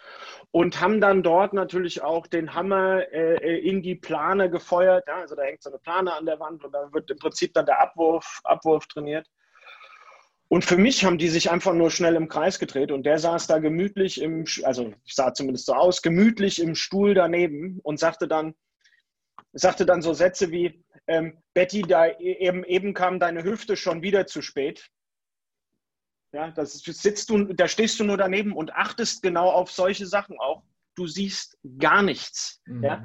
und 0.53 0.81
haben 0.81 1.01
dann 1.01 1.23
dort 1.23 1.55
natürlich 1.55 2.03
auch 2.03 2.27
den 2.27 2.55
Hammer 2.55 3.03
äh, 3.13 3.37
äh, 3.37 3.59
in 3.67 3.83
die 3.83 3.95
Plane 3.95 4.51
gefeuert. 4.51 5.05
Ja, 5.09 5.17
also 5.17 5.35
da 5.35 5.43
hängt 5.43 5.63
so 5.63 5.71
eine 5.71 5.79
Plane 5.79 6.13
an 6.13 6.27
der 6.27 6.39
Wand 6.39 6.63
und 6.63 6.73
da 6.73 6.93
wird 6.93 7.11
im 7.11 7.19
Prinzip 7.19 7.55
dann 7.55 7.67
der 7.67 7.81
Abwurf, 7.81 8.41
Abwurf 8.45 8.87
trainiert. 8.87 9.27
Und 10.49 10.67
für 10.67 10.77
mich 10.77 11.07
haben 11.07 11.17
die 11.17 11.31
sich 11.31 11.51
einfach 11.51 11.73
nur 11.73 11.91
schnell 11.91 12.15
im 12.15 12.29
Kreis 12.29 12.59
gedreht 12.59 12.93
und 12.93 13.05
der 13.05 13.19
saß 13.19 13.47
da 13.47 13.59
gemütlich 13.59 14.21
im, 14.21 14.45
also 14.65 14.93
sah 15.07 15.33
zumindest 15.33 15.65
so 15.65 15.73
aus, 15.73 16.03
gemütlich 16.03 16.61
im 16.61 16.75
Stuhl 16.75 17.15
daneben 17.15 17.81
und 17.83 17.99
sagte 17.99 18.29
dann, 18.29 18.55
sagte 19.55 19.87
dann 19.87 20.03
so 20.03 20.13
Sätze 20.13 20.51
wie, 20.51 20.85
ähm, 21.07 21.39
Betty, 21.55 21.81
da 21.81 22.07
e-, 22.07 22.37
eben, 22.39 22.65
eben 22.65 22.93
kam 22.93 23.19
deine 23.19 23.45
Hüfte 23.45 23.79
schon 23.79 24.03
wieder 24.03 24.27
zu 24.27 24.43
spät. 24.43 24.91
Ja, 26.33 26.51
das 26.51 26.79
sitzt 26.79 27.29
du, 27.29 27.53
da 27.53 27.69
stehst 27.69 28.01
du 28.01 28.05
nur 28.05 28.17
daneben 28.17 28.53
und 28.53 28.75
achtest 28.75 29.23
genau 29.23 29.51
auf 29.51 29.71
solche 29.71 30.07
Sachen 30.07 30.39
auch. 30.39 30.63
Du 30.95 31.07
siehst 31.07 31.59
gar 31.79 32.03
nichts. 32.03 32.63
Mhm. 32.67 32.85
Ja. 32.85 33.05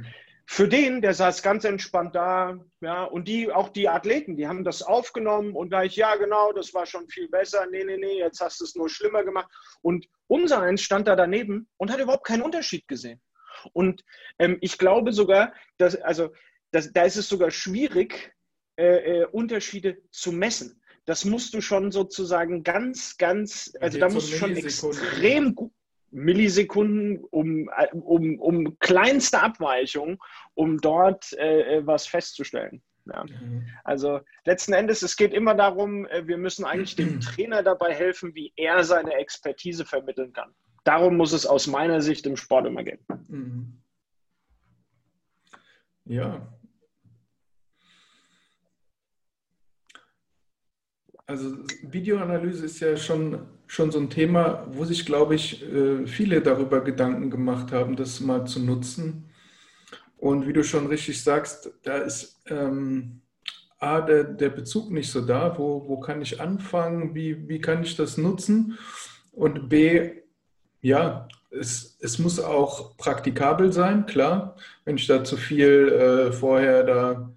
Für 0.50 0.70
den, 0.70 1.02
der 1.02 1.14
saß 1.14 1.44
ganz 1.44 1.66
entspannt 1.66 2.16
da, 2.16 2.58
ja, 2.80 3.04
und 3.04 3.28
die, 3.28 3.52
auch 3.52 3.68
die 3.68 3.90
Athleten, 3.90 4.38
die 4.38 4.48
haben 4.48 4.64
das 4.64 4.82
aufgenommen 4.82 5.54
und 5.58 5.70
gleich, 5.70 5.98
ja, 5.98 6.16
genau, 6.16 6.54
das 6.54 6.74
war 6.74 6.86
schon 6.86 7.10
viel 7.10 7.28
besser, 7.28 7.66
nee, 7.70 7.84
nee, 7.84 7.98
nee, 7.98 8.20
jetzt 8.20 8.40
hast 8.40 8.62
du 8.62 8.64
es 8.64 8.74
nur 8.74 8.90
schlimmer 8.90 9.26
gemacht. 9.26 9.52
Und 9.82 10.08
unser 10.28 10.62
eins 10.62 10.82
stand 10.82 11.10
da 11.10 11.18
daneben 11.18 11.68
und 11.76 11.92
hat 11.92 12.00
überhaupt 12.00 12.26
keinen 12.26 12.44
Unterschied 12.44 12.88
gesehen. 12.88 13.22
Und 13.74 14.06
ähm, 14.40 14.58
ich 14.62 14.78
glaube 14.78 15.12
sogar, 15.12 15.54
dass, 15.78 15.96
also, 15.98 16.32
dass, 16.72 16.94
da 16.94 17.04
ist 17.04 17.18
es 17.18 17.28
sogar 17.28 17.52
schwierig, 17.52 18.34
äh, 18.78 19.22
äh, 19.22 19.26
Unterschiede 19.26 19.98
zu 20.12 20.32
messen 20.32 20.82
das 21.08 21.24
musst 21.24 21.54
du 21.54 21.62
schon 21.62 21.92
sozusagen 21.92 22.64
ganz, 22.64 23.18
ganz, 23.18 23.74
also 23.80 23.98
da 23.98 24.10
musst 24.10 24.32
du 24.32 24.36
schon 24.36 24.56
extrem 24.58 25.56
gut, 25.56 25.72
Millisekunden 26.12 27.24
um, 27.32 27.70
um, 27.94 28.40
um 28.40 28.80
kleinste 28.80 29.42
Abweichung, 29.42 30.22
um 30.54 30.80
dort 30.80 31.32
äh, 31.34 31.78
äh, 31.78 31.88
was 31.88 32.08
festzustellen. 32.08 32.82
Ja. 33.06 33.24
Mhm. 33.24 33.68
Also 33.86 34.20
letzten 34.44 34.74
Endes, 34.74 35.02
es 35.02 35.16
geht 35.16 35.34
immer 35.34 35.56
darum, 35.56 36.06
äh, 36.08 36.28
wir 36.28 36.38
müssen 36.38 36.66
eigentlich 36.66 36.96
dem 36.98 37.20
Trainer 37.22 37.64
dabei 37.64 37.94
helfen, 37.94 38.36
wie 38.36 38.52
er 38.58 38.84
seine 38.84 39.14
Expertise 39.14 39.86
vermitteln 39.86 40.34
kann. 40.34 40.54
Darum 40.84 41.16
muss 41.16 41.32
es 41.32 41.46
aus 41.46 41.68
meiner 41.68 42.02
Sicht 42.02 42.26
im 42.26 42.36
Sport 42.36 42.68
immer 42.68 42.84
gehen. 42.84 43.00
Mhm. 43.30 43.82
Ja, 46.04 46.48
Also 51.28 51.58
Videoanalyse 51.82 52.66
ist 52.66 52.80
ja 52.80 52.96
schon, 52.96 53.40
schon 53.68 53.92
so 53.92 54.00
ein 54.00 54.10
Thema, 54.10 54.66
wo 54.72 54.86
sich, 54.86 55.06
glaube 55.06 55.36
ich, 55.36 55.62
äh, 55.62 56.08
viele 56.08 56.42
darüber 56.42 56.80
Gedanken 56.80 57.30
gemacht 57.30 57.74
haben, 57.74 57.98
das 57.98 58.22
mal 58.22 58.46
zu 58.46 58.62
nutzen. 58.62 59.30
Und 60.16 60.48
wie 60.48 60.54
du 60.54 60.64
schon 60.64 60.88
richtig 60.88 61.22
sagst, 61.22 61.70
da 61.84 61.98
ist 61.98 62.42
ähm, 62.48 63.22
A, 63.78 64.00
der, 64.00 64.24
der 64.24 64.50
Bezug 64.50 64.90
nicht 64.90 65.12
so 65.12 65.20
da, 65.20 65.58
wo, 65.58 65.90
wo 65.90 66.00
kann 66.00 66.22
ich 66.22 66.40
anfangen, 66.40 67.14
wie, 67.14 67.50
wie 67.50 67.60
kann 67.60 67.84
ich 67.84 67.98
das 67.98 68.18
nutzen? 68.18 68.78
Und 69.34 69.68
B, 69.68 70.12
ja, 70.82 71.28
es, 71.52 71.98
es 72.00 72.20
muss 72.20 72.40
auch 72.40 72.96
praktikabel 72.96 73.74
sein, 73.74 74.06
klar. 74.06 74.56
Wenn 74.86 74.96
ich 74.96 75.08
da 75.08 75.26
zu 75.26 75.36
viel 75.36 75.90
äh, 75.90 76.32
vorher 76.32 76.84
da 76.84 77.34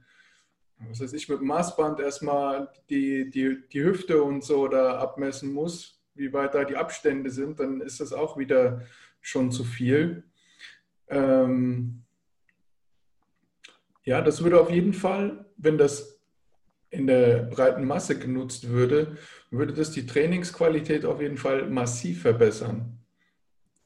was 0.88 1.00
weiß 1.00 1.12
ich, 1.12 1.28
mit 1.28 1.40
dem 1.40 1.46
Maßband 1.46 2.00
erstmal 2.00 2.68
die, 2.88 3.30
die, 3.30 3.58
die 3.72 3.82
Hüfte 3.82 4.22
und 4.22 4.42
so 4.44 4.68
da 4.68 4.98
abmessen 4.98 5.52
muss, 5.52 6.00
wie 6.14 6.32
weit 6.32 6.54
da 6.54 6.64
die 6.64 6.76
Abstände 6.76 7.30
sind, 7.30 7.60
dann 7.60 7.80
ist 7.80 8.00
das 8.00 8.12
auch 8.12 8.38
wieder 8.38 8.82
schon 9.20 9.52
zu 9.52 9.64
viel. 9.64 10.24
Ähm 11.08 12.02
ja, 14.04 14.22
das 14.22 14.42
würde 14.42 14.60
auf 14.60 14.70
jeden 14.70 14.94
Fall, 14.94 15.44
wenn 15.56 15.76
das 15.76 16.20
in 16.90 17.06
der 17.06 17.44
breiten 17.44 17.84
Masse 17.86 18.18
genutzt 18.18 18.68
würde, 18.68 19.16
würde 19.50 19.72
das 19.72 19.92
die 19.92 20.06
Trainingsqualität 20.06 21.04
auf 21.04 21.20
jeden 21.20 21.36
Fall 21.36 21.68
massiv 21.68 22.22
verbessern. 22.22 22.98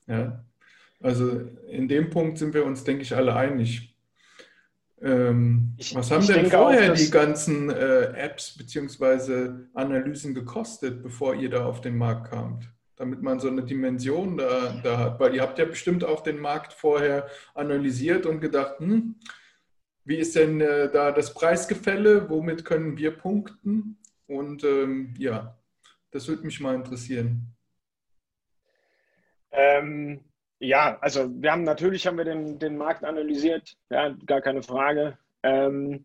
Ja? 0.07 0.45
Also 1.01 1.40
in 1.68 1.88
dem 1.88 2.09
Punkt 2.09 2.38
sind 2.38 2.55
wir 2.55 2.64
uns, 2.64 2.84
denke 2.84 3.03
ich, 3.03 3.14
alle 3.14 3.36
einig. 3.36 3.93
Ähm, 5.05 5.74
ich, 5.76 5.94
was 5.94 6.11
haben 6.11 6.26
denn 6.26 6.46
vorher 6.46 6.92
auch, 6.92 6.96
die 6.96 7.11
ganzen 7.11 7.68
äh, 7.68 8.05
Apps 8.16 8.57
bzw. 8.57 9.50
Analysen 9.74 10.34
gekostet, 10.34 11.02
bevor 11.02 11.34
ihr 11.34 11.50
da 11.50 11.66
auf 11.66 11.82
den 11.82 11.98
Markt 11.98 12.30
kamt? 12.30 12.70
Damit 12.96 13.20
man 13.20 13.38
so 13.38 13.48
eine 13.48 13.64
Dimension 13.64 14.38
da, 14.38 14.80
da 14.82 14.98
hat. 14.98 15.20
Weil 15.20 15.34
ihr 15.34 15.42
habt 15.42 15.59
ja 15.59 15.66
bestimmt 15.66 16.05
auch 16.05 16.22
den 16.22 16.38
Markt 16.38 16.72
vorher 16.72 17.28
analysiert 17.52 18.24
und 18.24 18.40
gedacht, 18.40 18.78
hm, 18.78 19.16
wie 20.05 20.16
ist 20.16 20.36
denn 20.36 20.62
äh, 20.62 20.90
da 20.90 21.12
das 21.12 21.34
Preisgefälle? 21.34 22.30
Womit 22.30 22.64
können 22.64 22.96
wir 22.96 23.11
punkten? 23.11 23.98
Und 24.26 24.64
ähm, 24.64 25.12
ja, 25.18 25.59
das 26.12 26.28
würde 26.28 26.46
mich 26.46 26.61
mal 26.61 26.74
interessieren. 26.74 27.55
Ähm, 29.50 30.20
ja, 30.64 30.98
also 31.00 31.30
wir 31.30 31.52
haben 31.52 31.64
natürlich 31.64 32.06
haben 32.06 32.18
wir 32.18 32.24
den, 32.24 32.58
den 32.58 32.76
Markt 32.76 33.04
analysiert, 33.04 33.76
ja, 33.90 34.14
gar 34.26 34.40
keine 34.40 34.62
Frage. 34.62 35.18
Ähm, 35.42 36.04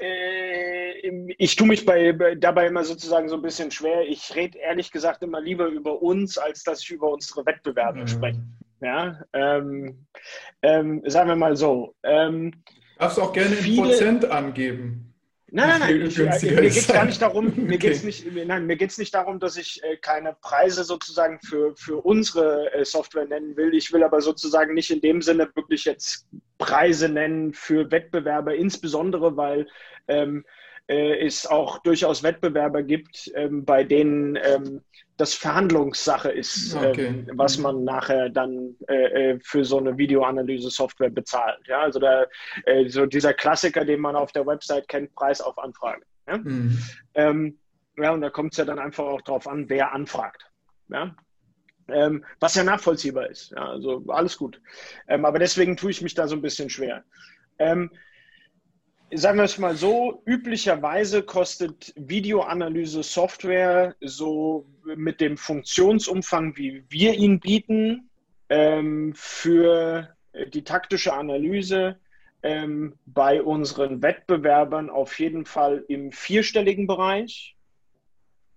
äh, 0.00 1.08
ich 1.38 1.56
tue 1.56 1.66
mich 1.66 1.84
bei, 1.84 2.12
dabei 2.12 2.66
immer 2.66 2.84
sozusagen 2.84 3.28
so 3.28 3.36
ein 3.36 3.42
bisschen 3.42 3.70
schwer. 3.70 4.02
Ich 4.08 4.34
rede 4.34 4.58
ehrlich 4.58 4.90
gesagt 4.90 5.22
immer 5.22 5.40
lieber 5.40 5.66
über 5.66 6.02
uns, 6.02 6.38
als 6.38 6.64
dass 6.64 6.82
ich 6.82 6.90
über 6.90 7.12
unsere 7.12 7.44
Wettbewerber 7.46 8.00
mhm. 8.00 8.08
spreche. 8.08 8.40
Ja, 8.80 9.20
ähm, 9.34 10.06
ähm, 10.62 11.02
sagen 11.04 11.28
wir 11.28 11.36
mal 11.36 11.56
so. 11.56 11.94
Ähm, 12.02 12.52
Darfst 12.98 13.18
du 13.18 13.22
auch 13.22 13.32
gerne 13.32 13.56
viele, 13.56 13.76
in 13.76 13.90
Prozent 13.90 14.24
angeben. 14.30 15.09
Nein, 15.52 15.68
nein, 15.68 15.80
nein. 15.80 16.06
Ich, 16.06 16.18
äh, 16.18 16.54
mir 16.54 16.62
geht 16.62 16.76
es 16.76 16.86
gar 16.88 17.04
nicht 17.04 17.20
darum, 17.20 17.52
mir 17.56 17.64
okay. 17.64 17.78
geht's 17.78 18.04
nicht, 18.04 18.24
nein, 18.32 18.66
mir 18.66 18.76
geht's 18.76 18.98
nicht 18.98 19.12
darum, 19.14 19.40
dass 19.40 19.56
ich 19.56 19.82
äh, 19.82 19.96
keine 19.96 20.36
Preise 20.40 20.84
sozusagen 20.84 21.40
für, 21.40 21.74
für 21.76 21.96
unsere 21.96 22.72
äh, 22.72 22.84
Software 22.84 23.26
nennen 23.26 23.56
will. 23.56 23.74
Ich 23.74 23.92
will 23.92 24.04
aber 24.04 24.20
sozusagen 24.20 24.74
nicht 24.74 24.90
in 24.90 25.00
dem 25.00 25.22
Sinne 25.22 25.50
wirklich 25.54 25.84
jetzt 25.84 26.26
Preise 26.58 27.08
nennen 27.08 27.52
für 27.52 27.90
Wettbewerber, 27.90 28.54
insbesondere 28.54 29.36
weil 29.36 29.66
ähm, 30.06 30.44
äh, 30.90 31.24
es 31.24 31.46
auch 31.46 31.78
durchaus 31.78 32.22
Wettbewerber 32.22 32.82
gibt, 32.82 33.30
ähm, 33.36 33.64
bei 33.64 33.84
denen 33.84 34.36
ähm, 34.36 34.80
das 35.16 35.34
Verhandlungssache 35.34 36.30
ist, 36.30 36.74
okay. 36.74 37.06
ähm, 37.06 37.30
was 37.34 37.58
man 37.58 37.84
nachher 37.84 38.28
dann 38.28 38.74
äh, 38.88 39.32
äh, 39.32 39.40
für 39.40 39.64
so 39.64 39.78
eine 39.78 39.96
Videoanalyse-Software 39.96 41.10
bezahlt. 41.10 41.60
Ja, 41.66 41.82
also 41.82 42.00
der, 42.00 42.28
äh, 42.64 42.88
so 42.88 43.06
dieser 43.06 43.34
Klassiker, 43.34 43.84
den 43.84 44.00
man 44.00 44.16
auf 44.16 44.32
der 44.32 44.46
Website 44.46 44.88
kennt, 44.88 45.14
Preis 45.14 45.40
auf 45.40 45.58
Anfrage. 45.58 46.02
Ja, 46.26 46.38
mhm. 46.38 46.78
ähm, 47.14 47.58
ja 47.96 48.10
und 48.10 48.22
da 48.22 48.30
kommt 48.30 48.52
es 48.54 48.58
ja 48.58 48.64
dann 48.64 48.78
einfach 48.78 49.04
auch 49.04 49.22
darauf 49.22 49.46
an, 49.46 49.68
wer 49.68 49.92
anfragt. 49.92 50.50
Ja, 50.88 51.14
ähm, 51.88 52.24
was 52.40 52.56
ja 52.56 52.64
nachvollziehbar 52.64 53.28
ist. 53.28 53.52
Ja, 53.52 53.68
also 53.68 54.04
alles 54.08 54.36
gut. 54.36 54.60
Ähm, 55.06 55.24
aber 55.24 55.38
deswegen 55.38 55.76
tue 55.76 55.90
ich 55.90 56.02
mich 56.02 56.14
da 56.14 56.26
so 56.26 56.34
ein 56.34 56.42
bisschen 56.42 56.68
schwer. 56.68 57.04
Ähm, 57.58 57.90
sagen 59.12 59.38
wir 59.38 59.44
es 59.44 59.58
mal 59.58 59.74
so, 59.74 60.22
üblicherweise 60.26 61.22
kostet 61.22 61.92
Videoanalyse-Software 61.96 63.94
so 64.00 64.66
mit 64.84 65.20
dem 65.20 65.36
Funktionsumfang, 65.36 66.56
wie 66.56 66.84
wir 66.88 67.14
ihn 67.14 67.40
bieten, 67.40 68.10
ähm, 68.48 69.12
für 69.14 70.14
die 70.52 70.64
taktische 70.64 71.12
Analyse 71.12 71.98
ähm, 72.42 72.96
bei 73.06 73.42
unseren 73.42 74.02
Wettbewerbern 74.02 74.90
auf 74.90 75.18
jeden 75.18 75.44
Fall 75.44 75.84
im 75.88 76.12
vierstelligen 76.12 76.86
Bereich, 76.86 77.56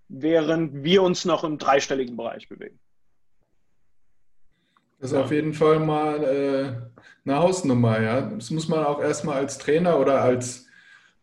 während 0.08 0.84
wir 0.84 1.04
uns 1.04 1.26
noch 1.26 1.44
im 1.44 1.58
dreistelligen 1.58 2.16
Bereich 2.16 2.48
bewegen. 2.48 2.80
Das 5.04 5.12
ist 5.12 5.18
ja. 5.18 5.24
auf 5.26 5.34
jeden 5.34 5.54
Fall 5.54 5.80
mal 5.80 6.24
äh, 6.24 7.30
eine 7.30 7.38
Hausnummer, 7.38 8.02
ja. 8.02 8.22
Das 8.22 8.52
muss 8.52 8.70
man 8.70 8.86
auch 8.86 9.02
erstmal 9.02 9.36
als 9.36 9.58
Trainer 9.58 10.00
oder 10.00 10.22
als 10.22 10.70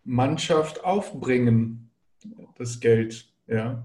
Mannschaft 0.05 0.85
aufbringen, 0.85 1.91
das 2.59 2.81
Geld, 2.81 3.33
ja. 3.47 3.83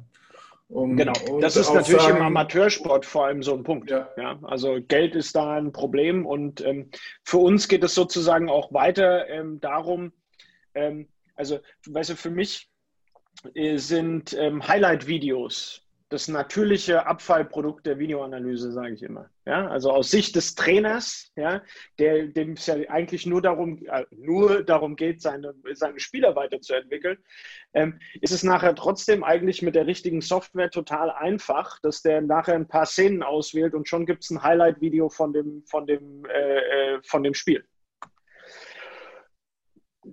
Um, 0.68 0.98
genau, 0.98 1.14
das 1.39 1.56
ist 1.56 1.74
natürlich 1.74 2.02
sagen, 2.02 2.18
im 2.18 2.24
Amateursport 2.24 3.06
vor 3.06 3.28
allem 3.28 3.41
so 3.41 3.54
ein 3.54 3.64
Punkt. 3.64 3.89
Ja. 3.89 4.10
ja. 4.18 4.38
also 4.41 4.80
Geld 4.86 5.16
ist 5.16 5.34
da 5.34 5.54
ein 5.54 5.72
Problem 5.72 6.26
und 6.26 6.60
ähm, 6.60 6.89
für 7.24 7.38
uns 7.38 7.70
geht 7.70 7.86
es 7.86 7.96
sozusagen 7.96 8.50
auch 8.50 8.74
weiter 8.74 9.30
ähm, 9.30 9.62
darum, 9.62 10.12
ähm, 10.74 11.08
also 11.36 11.60
weißt 11.88 12.10
du, 12.10 12.16
für 12.18 12.32
mich 12.32 12.70
äh, 13.54 13.78
sind 13.78 14.34
ähm, 14.34 14.68
Highlight-Videos 14.68 15.85
das 16.10 16.28
natürliche 16.28 17.08
Abfallprodukt 17.08 17.86
der 17.86 17.97
Videoanalyse, 17.97 18.72
sage 18.72 18.93
ich 18.93 19.01
immer. 19.01 19.30
Ja, 19.45 19.68
also 19.68 19.91
aus 19.91 20.12
Sicht 20.12 20.36
des 20.36 20.53
Trainers, 20.53 21.32
ja, 21.36 21.64
der, 21.97 22.28
dem 22.28 22.53
es 22.53 22.68
ja 22.68 22.76
eigentlich 22.89 23.26
nur 23.26 23.41
darum, 23.41 23.84
äh, 23.88 24.06
nur 24.12 24.64
darum 24.64 24.95
geht, 24.95 25.22
seine, 25.22 25.56
seine 25.74 25.99
Spieler 25.99 26.36
weiterzuentwickeln, 26.36 27.18
ähm, 27.74 27.99
ist 28.22 28.32
es 28.32 28.43
nachher 28.43 28.76
trotzdem 28.76 29.24
eigentlich 29.24 29.64
mit 29.64 29.74
der 29.74 29.88
richtigen 29.88 30.22
Software 30.22 30.70
total 30.70 31.10
einfach, 31.10 31.80
dass 31.82 32.03
der 32.03 32.22
nachher 32.22 32.56
ein 32.56 32.68
paar 32.68 32.86
Szenen 32.86 33.24
auswählt 33.24 33.74
und 33.74 33.88
schon 33.88 34.06
gibt 34.06 34.24
es 34.24 34.30
ein 34.30 34.43
Highlight-Video 34.43 35.10
von 35.10 35.34
dem, 35.34 35.64
von, 35.66 35.88
dem, 35.88 36.26
äh, 36.26 36.60
äh, 36.95 37.01
von 37.03 37.24
dem 37.24 37.34
Spiel. 37.34 37.66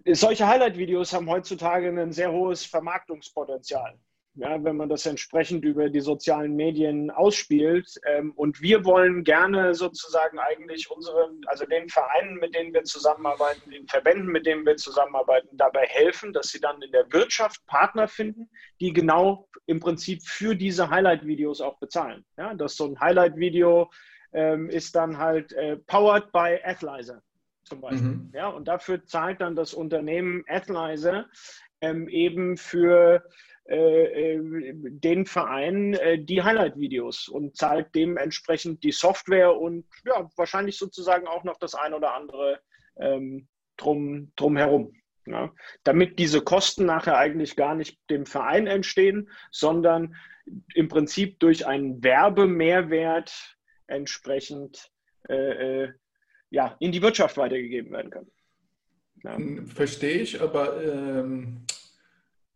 Solche 0.06 0.46
Highlight-Videos 0.46 1.12
haben 1.12 1.28
heutzutage 1.28 1.88
ein 1.88 2.12
sehr 2.12 2.32
hohes 2.32 2.64
Vermarktungspotenzial 2.64 3.98
ja, 4.34 4.64
wenn 4.64 4.76
man 4.76 4.88
das 4.88 5.04
entsprechend 5.04 5.64
über 5.64 5.90
die 5.90 6.00
sozialen 6.00 6.56
Medien 6.56 7.10
ausspielt. 7.10 7.94
Ähm, 8.06 8.32
und 8.32 8.62
wir 8.62 8.84
wollen 8.84 9.24
gerne 9.24 9.74
sozusagen 9.74 10.38
eigentlich 10.38 10.90
unseren, 10.90 11.40
also 11.46 11.66
den 11.66 11.88
Vereinen, 11.88 12.36
mit 12.36 12.54
denen 12.54 12.72
wir 12.72 12.84
zusammenarbeiten, 12.84 13.70
den 13.70 13.86
Verbänden, 13.86 14.26
mit 14.28 14.46
denen 14.46 14.64
wir 14.64 14.76
zusammenarbeiten, 14.76 15.56
dabei 15.56 15.84
helfen, 15.86 16.32
dass 16.32 16.48
sie 16.48 16.60
dann 16.60 16.80
in 16.80 16.92
der 16.92 17.12
Wirtschaft 17.12 17.64
Partner 17.66 18.08
finden, 18.08 18.48
die 18.80 18.92
genau 18.92 19.48
im 19.66 19.80
Prinzip 19.80 20.22
für 20.22 20.56
diese 20.56 20.88
Highlight-Videos 20.88 21.60
auch 21.60 21.78
bezahlen. 21.78 22.24
Ja, 22.38 22.54
dass 22.54 22.76
so 22.76 22.86
ein 22.86 22.98
Highlight-Video 22.98 23.90
ähm, 24.32 24.70
ist 24.70 24.96
dann 24.96 25.18
halt 25.18 25.52
äh, 25.52 25.76
powered 25.76 26.32
by 26.32 26.58
Athlyzer 26.64 27.22
zum 27.64 27.80
Beispiel. 27.82 28.08
Mhm. 28.08 28.32
Ja, 28.34 28.48
und 28.48 28.66
dafür 28.66 29.04
zahlt 29.04 29.40
dann 29.40 29.56
das 29.56 29.74
Unternehmen 29.74 30.42
Athlyzer 30.48 31.26
ähm, 31.80 32.08
eben 32.08 32.56
für 32.56 33.24
äh, 33.68 34.34
äh, 34.34 34.72
den 34.74 35.24
Vereinen 35.24 35.94
äh, 35.94 36.18
die 36.18 36.42
Highlight-Videos 36.42 37.28
und 37.28 37.56
zahlt 37.56 37.94
dementsprechend 37.94 38.82
die 38.82 38.90
Software 38.90 39.56
und 39.56 39.84
ja, 40.04 40.28
wahrscheinlich 40.36 40.76
sozusagen 40.76 41.28
auch 41.28 41.44
noch 41.44 41.58
das 41.58 41.76
ein 41.76 41.94
oder 41.94 42.14
andere 42.14 42.60
ähm, 42.96 43.48
drum, 43.76 44.32
drumherum. 44.36 44.94
Ja, 45.24 45.54
damit 45.84 46.18
diese 46.18 46.40
Kosten 46.40 46.84
nachher 46.84 47.16
eigentlich 47.16 47.54
gar 47.54 47.76
nicht 47.76 48.00
dem 48.10 48.26
Verein 48.26 48.66
entstehen, 48.66 49.30
sondern 49.52 50.16
im 50.74 50.88
Prinzip 50.88 51.38
durch 51.38 51.64
einen 51.64 52.02
Werbemehrwert 52.02 53.56
entsprechend 53.86 54.90
äh, 55.28 55.88
ja, 56.50 56.76
in 56.80 56.90
die 56.90 57.02
Wirtschaft 57.02 57.36
weitergegeben 57.36 57.92
werden 57.92 58.10
können. 58.10 58.32
Ja. 59.22 59.38
Verstehe 59.66 60.18
ich, 60.18 60.40
aber 60.40 60.82
ähm, 60.82 61.64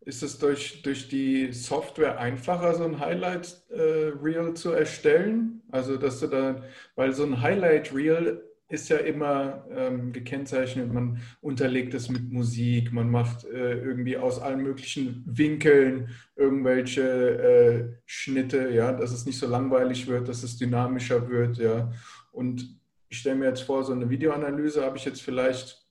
ist 0.06 0.22
es 0.22 0.38
durch, 0.38 0.82
durch 0.82 1.08
die 1.08 1.52
Software 1.52 2.18
einfacher, 2.18 2.74
so 2.74 2.84
ein 2.84 3.00
Highlight 3.00 3.60
äh, 3.70 4.12
Reel 4.22 4.54
zu 4.54 4.70
erstellen? 4.70 5.62
Also, 5.70 5.96
dass 5.96 6.20
du 6.20 6.28
da, 6.28 6.62
weil 6.94 7.12
so 7.12 7.24
ein 7.24 7.42
Highlight 7.42 7.92
Reel 7.92 8.40
ist 8.68 8.88
ja 8.88 8.98
immer 8.98 9.64
ähm, 9.70 10.12
gekennzeichnet, 10.12 10.92
man 10.92 11.20
unterlegt 11.40 11.92
es 11.94 12.08
mit 12.08 12.32
Musik, 12.32 12.92
man 12.92 13.10
macht 13.10 13.44
äh, 13.44 13.78
irgendwie 13.80 14.16
aus 14.16 14.40
allen 14.40 14.62
möglichen 14.62 15.24
Winkeln 15.26 16.10
irgendwelche 16.36 17.02
äh, 17.02 17.96
Schnitte, 18.06 18.70
ja, 18.70 18.92
dass 18.92 19.12
es 19.12 19.26
nicht 19.26 19.38
so 19.38 19.48
langweilig 19.48 20.06
wird, 20.06 20.28
dass 20.28 20.44
es 20.44 20.56
dynamischer 20.56 21.28
wird, 21.28 21.58
ja. 21.58 21.92
Und 22.30 22.76
ich 23.08 23.18
stelle 23.18 23.36
mir 23.36 23.48
jetzt 23.48 23.62
vor, 23.62 23.82
so 23.82 23.92
eine 23.92 24.08
Videoanalyse 24.08 24.84
habe 24.84 24.98
ich 24.98 25.04
jetzt 25.04 25.22
vielleicht 25.22 25.84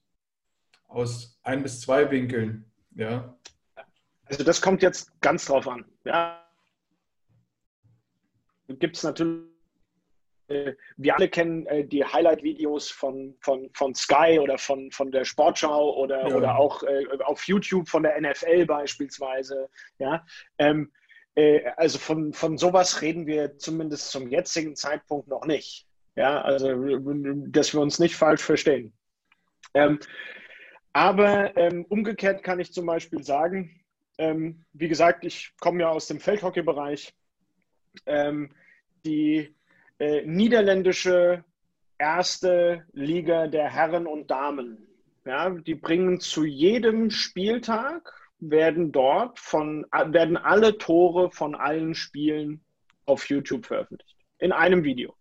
aus 0.88 1.38
ein 1.42 1.62
bis 1.62 1.80
zwei 1.80 2.10
Winkeln, 2.10 2.64
ja. 2.94 3.35
Also 4.26 4.44
das 4.44 4.60
kommt 4.60 4.82
jetzt 4.82 5.10
ganz 5.20 5.46
drauf 5.46 5.68
an. 5.68 5.84
Ja. 6.04 6.42
Gibt 8.68 8.96
es 8.96 9.04
natürlich, 9.04 9.44
äh, 10.48 10.72
wir 10.96 11.14
alle 11.14 11.28
kennen 11.28 11.66
äh, 11.66 11.84
die 11.84 12.04
Highlight-Videos 12.04 12.90
von, 12.90 13.36
von, 13.40 13.70
von 13.74 13.94
Sky 13.94 14.38
oder 14.40 14.58
von, 14.58 14.90
von 14.90 15.12
der 15.12 15.24
Sportschau 15.24 15.94
oder, 15.96 16.28
ja. 16.28 16.34
oder 16.34 16.58
auch 16.58 16.82
äh, 16.82 17.06
auf 17.24 17.46
YouTube 17.46 17.88
von 17.88 18.02
der 18.02 18.20
NFL 18.20 18.66
beispielsweise. 18.66 19.68
Ja. 19.98 20.26
Ähm, 20.58 20.92
äh, 21.36 21.64
also 21.76 21.98
von, 21.98 22.32
von 22.32 22.58
sowas 22.58 23.02
reden 23.02 23.26
wir 23.26 23.56
zumindest 23.58 24.10
zum 24.10 24.28
jetzigen 24.28 24.74
Zeitpunkt 24.74 25.28
noch 25.28 25.46
nicht. 25.46 25.86
Ja, 26.16 26.40
also 26.40 26.74
dass 27.48 27.74
wir 27.74 27.80
uns 27.80 27.98
nicht 27.98 28.16
falsch 28.16 28.42
verstehen. 28.42 28.94
Ähm, 29.74 30.00
aber 30.94 31.54
ähm, 31.58 31.84
umgekehrt 31.90 32.42
kann 32.42 32.58
ich 32.58 32.72
zum 32.72 32.86
Beispiel 32.86 33.22
sagen, 33.22 33.85
ähm, 34.18 34.64
wie 34.72 34.88
gesagt, 34.88 35.24
ich 35.24 35.52
komme 35.60 35.82
ja 35.82 35.88
aus 35.90 36.06
dem 36.06 36.20
Feldhockey-Bereich. 36.20 37.14
Ähm, 38.04 38.50
die 39.04 39.54
äh, 39.98 40.22
niederländische 40.26 41.44
erste 41.98 42.84
Liga 42.92 43.46
der 43.46 43.70
Herren 43.70 44.06
und 44.06 44.30
Damen, 44.30 44.86
ja, 45.24 45.50
die 45.50 45.74
bringen 45.74 46.20
zu 46.20 46.44
jedem 46.44 47.10
Spieltag 47.10 48.12
werden 48.38 48.92
dort 48.92 49.38
von 49.38 49.86
werden 49.90 50.36
alle 50.36 50.76
Tore 50.76 51.30
von 51.30 51.54
allen 51.54 51.94
Spielen 51.94 52.62
auf 53.06 53.28
YouTube 53.28 53.64
veröffentlicht 53.64 54.16
in 54.38 54.52
einem 54.52 54.84
Video. 54.84 55.14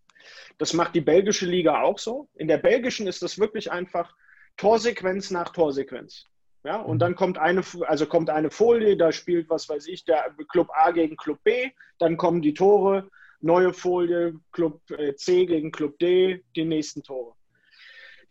Das 0.57 0.73
macht 0.73 0.95
die 0.95 1.01
belgische 1.01 1.45
Liga 1.45 1.81
auch 1.81 1.99
so. 1.99 2.29
In 2.33 2.47
der 2.47 2.57
belgischen 2.57 3.07
ist 3.07 3.21
das 3.21 3.39
wirklich 3.39 3.71
einfach 3.71 4.13
Torsequenz 4.57 5.31
nach 5.31 5.49
Torsequenz. 5.49 6.25
Ja, 6.65 6.77
und 6.77 6.97
dann 6.97 7.13
kommt 7.13 7.37
eine, 7.37 7.61
also 7.81 8.07
kommt 8.07 8.31
eine 8.31 8.49
Folie, 8.49 8.97
da 8.97 9.11
spielt, 9.11 9.51
was 9.51 9.69
weiß 9.69 9.85
ich, 9.85 10.03
der 10.03 10.33
Club 10.49 10.67
A 10.73 10.89
gegen 10.89 11.15
Club 11.15 11.37
B, 11.43 11.69
dann 11.99 12.17
kommen 12.17 12.41
die 12.41 12.55
Tore, 12.55 13.07
neue 13.39 13.71
Folie, 13.71 14.39
Club 14.51 14.81
äh, 14.89 15.13
C 15.13 15.45
gegen 15.45 15.71
Club 15.71 15.99
D, 15.99 16.43
die 16.55 16.65
nächsten 16.65 17.03
Tore. 17.03 17.35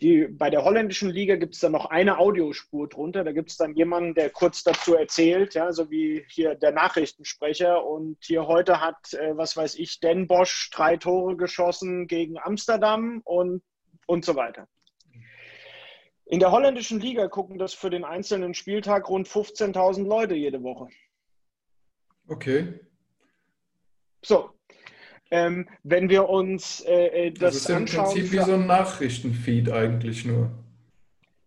Die, 0.00 0.26
bei 0.26 0.50
der 0.50 0.64
holländischen 0.64 1.10
Liga 1.10 1.36
gibt 1.36 1.54
es 1.54 1.60
dann 1.60 1.70
noch 1.70 1.86
eine 1.86 2.18
Audiospur 2.18 2.88
drunter. 2.88 3.22
Da 3.22 3.30
gibt 3.30 3.50
es 3.50 3.56
dann 3.56 3.76
jemanden, 3.76 4.14
der 4.14 4.30
kurz 4.30 4.64
dazu 4.64 4.96
erzählt, 4.96 5.54
ja, 5.54 5.72
so 5.72 5.88
wie 5.88 6.24
hier 6.28 6.56
der 6.56 6.72
Nachrichtensprecher. 6.72 7.86
Und 7.86 8.16
hier 8.20 8.48
heute 8.48 8.80
hat, 8.80 9.14
äh, 9.14 9.36
was 9.36 9.56
weiß 9.56 9.76
ich, 9.76 10.00
Den 10.00 10.26
Bosch 10.26 10.70
drei 10.72 10.96
Tore 10.96 11.36
geschossen 11.36 12.08
gegen 12.08 12.36
Amsterdam 12.40 13.20
und, 13.22 13.62
und 14.08 14.24
so 14.24 14.34
weiter. 14.34 14.66
In 16.26 16.40
der 16.40 16.50
holländischen 16.50 17.00
Liga 17.00 17.28
gucken 17.28 17.58
das 17.58 17.74
für 17.74 17.90
den 17.90 18.04
einzelnen 18.04 18.54
Spieltag 18.54 19.08
rund 19.08 19.28
15.000 19.28 20.04
Leute 20.06 20.34
jede 20.34 20.62
Woche. 20.62 20.88
Okay. 22.28 22.80
So, 24.22 24.50
ähm, 25.30 25.68
wenn 25.82 26.08
wir 26.08 26.28
uns 26.28 26.80
äh, 26.86 27.26
äh 27.26 27.30
das, 27.30 27.40
das 27.40 27.56
ist 27.56 27.68
im 27.70 27.76
anschauen, 27.76 28.04
Prinzip 28.04 28.32
wie 28.32 28.38
so 28.38 28.54
ein 28.54 28.66
Nachrichtenfeed 28.66 29.70
eigentlich 29.70 30.24
nur. 30.24 30.50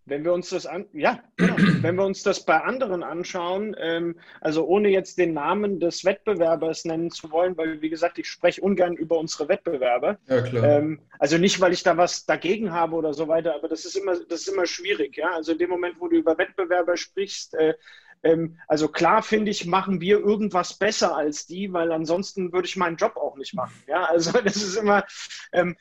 Wenn 0.07 0.23
wir 0.23 0.31
uns 0.31 0.49
das 0.49 0.65
an, 0.65 0.85
ja, 0.93 1.21
genau. 1.35 1.55
wenn 1.83 1.95
wir 1.95 2.05
uns 2.05 2.23
das 2.23 2.45
bei 2.45 2.61
anderen 2.61 3.03
anschauen, 3.03 3.75
ähm, 3.79 4.15
also 4.39 4.65
ohne 4.65 4.89
jetzt 4.89 5.17
den 5.17 5.33
Namen 5.33 5.79
des 5.79 6.05
Wettbewerbers 6.05 6.85
nennen 6.85 7.11
zu 7.11 7.29
wollen, 7.29 7.57
weil 7.57 7.81
wie 7.81 7.89
gesagt, 7.89 8.17
ich 8.17 8.27
spreche 8.27 8.61
ungern 8.61 8.93
über 8.93 9.19
unsere 9.19 9.49
Wettbewerber. 9.49 10.17
Ja, 10.27 10.41
klar. 10.41 10.63
Ähm, 10.63 11.01
also 11.19 11.37
nicht, 11.37 11.59
weil 11.59 11.73
ich 11.73 11.83
da 11.83 11.97
was 11.97 12.25
dagegen 12.25 12.71
habe 12.71 12.95
oder 12.95 13.13
so 13.13 13.27
weiter, 13.27 13.53
aber 13.55 13.67
das 13.67 13.83
ist 13.85 13.95
immer, 13.95 14.13
das 14.13 14.41
ist 14.41 14.47
immer 14.47 14.65
schwierig, 14.65 15.17
ja. 15.17 15.33
Also 15.33 15.51
in 15.51 15.57
dem 15.57 15.69
Moment, 15.69 15.95
wo 15.99 16.07
du 16.07 16.15
über 16.15 16.37
Wettbewerber 16.37 16.95
sprichst, 16.95 17.53
äh, 17.55 17.73
ähm, 18.23 18.57
also 18.67 18.87
klar 18.87 19.21
finde 19.21 19.51
ich, 19.51 19.65
machen 19.65 20.01
wir 20.01 20.19
irgendwas 20.19 20.73
besser 20.73 21.15
als 21.15 21.45
die, 21.45 21.71
weil 21.73 21.91
ansonsten 21.91 22.51
würde 22.51 22.67
ich 22.67 22.75
meinen 22.75 22.97
Job 22.97 23.15
auch 23.17 23.37
nicht 23.37 23.53
machen. 23.53 23.73
Ja, 23.87 24.05
also 24.05 24.31
das 24.43 24.55
ist 24.55 24.75
immer, 24.75 25.05
ähm, 25.51 25.75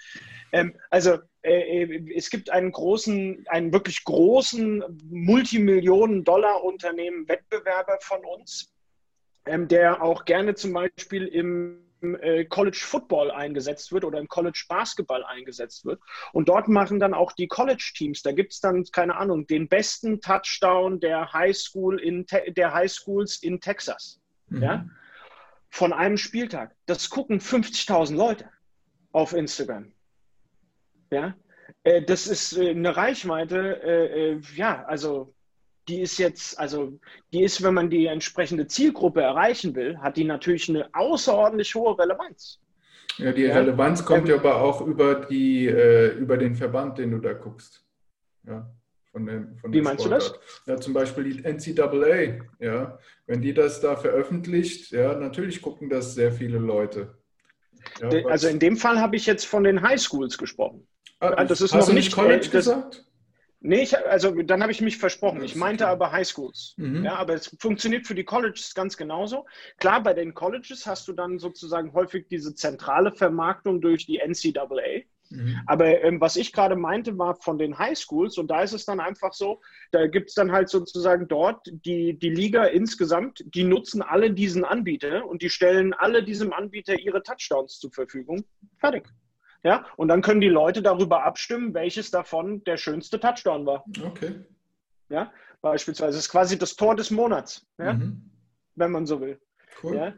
ähm, 0.52 0.74
also 0.90 1.18
es 1.46 2.30
gibt 2.30 2.50
einen 2.50 2.72
großen, 2.72 3.46
einen 3.48 3.72
wirklich 3.72 4.02
großen 4.04 4.82
Multimillionen-Dollar-Unternehmen 5.08 7.28
Wettbewerber 7.28 7.98
von 8.00 8.24
uns, 8.24 8.72
ähm, 9.46 9.68
der 9.68 10.02
auch 10.02 10.24
gerne 10.24 10.56
zum 10.56 10.72
Beispiel 10.72 11.26
im 11.26 11.86
äh, 12.02 12.44
College 12.46 12.78
Football 12.80 13.30
eingesetzt 13.30 13.92
wird 13.92 14.04
oder 14.04 14.18
im 14.18 14.28
College 14.28 14.64
Basketball 14.68 15.24
eingesetzt 15.24 15.84
wird. 15.84 16.00
Und 16.32 16.48
dort 16.48 16.68
machen 16.68 16.98
dann 16.98 17.14
auch 17.14 17.32
die 17.32 17.48
College 17.48 17.92
Teams, 17.94 18.22
da 18.22 18.32
gibt 18.32 18.52
es 18.52 18.60
dann, 18.60 18.84
keine 18.92 19.16
Ahnung, 19.16 19.46
den 19.46 19.68
besten 19.68 20.20
Touchdown 20.20 21.00
der 21.00 21.32
High 21.32 21.56
School 21.56 22.00
in 22.00 22.26
der 22.56 22.74
High 22.74 22.90
Schools 22.90 23.42
in 23.42 23.60
Texas. 23.60 24.20
Mhm. 24.48 24.62
Ja? 24.62 24.86
Von 25.70 25.92
einem 25.92 26.16
Spieltag. 26.16 26.74
Das 26.86 27.10
gucken 27.10 27.40
50.000 27.40 28.16
Leute 28.16 28.48
auf 29.12 29.32
Instagram. 29.32 29.92
Ja? 31.10 31.34
Äh, 31.84 32.02
das 32.02 32.26
ist 32.26 32.56
äh, 32.56 32.70
eine 32.70 32.96
Reichweite, 32.96 34.40
ja, 34.54 34.84
also 34.84 35.34
die 35.88 36.00
ist 36.00 36.18
jetzt, 36.18 36.58
also 36.58 36.98
die 37.32 37.42
ist, 37.42 37.62
wenn 37.62 37.74
man 37.74 37.90
die 37.90 38.06
entsprechende 38.06 38.66
Zielgruppe 38.66 39.22
erreichen 39.22 39.74
will, 39.74 39.98
hat 39.98 40.16
die 40.16 40.24
natürlich 40.24 40.68
eine 40.68 40.88
außerordentlich 40.92 41.74
hohe 41.74 41.98
Relevanz. 41.98 42.60
Ja, 43.18 43.32
die 43.32 43.42
ja. 43.42 43.54
Relevanz 43.54 44.04
kommt 44.04 44.28
ähm, 44.28 44.34
ja 44.34 44.36
aber 44.36 44.60
auch 44.60 44.80
über, 44.80 45.14
die, 45.14 45.66
äh, 45.66 46.14
über 46.16 46.36
den 46.36 46.54
Verband, 46.54 46.98
den 46.98 47.12
du 47.12 47.18
da 47.18 47.32
guckst. 47.32 47.84
Ja, 48.46 48.70
von 49.10 49.26
den, 49.26 49.56
von 49.58 49.72
Wie 49.72 49.80
meinst 49.80 50.04
Sportart. 50.04 50.34
du 50.34 50.38
das? 50.38 50.62
Ja, 50.66 50.76
zum 50.76 50.92
Beispiel 50.92 51.24
die 51.24 51.42
NCAA. 51.42 52.44
Ja, 52.58 52.98
wenn 53.26 53.40
die 53.40 53.54
das 53.54 53.80
da 53.80 53.96
veröffentlicht, 53.96 54.90
ja, 54.92 55.14
natürlich 55.14 55.62
gucken 55.62 55.88
das 55.88 56.14
sehr 56.14 56.32
viele 56.32 56.58
Leute. 56.58 57.16
Ja, 58.00 58.08
also 58.26 58.48
in 58.48 58.58
dem 58.58 58.76
Fall 58.76 59.00
habe 59.00 59.16
ich 59.16 59.26
jetzt 59.26 59.46
von 59.46 59.64
den 59.64 59.80
Highschools 59.80 60.36
gesprochen. 60.36 60.86
Ah, 61.20 61.44
das 61.44 61.60
ist 61.60 61.74
noch 61.74 61.92
nicht 61.92 62.12
College 62.12 62.40
das, 62.40 62.50
gesagt? 62.50 63.06
Nee, 63.60 63.82
ich, 63.82 63.98
also 64.06 64.30
dann 64.42 64.62
habe 64.62 64.70
ich 64.70 64.80
mich 64.80 64.98
versprochen. 64.98 65.42
Ich 65.42 65.56
meinte 65.56 65.88
aber 65.88 66.12
Highschools. 66.12 66.74
Mhm. 66.76 67.04
Ja, 67.04 67.16
aber 67.16 67.34
es 67.34 67.56
funktioniert 67.58 68.06
für 68.06 68.14
die 68.14 68.24
Colleges 68.24 68.74
ganz 68.74 68.96
genauso. 68.96 69.46
Klar, 69.78 70.02
bei 70.02 70.14
den 70.14 70.34
Colleges 70.34 70.86
hast 70.86 71.08
du 71.08 71.12
dann 71.12 71.38
sozusagen 71.38 71.92
häufig 71.92 72.28
diese 72.28 72.54
zentrale 72.54 73.12
Vermarktung 73.12 73.80
durch 73.80 74.06
die 74.06 74.18
NCAA. 74.18 75.04
Mhm. 75.30 75.60
Aber 75.66 76.02
ähm, 76.02 76.20
was 76.20 76.36
ich 76.36 76.52
gerade 76.52 76.76
meinte, 76.76 77.18
war 77.18 77.34
von 77.36 77.58
den 77.58 77.78
Highschools 77.78 78.38
und 78.38 78.48
da 78.50 78.62
ist 78.62 78.72
es 78.72 78.84
dann 78.84 79.00
einfach 79.00 79.32
so, 79.32 79.60
da 79.90 80.06
gibt 80.06 80.28
es 80.28 80.34
dann 80.34 80.52
halt 80.52 80.68
sozusagen 80.68 81.26
dort 81.26 81.66
die, 81.66 82.16
die 82.16 82.30
Liga 82.30 82.66
insgesamt, 82.66 83.42
die 83.46 83.64
nutzen 83.64 84.02
alle 84.02 84.30
diesen 84.32 84.64
Anbieter 84.64 85.26
und 85.26 85.42
die 85.42 85.50
stellen 85.50 85.94
alle 85.94 86.22
diesem 86.22 86.52
Anbieter 86.52 86.98
ihre 86.98 87.22
Touchdowns 87.22 87.80
zur 87.80 87.90
Verfügung. 87.90 88.44
Fertig. 88.78 89.08
Ja, 89.66 89.84
und 89.96 90.06
dann 90.06 90.22
können 90.22 90.40
die 90.40 90.48
Leute 90.48 90.80
darüber 90.80 91.24
abstimmen, 91.24 91.74
welches 91.74 92.12
davon 92.12 92.62
der 92.62 92.76
schönste 92.76 93.18
Touchdown 93.18 93.66
war. 93.66 93.84
Okay. 94.00 94.44
Ja, 95.08 95.32
beispielsweise. 95.60 96.12
Das 96.12 96.26
ist 96.26 96.30
quasi 96.30 96.56
das 96.56 96.76
Tor 96.76 96.94
des 96.94 97.10
Monats, 97.10 97.66
ja? 97.76 97.94
Mhm. 97.94 98.30
wenn 98.76 98.92
man 98.92 99.06
so 99.06 99.20
will. 99.20 99.40
Cool. 99.82 99.96
Ja? 99.96 100.14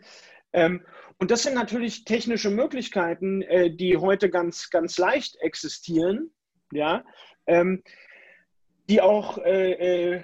Ähm, 0.52 0.84
und 1.18 1.30
das 1.30 1.44
sind 1.44 1.54
natürlich 1.54 2.04
technische 2.04 2.50
Möglichkeiten, 2.50 3.40
äh, 3.40 3.74
die 3.74 3.96
heute 3.96 4.28
ganz, 4.28 4.68
ganz 4.68 4.98
leicht 4.98 5.36
existieren, 5.36 6.30
ja, 6.70 7.02
ähm, 7.46 7.82
die 8.90 9.00
auch, 9.00 9.38
äh, 9.38 10.16
äh, 10.16 10.22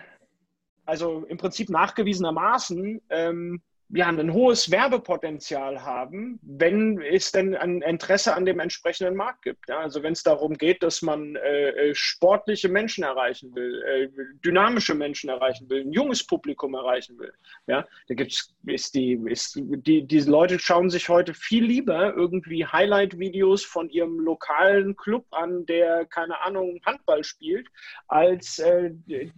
also 0.84 1.24
im 1.24 1.38
Prinzip 1.38 1.70
nachgewiesenermaßen, 1.70 3.00
ähm, 3.08 3.62
ja, 3.90 4.08
ein 4.08 4.32
hohes 4.32 4.70
Werbepotenzial 4.70 5.82
haben, 5.82 6.40
wenn 6.42 7.00
es 7.02 7.32
denn 7.32 7.54
ein 7.54 7.82
Interesse 7.82 8.34
an 8.34 8.44
dem 8.44 8.58
entsprechenden 8.58 9.14
Markt 9.14 9.42
gibt. 9.42 9.68
Ja, 9.68 9.80
also 9.80 10.02
wenn 10.02 10.14
es 10.14 10.22
darum 10.22 10.54
geht, 10.54 10.82
dass 10.82 11.02
man 11.02 11.36
äh, 11.36 11.68
äh, 11.68 11.94
sportliche 11.94 12.68
Menschen 12.68 13.04
erreichen 13.04 13.54
will, 13.54 13.82
äh, 13.82 14.08
dynamische 14.44 14.94
Menschen 14.94 15.28
erreichen 15.28 15.68
will, 15.68 15.82
ein 15.82 15.92
junges 15.92 16.26
Publikum 16.26 16.74
erreichen 16.74 17.18
will. 17.18 17.32
Ja, 17.66 17.86
da 18.08 18.14
gibt's 18.14 18.54
ist 18.66 18.94
die 18.94 19.20
ist 19.26 19.60
die 19.60 20.06
diese 20.06 20.30
Leute 20.30 20.58
schauen 20.58 20.88
sich 20.88 21.08
heute 21.08 21.34
viel 21.34 21.64
lieber 21.64 22.14
irgendwie 22.14 22.66
Highlight-Videos 22.66 23.64
von 23.64 23.90
ihrem 23.90 24.18
lokalen 24.18 24.96
Club 24.96 25.26
an, 25.30 25.66
der 25.66 26.06
keine 26.06 26.40
Ahnung 26.40 26.80
Handball 26.86 27.22
spielt, 27.22 27.68
als 28.08 28.58
äh, 28.58 28.92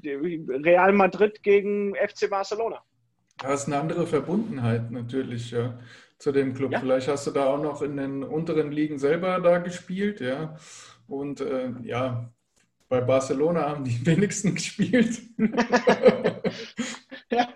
Real 0.05 0.93
Madrid 0.93 1.43
gegen 1.43 1.95
FC 1.97 2.31
Barcelona. 2.31 2.83
Da 3.39 3.53
ist 3.53 3.67
eine 3.67 3.79
andere 3.79 4.07
Verbundenheit 4.07 4.91
natürlich, 4.91 5.51
ja, 5.51 5.79
zu 6.19 6.33
dem 6.33 6.55
Club. 6.55 6.73
Ja. 6.73 6.81
Vielleicht 6.81 7.09
hast 7.09 7.27
du 7.27 7.31
da 7.31 7.47
auch 7.47 7.63
noch 7.63 7.83
in 7.83 7.97
den 7.97 8.23
unteren 8.23 8.73
Ligen 8.73 8.99
selber 8.99 9.41
da 9.41 9.59
gespielt, 9.59 10.21
ja. 10.21 10.57
Und 11.07 11.41
äh, 11.41 11.73
ja, 11.83 12.33
bei 12.89 13.01
Barcelona 13.01 13.69
haben 13.69 13.85
die 13.85 14.05
wenigsten 14.07 14.55
gespielt. 14.55 15.21
ja, 17.31 17.49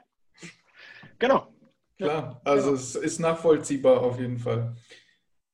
genau. 1.18 1.54
Klar, 1.96 2.40
also 2.44 2.70
genau. 2.70 2.80
es 2.80 2.94
ist 2.94 3.18
nachvollziehbar 3.18 4.00
auf 4.00 4.18
jeden 4.18 4.38
Fall. 4.38 4.76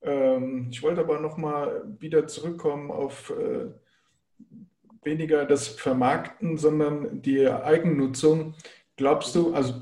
Ähm, 0.02 0.68
ich 0.70 0.82
wollte 0.82 1.00
aber 1.00 1.20
nochmal 1.20 1.82
wieder 1.98 2.26
zurückkommen 2.26 2.90
auf 2.90 3.30
äh, 3.30 3.66
weniger 5.02 5.44
das 5.44 5.68
Vermarkten, 5.68 6.56
sondern 6.56 7.22
die 7.22 7.48
Eigennutzung. 7.48 8.54
Glaubst 8.96 9.34
du, 9.34 9.54
also 9.54 9.80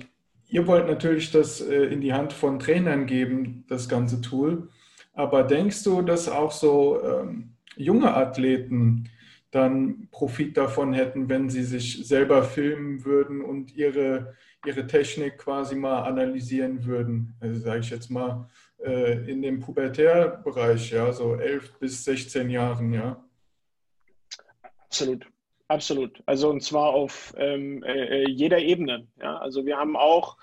Ihr 0.54 0.68
wollt 0.68 0.86
natürlich 0.86 1.32
das 1.32 1.60
äh, 1.60 1.86
in 1.86 2.00
die 2.00 2.12
Hand 2.12 2.32
von 2.32 2.60
Trainern 2.60 3.06
geben, 3.06 3.64
das 3.66 3.88
ganze 3.88 4.20
Tool. 4.20 4.68
Aber 5.12 5.42
denkst 5.42 5.82
du, 5.82 6.00
dass 6.00 6.28
auch 6.28 6.52
so 6.52 7.02
ähm, 7.02 7.56
junge 7.74 8.14
Athleten 8.14 9.10
dann 9.50 10.06
Profit 10.12 10.56
davon 10.56 10.92
hätten, 10.92 11.28
wenn 11.28 11.50
sie 11.50 11.64
sich 11.64 12.06
selber 12.06 12.44
filmen 12.44 13.04
würden 13.04 13.40
und 13.42 13.74
ihre, 13.74 14.36
ihre 14.64 14.86
Technik 14.86 15.38
quasi 15.38 15.74
mal 15.74 16.04
analysieren 16.04 16.84
würden? 16.84 17.34
Also 17.40 17.58
sage 17.58 17.80
ich 17.80 17.90
jetzt 17.90 18.10
mal 18.10 18.48
äh, 18.78 19.28
in 19.28 19.42
dem 19.42 19.58
Pubertärbereich, 19.58 20.92
ja, 20.92 21.12
so 21.12 21.34
11 21.34 21.80
bis 21.80 22.04
16 22.04 22.48
Jahren, 22.48 22.92
ja. 22.92 23.24
Absolut. 24.86 25.26
Absolut. 25.68 26.22
Also 26.26 26.50
und 26.50 26.62
zwar 26.62 26.90
auf 26.90 27.34
ähm, 27.38 27.82
äh, 27.84 28.28
jeder 28.28 28.58
Ebene. 28.58 29.08
Ja? 29.20 29.38
Also 29.38 29.64
wir 29.64 29.78
haben 29.78 29.96
auch, 29.96 30.36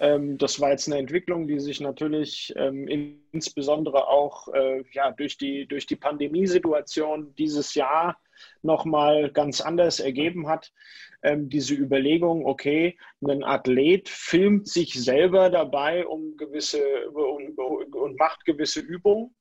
ähm, 0.00 0.38
das 0.38 0.60
war 0.60 0.70
jetzt 0.70 0.86
eine 0.86 0.98
Entwicklung, 0.98 1.46
die 1.46 1.60
sich 1.60 1.80
natürlich 1.80 2.52
ähm, 2.56 2.88
insbesondere 3.32 4.08
auch 4.08 4.48
äh, 4.48 4.82
ja, 4.92 5.10
durch 5.12 5.36
die, 5.36 5.66
durch 5.66 5.86
die 5.86 5.96
Pandemiesituation 5.96 7.34
dieses 7.34 7.74
Jahr 7.74 8.18
nochmal 8.62 9.30
ganz 9.30 9.60
anders 9.60 10.00
ergeben 10.00 10.48
hat. 10.48 10.72
Ähm, 11.22 11.50
diese 11.50 11.74
Überlegung, 11.74 12.46
okay, 12.46 12.98
ein 13.20 13.44
Athlet 13.44 14.08
filmt 14.08 14.68
sich 14.68 14.94
selber 14.94 15.50
dabei 15.50 16.06
um 16.06 16.36
gewisse 16.38 16.82
um, 17.10 17.54
und 17.92 18.18
macht 18.18 18.46
gewisse 18.46 18.80
Übungen. 18.80 19.34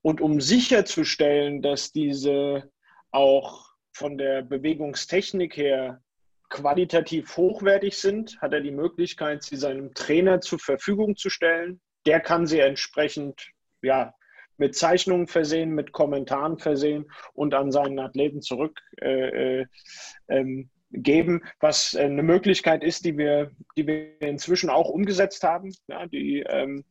Und 0.00 0.22
um 0.22 0.40
sicherzustellen, 0.40 1.60
dass 1.60 1.92
diese 1.92 2.70
auch 3.10 3.75
von 3.96 4.18
der 4.18 4.42
Bewegungstechnik 4.42 5.56
her 5.56 6.02
qualitativ 6.50 7.36
hochwertig 7.36 7.96
sind, 7.96 8.40
hat 8.40 8.52
er 8.52 8.60
die 8.60 8.70
Möglichkeit, 8.70 9.42
sie 9.42 9.56
seinem 9.56 9.94
Trainer 9.94 10.40
zur 10.40 10.58
Verfügung 10.58 11.16
zu 11.16 11.30
stellen. 11.30 11.80
Der 12.04 12.20
kann 12.20 12.46
sie 12.46 12.60
entsprechend 12.60 13.48
ja, 13.82 14.14
mit 14.58 14.76
Zeichnungen 14.76 15.26
versehen, 15.26 15.74
mit 15.74 15.92
Kommentaren 15.92 16.58
versehen 16.58 17.10
und 17.32 17.54
an 17.54 17.72
seinen 17.72 17.98
Athleten 17.98 18.42
zurückgeben, 18.42 19.00
äh, 19.00 19.62
äh, 19.62 19.66
ähm, 20.28 20.70
was 21.58 21.96
eine 21.96 22.22
Möglichkeit 22.22 22.84
ist, 22.84 23.06
die 23.06 23.16
wir, 23.16 23.50
die 23.76 23.86
wir 23.86 24.20
inzwischen 24.20 24.70
auch 24.70 24.90
umgesetzt 24.90 25.42
haben. 25.42 25.74
Ja, 25.88 26.06
die, 26.06 26.44
ähm, 26.48 26.84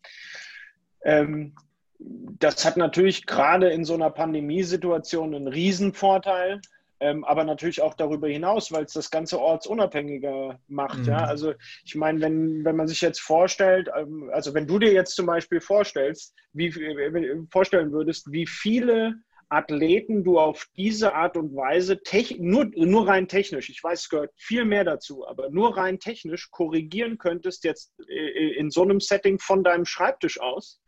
ähm, 1.04 1.56
das 1.98 2.66
hat 2.66 2.78
natürlich 2.78 3.26
gerade 3.26 3.70
in 3.70 3.86
so 3.86 3.94
einer 3.94 4.10
Pandemiesituation 4.10 5.34
einen 5.34 5.48
Riesenvorteil, 5.48 6.60
ähm, 7.00 7.24
aber 7.24 7.44
natürlich 7.44 7.82
auch 7.82 7.94
darüber 7.94 8.28
hinaus, 8.28 8.72
weil 8.72 8.86
es 8.86 8.94
das 8.94 9.12
Ganze 9.12 9.40
ortsunabhängiger 9.40 10.60
macht. 10.68 11.00
Mhm. 11.00 11.06
Ja? 11.06 11.26
Also 11.26 11.54
ich 11.84 11.96
meine, 11.96 12.22
wenn, 12.22 12.64
wenn 12.64 12.76
man 12.76 12.88
sich 12.88 13.02
jetzt 13.02 13.22
vorstellt, 13.22 13.90
ähm, 13.96 14.30
also 14.34 14.54
wenn 14.54 14.68
du 14.68 14.80
dir 14.80 14.94
jetzt 14.94 15.16
zum 15.16 15.26
Beispiel 15.26 15.62
vorstellst, 15.62 16.34
wie, 16.54 16.68
äh, 16.68 17.38
vorstellen 17.52 17.92
würdest, 17.92 18.32
wie 18.32 18.48
viele 18.48 19.16
Athleten 19.50 20.24
du 20.24 20.40
auf 20.40 20.68
diese 20.76 21.14
Art 21.14 21.38
und 21.38 21.56
Weise, 21.56 22.00
nur, 22.40 22.66
nur 22.76 23.08
rein 23.08 23.28
technisch, 23.28 23.70
ich 23.70 23.84
weiß, 23.84 24.02
es 24.02 24.10
gehört 24.10 24.32
viel 24.36 24.66
mehr 24.66 24.84
dazu, 24.84 25.28
aber 25.28 25.50
nur 25.50 25.78
rein 25.78 26.00
technisch 26.00 26.50
korrigieren 26.50 27.18
könntest 27.18 27.64
jetzt 27.64 27.94
äh, 28.08 28.56
in 28.58 28.72
so 28.72 28.82
einem 28.82 29.00
Setting 29.00 29.40
von 29.40 29.64
deinem 29.64 29.86
Schreibtisch 29.86 30.40
aus, 30.40 30.82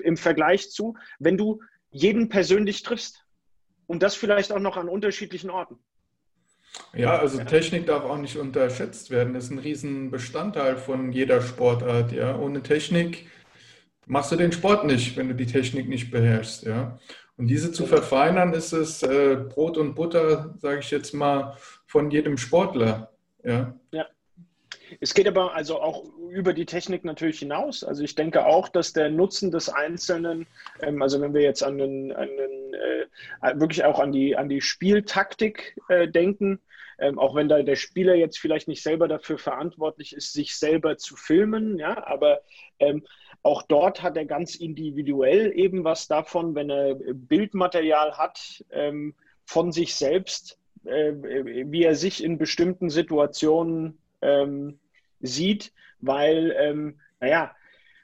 im 0.00 0.16
Vergleich 0.16 0.70
zu, 0.70 0.96
wenn 1.18 1.36
du 1.36 1.60
jeden 1.90 2.28
persönlich 2.28 2.82
triffst. 2.82 3.21
Und 3.92 4.02
das 4.02 4.14
vielleicht 4.14 4.52
auch 4.52 4.58
noch 4.58 4.78
an 4.78 4.88
unterschiedlichen 4.88 5.50
Orten. 5.50 5.78
Ja, 6.94 7.18
also 7.18 7.44
Technik 7.44 7.84
darf 7.84 8.04
auch 8.04 8.16
nicht 8.16 8.38
unterschätzt 8.38 9.10
werden. 9.10 9.34
Das 9.34 9.44
ist 9.44 9.50
ein 9.50 9.58
Riesenbestandteil 9.58 10.78
von 10.78 11.12
jeder 11.12 11.42
Sportart. 11.42 12.10
Ja. 12.10 12.38
Ohne 12.38 12.62
Technik 12.62 13.26
machst 14.06 14.32
du 14.32 14.36
den 14.36 14.50
Sport 14.50 14.86
nicht, 14.86 15.18
wenn 15.18 15.28
du 15.28 15.34
die 15.34 15.44
Technik 15.44 15.90
nicht 15.90 16.10
beherrschst. 16.10 16.62
Ja. 16.62 16.98
Und 17.36 17.48
diese 17.48 17.70
zu 17.70 17.84
verfeinern, 17.84 18.54
ist 18.54 18.72
es 18.72 19.02
äh, 19.02 19.36
Brot 19.46 19.76
und 19.76 19.94
Butter, 19.94 20.54
sage 20.56 20.78
ich 20.80 20.90
jetzt 20.90 21.12
mal, 21.12 21.58
von 21.86 22.10
jedem 22.10 22.38
Sportler. 22.38 23.12
Ja. 23.44 23.74
ja. 23.90 24.06
Es 25.00 25.12
geht 25.12 25.28
aber 25.28 25.54
also 25.54 25.82
auch 25.82 26.04
über 26.30 26.54
die 26.54 26.64
Technik 26.64 27.04
natürlich 27.04 27.40
hinaus. 27.40 27.84
Also 27.84 28.02
ich 28.04 28.14
denke 28.14 28.46
auch, 28.46 28.70
dass 28.70 28.94
der 28.94 29.10
Nutzen 29.10 29.50
des 29.50 29.68
Einzelnen, 29.68 30.46
ähm, 30.80 31.02
also 31.02 31.20
wenn 31.20 31.34
wir 31.34 31.42
jetzt 31.42 31.62
an 31.62 31.76
den, 31.76 32.10
an 32.12 32.28
den 32.72 33.08
äh, 33.42 33.60
wirklich 33.60 33.84
auch 33.84 33.98
an 33.98 34.12
die, 34.12 34.36
an 34.36 34.48
die 34.48 34.60
Spieltaktik 34.60 35.76
äh, 35.88 36.08
denken, 36.08 36.60
ähm, 36.98 37.18
auch 37.18 37.34
wenn 37.34 37.48
da 37.48 37.62
der 37.62 37.76
Spieler 37.76 38.14
jetzt 38.14 38.38
vielleicht 38.38 38.68
nicht 38.68 38.82
selber 38.82 39.08
dafür 39.08 39.38
verantwortlich 39.38 40.14
ist, 40.14 40.32
sich 40.32 40.56
selber 40.56 40.96
zu 40.98 41.16
filmen, 41.16 41.78
ja, 41.78 42.06
aber 42.06 42.40
ähm, 42.78 43.04
auch 43.42 43.62
dort 43.62 44.02
hat 44.02 44.16
er 44.16 44.24
ganz 44.24 44.54
individuell 44.54 45.52
eben 45.56 45.84
was 45.84 46.06
davon, 46.06 46.54
wenn 46.54 46.70
er 46.70 46.94
Bildmaterial 46.94 48.16
hat 48.16 48.64
ähm, 48.70 49.14
von 49.44 49.72
sich 49.72 49.96
selbst, 49.96 50.58
äh, 50.84 51.12
wie 51.12 51.82
er 51.82 51.96
sich 51.96 52.22
in 52.22 52.38
bestimmten 52.38 52.88
Situationen 52.88 53.98
ähm, 54.20 54.78
sieht, 55.20 55.72
weil, 55.98 56.54
ähm, 56.56 57.00
naja, 57.20 57.54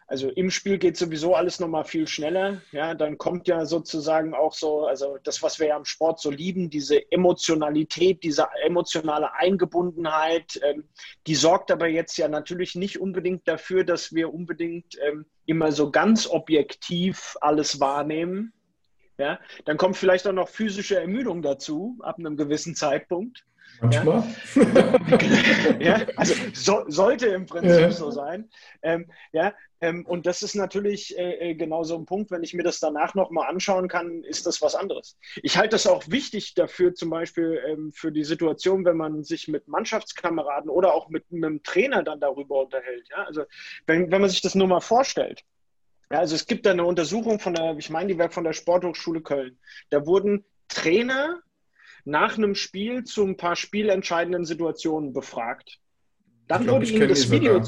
also 0.09 0.31
im 0.31 0.51
Spiel 0.51 0.79
geht 0.79 0.97
sowieso 0.97 1.35
alles 1.35 1.61
nochmal 1.61 1.85
viel 1.85 2.09
schneller. 2.09 2.63
Ja, 2.73 2.95
dann 2.95 3.19
kommt 3.19 3.47
ja 3.47 3.67
sozusagen 3.67 4.33
auch 4.33 4.55
so, 4.55 4.87
also 4.87 5.19
das, 5.23 5.43
was 5.43 5.61
wir 5.61 5.67
ja 5.67 5.77
im 5.77 5.85
Sport 5.85 6.19
so 6.19 6.31
lieben, 6.31 6.71
diese 6.71 7.13
Emotionalität, 7.13 8.23
diese 8.23 8.49
emotionale 8.65 9.35
Eingebundenheit, 9.35 10.59
ähm, 10.65 10.89
die 11.27 11.35
sorgt 11.35 11.71
aber 11.71 11.89
jetzt 11.89 12.17
ja 12.17 12.27
natürlich 12.27 12.75
nicht 12.75 12.99
unbedingt 12.99 13.47
dafür, 13.47 13.85
dass 13.85 14.15
wir 14.15 14.33
unbedingt 14.33 14.99
ähm, 15.07 15.27
immer 15.45 15.73
so 15.73 15.91
ganz 15.91 16.27
objektiv 16.27 17.37
alles 17.43 17.79
wahrnehmen. 17.79 18.55
Ja, 19.19 19.39
dann 19.67 19.77
kommt 19.77 19.99
vielleicht 19.99 20.27
auch 20.27 20.33
noch 20.33 20.49
physische 20.49 20.99
Ermüdung 20.99 21.43
dazu 21.43 21.99
ab 22.01 22.19
einem 22.19 22.37
gewissen 22.39 22.75
Zeitpunkt. 22.75 23.45
Manchmal. 23.81 24.25
Ja, 25.81 26.01
also 26.17 26.35
so, 26.53 26.85
sollte 26.89 27.29
im 27.29 27.47
Prinzip 27.47 27.81
ja. 27.81 27.91
so 27.91 28.11
sein. 28.11 28.51
Ähm, 28.83 29.11
ja, 29.33 29.55
ähm, 29.81 30.05
und 30.07 30.27
das 30.27 30.43
ist 30.43 30.55
natürlich 30.55 31.17
äh, 31.17 31.51
äh 31.51 31.55
genau 31.55 31.85
so 31.85 31.97
ein 31.97 32.05
Punkt, 32.05 32.31
wenn 32.31 32.43
ich 32.43 32.55
mir 32.55 32.65
das 32.65 32.81
danach 32.81 33.15
nochmal 33.15 33.49
anschauen 33.49 33.89
kann, 33.89 34.25
ist 34.25 34.47
das 34.47 34.61
was 34.61 34.75
anderes. 34.75 35.17
Ich 35.43 35.57
halte 35.57 35.71
das 35.71 35.87
auch 35.87 36.09
wichtig 36.09 36.55
dafür, 36.55 36.95
zum 36.95 37.11
Beispiel 37.11 37.61
ähm, 37.67 37.93
für 37.93 38.11
die 38.11 38.25
Situation, 38.25 38.85
wenn 38.85 38.97
man 38.97 39.25
sich 39.25 39.49
mit 39.49 39.69
Mannschaftskameraden 39.69 40.71
oder 40.71 40.95
auch 40.95 41.09
mit, 41.09 41.31
mit 41.31 41.45
einem 41.45 41.63
Trainer 41.63 42.03
dann 42.03 42.21
darüber 42.21 42.63
unterhält. 42.63 43.09
Ja? 43.11 43.25
Also 43.25 43.45
wenn, 43.87 44.11
wenn 44.11 44.21
man 44.21 44.31
sich 44.31 44.41
das 44.41 44.55
nur 44.55 44.67
mal 44.67 44.81
vorstellt. 44.81 45.45
Ja, 46.11 46.21
also 46.21 46.35
es 46.35 46.47
gibt 46.47 46.67
da 46.67 46.71
eine 46.71 46.85
Untersuchung 46.85 47.39
von 47.39 47.55
der, 47.55 47.77
ich 47.77 47.91
meine, 47.91 48.09
die 48.13 48.19
wäre 48.19 48.31
von 48.31 48.45
der 48.45 48.55
Sporthochschule 48.55 49.21
Köln. 49.21 49.59
Da 49.91 50.07
wurden 50.07 50.45
Trainer 50.69 51.43
nach 52.09 52.39
einem 52.39 52.55
Spiel 52.55 53.05
zu 53.05 53.23
ein 53.23 53.37
paar 53.37 53.55
spielentscheidenden 53.55 54.47
Situationen 54.47 55.13
befragt. 55.13 55.79
Dann 56.47 56.65
glaub, 56.65 56.77
wurde 56.77 56.91
ihnen 56.91 57.09
das 57.09 57.31
Video. 57.31 57.63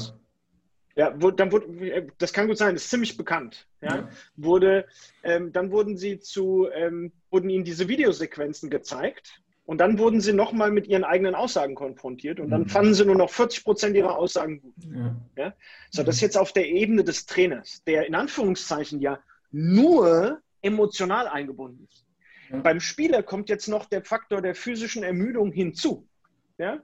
Ja, 0.95 1.13
wo, 1.15 1.31
dann 1.31 1.51
wurde, 1.51 2.11
das 2.17 2.33
kann 2.33 2.47
gut 2.47 2.57
sein, 2.57 2.73
das 2.73 2.83
ist 2.83 2.89
ziemlich 2.89 3.15
bekannt. 3.15 3.67
Ja, 3.81 3.97
ja. 3.97 4.09
Wurde, 4.35 4.87
ähm, 5.23 5.53
dann 5.53 5.71
wurden 5.71 5.95
sie 5.95 6.19
zu, 6.19 6.67
ähm, 6.73 7.13
wurden 7.29 7.49
ihnen 7.49 7.63
diese 7.63 7.87
Videosequenzen 7.87 8.69
gezeigt 8.69 9.41
und 9.65 9.77
dann 9.77 9.99
wurden 9.99 10.19
sie 10.19 10.33
nochmal 10.33 10.71
mit 10.71 10.87
ihren 10.87 11.03
eigenen 11.03 11.35
Aussagen 11.35 11.75
konfrontiert 11.75 12.39
und 12.39 12.49
dann 12.49 12.63
mhm. 12.63 12.69
fanden 12.69 12.93
sie 12.93 13.05
nur 13.05 13.15
noch 13.15 13.29
40 13.29 13.63
Prozent 13.63 13.95
ihrer 13.95 14.17
Aussagen 14.17 14.59
gut. 14.59 14.73
Ja. 14.83 15.15
ja. 15.37 15.53
So, 15.91 16.03
das 16.03 16.15
ist 16.15 16.21
jetzt 16.21 16.37
auf 16.37 16.51
der 16.51 16.67
Ebene 16.67 17.03
des 17.03 17.25
Trainers, 17.27 17.83
der 17.85 18.07
in 18.07 18.15
Anführungszeichen 18.15 18.99
ja 18.99 19.19
nur 19.51 20.41
emotional 20.61 21.27
eingebunden 21.27 21.87
ist. 21.89 22.05
Beim 22.63 22.79
Spieler 22.79 23.23
kommt 23.23 23.49
jetzt 23.49 23.67
noch 23.67 23.85
der 23.85 24.03
Faktor 24.03 24.41
der 24.41 24.55
physischen 24.55 25.03
Ermüdung 25.03 25.51
hinzu. 25.51 26.07
Ja? 26.57 26.79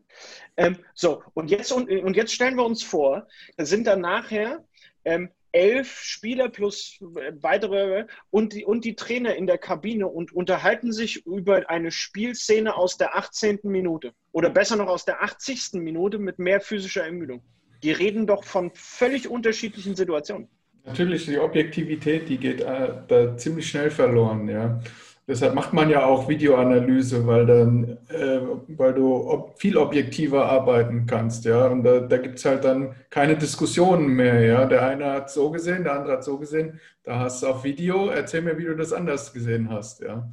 Ähm, 0.56 0.78
so, 0.94 1.24
und 1.34 1.52
jetzt, 1.52 1.72
und, 1.72 1.90
und, 1.90 2.16
jetzt 2.16 2.34
stellen 2.34 2.56
wir 2.56 2.66
uns 2.66 2.84
vor, 2.84 3.28
da 3.58 3.66
sind 3.66 3.86
dann 3.86 4.02
nachher 4.02 4.66
ähm, 5.06 5.30
elf 5.52 6.00
Spieler 6.02 6.50
plus 6.50 6.98
weitere 7.00 8.06
und 8.30 8.54
die, 8.54 8.66
und 8.66 8.86
die 8.86 8.96
Trainer 8.96 9.36
in 9.36 9.48
der 9.48 9.58
Kabine 9.58 10.08
und 10.08 10.32
unterhalten 10.32 10.92
sich 10.92 11.26
über 11.26 11.70
eine 11.70 11.92
Spielszene 11.92 12.76
aus 12.76 12.98
der 12.98 13.16
18. 13.16 13.60
Minute 13.64 14.14
oder 14.32 14.50
besser 14.50 14.76
noch 14.76 14.88
aus 14.88 15.06
der 15.06 15.22
80. 15.22 15.74
Minute 15.74 16.18
mit 16.18 16.40
mehr 16.40 16.62
physischer 16.62 17.06
Ermüdung. 17.06 17.42
Die 17.84 17.92
reden 17.92 18.28
doch 18.28 18.44
von 18.44 18.72
völlig 18.74 19.28
unterschiedlichen 19.28 19.96
Situationen. 19.96 20.48
Natürlich, 20.86 21.26
die 21.26 21.38
Objektivität, 21.38 22.30
die 22.30 22.38
geht 22.38 22.62
äh, 22.62 22.94
da 23.08 23.38
ziemlich 23.38 23.68
schnell 23.68 23.92
verloren, 23.92 24.48
ja. 24.48 24.80
Deshalb 25.30 25.56
macht 25.56 25.74
man 25.74 25.90
ja 25.90 26.06
auch 26.06 26.30
Videoanalyse, 26.30 27.28
weil 27.28 27.46
dann, 27.46 27.98
äh, 28.08 28.40
weil 28.70 28.94
du 28.94 29.30
ob, 29.30 29.60
viel 29.60 29.76
objektiver 29.76 30.46
arbeiten 30.46 31.06
kannst, 31.06 31.44
ja. 31.44 31.68
Und 31.68 31.84
da, 31.84 32.00
da 32.00 32.18
gibt 32.18 32.40
es 32.40 32.46
halt 32.46 32.64
dann 32.64 32.96
keine 33.10 33.36
Diskussionen 33.36 34.08
mehr, 34.08 34.40
ja. 34.40 34.66
Der 34.66 34.88
eine 34.88 35.12
hat 35.12 35.30
so 35.30 35.52
gesehen, 35.52 35.84
der 35.84 35.96
andere 35.96 36.14
hat 36.14 36.24
so 36.24 36.38
gesehen. 36.38 36.80
Da 37.04 37.20
hast 37.20 37.44
du 37.44 37.48
auf 37.48 37.66
Video, 37.66 38.08
erzähl 38.08 38.42
mir, 38.42 38.58
wie 38.58 38.64
du 38.64 38.76
das 38.78 38.94
anders 38.94 39.34
gesehen 39.34 39.70
hast, 39.70 40.02
ja. 40.02 40.32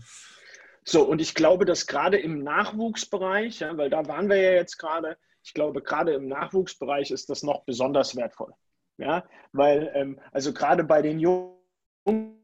So, 0.84 1.02
und 1.02 1.20
ich 1.20 1.34
glaube, 1.34 1.64
dass 1.64 1.88
gerade 1.88 2.18
im 2.18 2.44
Nachwuchsbereich, 2.44 3.60
ja, 3.60 3.76
weil 3.76 3.90
da 3.90 4.06
waren 4.06 4.28
wir 4.28 4.36
ja 4.36 4.52
jetzt 4.52 4.78
gerade, 4.78 5.16
ich 5.42 5.54
glaube, 5.54 5.82
gerade 5.82 6.12
im 6.12 6.28
Nachwuchsbereich 6.28 7.10
ist 7.10 7.30
das 7.30 7.42
noch 7.42 7.64
besonders 7.64 8.14
wertvoll. 8.14 8.52
Ja, 8.98 9.24
weil, 9.52 9.90
ähm, 9.94 10.20
also 10.30 10.52
gerade 10.52 10.84
bei 10.84 11.02
den 11.02 11.18
Jungen, 11.18 12.43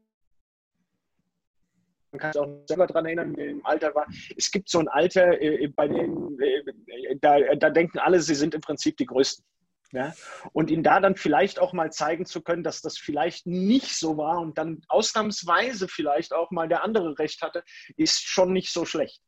kann 2.19 2.33
sich 2.33 2.41
auch 2.41 2.63
selber 2.67 2.87
daran 2.87 3.05
erinnern, 3.05 3.35
wie 3.37 3.45
im 3.47 3.65
Alter 3.65 3.93
war. 3.95 4.05
Es 4.35 4.51
gibt 4.51 4.69
so 4.69 4.79
ein 4.79 4.87
Alter, 4.87 5.41
äh, 5.41 5.67
bei 5.67 5.87
dem, 5.87 6.37
äh, 6.39 7.15
da, 7.21 7.39
da 7.55 7.69
denken 7.69 7.99
alle, 7.99 8.19
sie 8.19 8.35
sind 8.35 8.53
im 8.53 8.61
Prinzip 8.61 8.97
die 8.97 9.05
Größten. 9.05 9.45
Ja? 9.91 10.13
Und 10.53 10.71
ihnen 10.71 10.83
da 10.83 10.99
dann 10.99 11.15
vielleicht 11.15 11.59
auch 11.59 11.73
mal 11.73 11.91
zeigen 11.91 12.25
zu 12.25 12.41
können, 12.41 12.63
dass 12.63 12.81
das 12.81 12.97
vielleicht 12.97 13.45
nicht 13.45 13.97
so 13.97 14.17
war 14.17 14.39
und 14.39 14.57
dann 14.57 14.81
ausnahmsweise 14.87 15.87
vielleicht 15.87 16.33
auch 16.33 16.51
mal 16.51 16.67
der 16.67 16.83
andere 16.83 17.17
recht 17.19 17.41
hatte, 17.41 17.63
ist 17.97 18.21
schon 18.21 18.53
nicht 18.53 18.71
so 18.71 18.85
schlecht. 18.85 19.21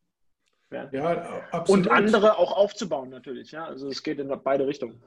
Ja, 0.70 0.88
ja 0.90 1.42
absolut. 1.50 1.86
Und 1.86 1.92
andere 1.92 2.38
auch 2.38 2.52
aufzubauen 2.52 3.10
natürlich. 3.10 3.52
Ja? 3.52 3.66
Also 3.66 3.88
es 3.88 4.02
geht 4.02 4.18
in 4.18 4.28
beide 4.42 4.66
Richtungen. 4.66 5.02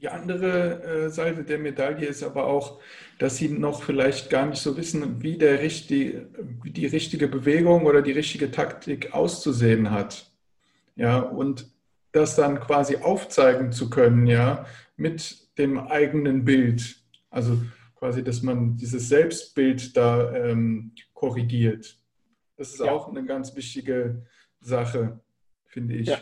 Die 0.00 0.08
andere 0.08 0.82
äh, 0.82 1.10
Seite 1.10 1.42
der 1.44 1.58
Medaille 1.58 2.06
ist 2.06 2.22
aber 2.22 2.46
auch, 2.46 2.80
dass 3.18 3.38
sie 3.38 3.48
noch 3.48 3.82
vielleicht 3.82 4.28
gar 4.28 4.46
nicht 4.46 4.60
so 4.60 4.76
wissen, 4.76 5.22
wie, 5.22 5.38
der 5.38 5.60
richtig, 5.60 6.16
wie 6.62 6.70
die 6.70 6.86
richtige 6.86 7.28
Bewegung 7.28 7.86
oder 7.86 8.02
die 8.02 8.12
richtige 8.12 8.50
Taktik 8.50 9.14
auszusehen 9.14 9.90
hat. 9.90 10.30
Ja, 10.96 11.18
und 11.18 11.70
das 12.12 12.36
dann 12.36 12.60
quasi 12.60 12.96
aufzeigen 12.96 13.72
zu 13.72 13.88
können, 13.90 14.26
ja, 14.26 14.66
mit 14.96 15.56
dem 15.58 15.78
eigenen 15.78 16.44
Bild. 16.44 16.96
Also 17.30 17.58
quasi, 17.94 18.22
dass 18.22 18.42
man 18.42 18.76
dieses 18.76 19.08
Selbstbild 19.08 19.96
da 19.96 20.34
ähm, 20.34 20.92
korrigiert. 21.14 21.98
Das 22.56 22.72
ist 22.72 22.80
ja. 22.80 22.92
auch 22.92 23.08
eine 23.08 23.24
ganz 23.24 23.54
wichtige 23.56 24.26
Sache, 24.60 25.20
finde 25.66 25.94
ich. 25.94 26.08
Ja. 26.08 26.18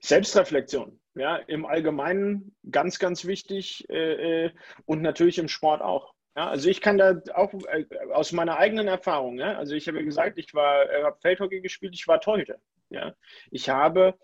Selbstreflexion. 0.00 0.97
Ja, 1.18 1.36
im 1.36 1.66
Allgemeinen 1.66 2.54
ganz, 2.70 2.98
ganz 2.98 3.24
wichtig 3.24 3.88
äh, 3.90 4.46
äh, 4.46 4.50
und 4.86 5.02
natürlich 5.02 5.38
im 5.38 5.48
Sport 5.48 5.82
auch. 5.82 6.14
Ja, 6.36 6.48
also 6.48 6.68
ich 6.68 6.80
kann 6.80 6.98
da 6.98 7.20
auch 7.34 7.52
äh, 7.68 7.84
aus 8.12 8.32
meiner 8.32 8.58
eigenen 8.58 8.86
Erfahrung, 8.86 9.38
ja, 9.38 9.58
also 9.58 9.74
ich 9.74 9.88
habe 9.88 10.04
gesagt, 10.04 10.38
ich 10.38 10.54
war, 10.54 10.88
äh, 10.88 11.02
habe 11.02 11.18
Feldhockey 11.20 11.60
gespielt, 11.60 11.94
ich 11.94 12.06
war 12.06 12.20
Torhüter. 12.20 12.58
Ja, 12.90 13.14
ich 13.50 13.68
habe 13.68 14.14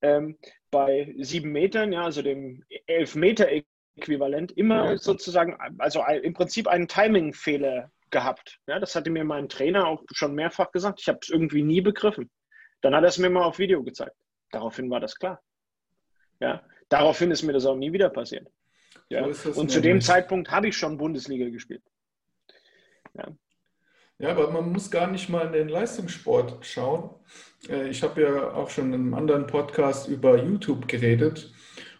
ähm, 0.00 0.38
bei 0.70 1.12
sieben 1.18 1.50
Metern, 1.50 1.92
ja, 1.92 2.04
also 2.04 2.22
dem 2.22 2.62
elf 2.86 3.14
Meter 3.16 3.48
Äquivalent, 3.96 4.52
immer 4.52 4.96
sozusagen, 4.98 5.56
also 5.78 6.04
im 6.22 6.34
Prinzip 6.34 6.68
einen 6.68 6.88
Timing-Fehler 6.88 7.90
gehabt. 8.10 8.60
Ja, 8.66 8.78
das 8.78 8.94
hatte 8.94 9.10
mir 9.10 9.24
mein 9.24 9.48
Trainer 9.48 9.86
auch 9.88 10.02
schon 10.12 10.34
mehrfach 10.34 10.70
gesagt. 10.70 11.00
Ich 11.00 11.08
habe 11.08 11.18
es 11.20 11.28
irgendwie 11.28 11.62
nie 11.62 11.80
begriffen. 11.80 12.30
Dann 12.80 12.94
hat 12.94 13.02
er 13.02 13.08
es 13.08 13.18
mir 13.18 13.30
mal 13.30 13.44
auf 13.44 13.58
Video 13.58 13.82
gezeigt. 13.82 14.16
Daraufhin 14.52 14.90
war 14.90 15.00
das 15.00 15.16
klar. 15.16 15.40
Ja, 16.44 16.62
daraufhin 16.90 17.30
ist 17.30 17.42
mir 17.42 17.54
das 17.54 17.64
auch 17.64 17.74
nie 17.74 17.90
wieder 17.94 18.10
passiert. 18.10 18.50
Ja. 19.08 19.32
So 19.32 19.52
und 19.52 19.70
zu 19.70 19.80
dem 19.80 20.02
Zeitpunkt 20.02 20.50
habe 20.50 20.68
ich 20.68 20.76
schon 20.76 20.98
Bundesliga 20.98 21.48
gespielt. 21.48 21.82
Ja. 23.14 23.28
Ja, 24.18 24.28
aber 24.28 24.50
man 24.50 24.70
muss 24.70 24.90
gar 24.90 25.10
nicht 25.10 25.30
mal 25.30 25.46
in 25.46 25.52
den 25.54 25.68
Leistungssport 25.70 26.64
schauen. 26.66 27.10
Äh, 27.68 27.88
ich 27.88 28.02
habe 28.02 28.20
ja 28.20 28.52
auch 28.52 28.68
schon 28.68 28.92
in 28.92 29.00
einem 29.00 29.14
anderen 29.14 29.46
Podcast 29.46 30.06
über 30.06 30.36
YouTube 30.36 30.86
geredet. 30.86 31.50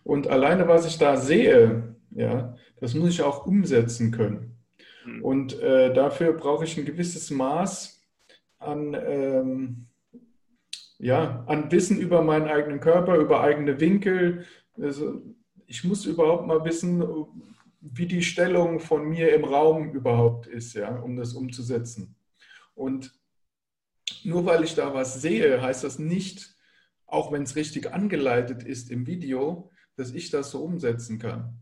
Und 0.04 0.28
alleine, 0.28 0.68
was 0.68 0.86
ich 0.86 0.98
da 0.98 1.16
sehe, 1.16 1.96
ja, 2.10 2.54
das 2.80 2.92
muss 2.92 3.10
ich 3.10 3.22
auch 3.22 3.46
umsetzen 3.46 4.10
können. 4.10 4.58
Mhm. 5.06 5.24
Und 5.24 5.60
äh, 5.60 5.92
dafür 5.94 6.34
brauche 6.34 6.64
ich 6.64 6.76
ein 6.76 6.84
gewisses 6.84 7.30
Maß 7.30 8.02
an, 8.58 8.94
ähm, 8.94 9.86
ja, 11.04 11.44
an 11.46 11.70
Wissen 11.70 11.98
über 12.00 12.22
meinen 12.22 12.48
eigenen 12.48 12.80
Körper, 12.80 13.16
über 13.16 13.42
eigene 13.42 13.78
Winkel. 13.78 14.46
Also 14.80 15.20
ich 15.66 15.84
muss 15.84 16.06
überhaupt 16.06 16.46
mal 16.46 16.64
wissen, 16.64 17.04
wie 17.82 18.06
die 18.06 18.22
Stellung 18.22 18.80
von 18.80 19.06
mir 19.10 19.34
im 19.34 19.44
Raum 19.44 19.92
überhaupt 19.92 20.46
ist, 20.46 20.72
ja, 20.72 20.96
um 20.96 21.16
das 21.16 21.34
umzusetzen. 21.34 22.16
Und 22.74 23.12
nur 24.22 24.46
weil 24.46 24.64
ich 24.64 24.76
da 24.76 24.94
was 24.94 25.20
sehe, 25.20 25.60
heißt 25.60 25.84
das 25.84 25.98
nicht, 25.98 26.56
auch 27.04 27.30
wenn 27.32 27.42
es 27.42 27.54
richtig 27.54 27.92
angeleitet 27.92 28.62
ist 28.62 28.90
im 28.90 29.06
Video, 29.06 29.70
dass 29.96 30.12
ich 30.12 30.30
das 30.30 30.52
so 30.52 30.64
umsetzen 30.64 31.18
kann. 31.18 31.58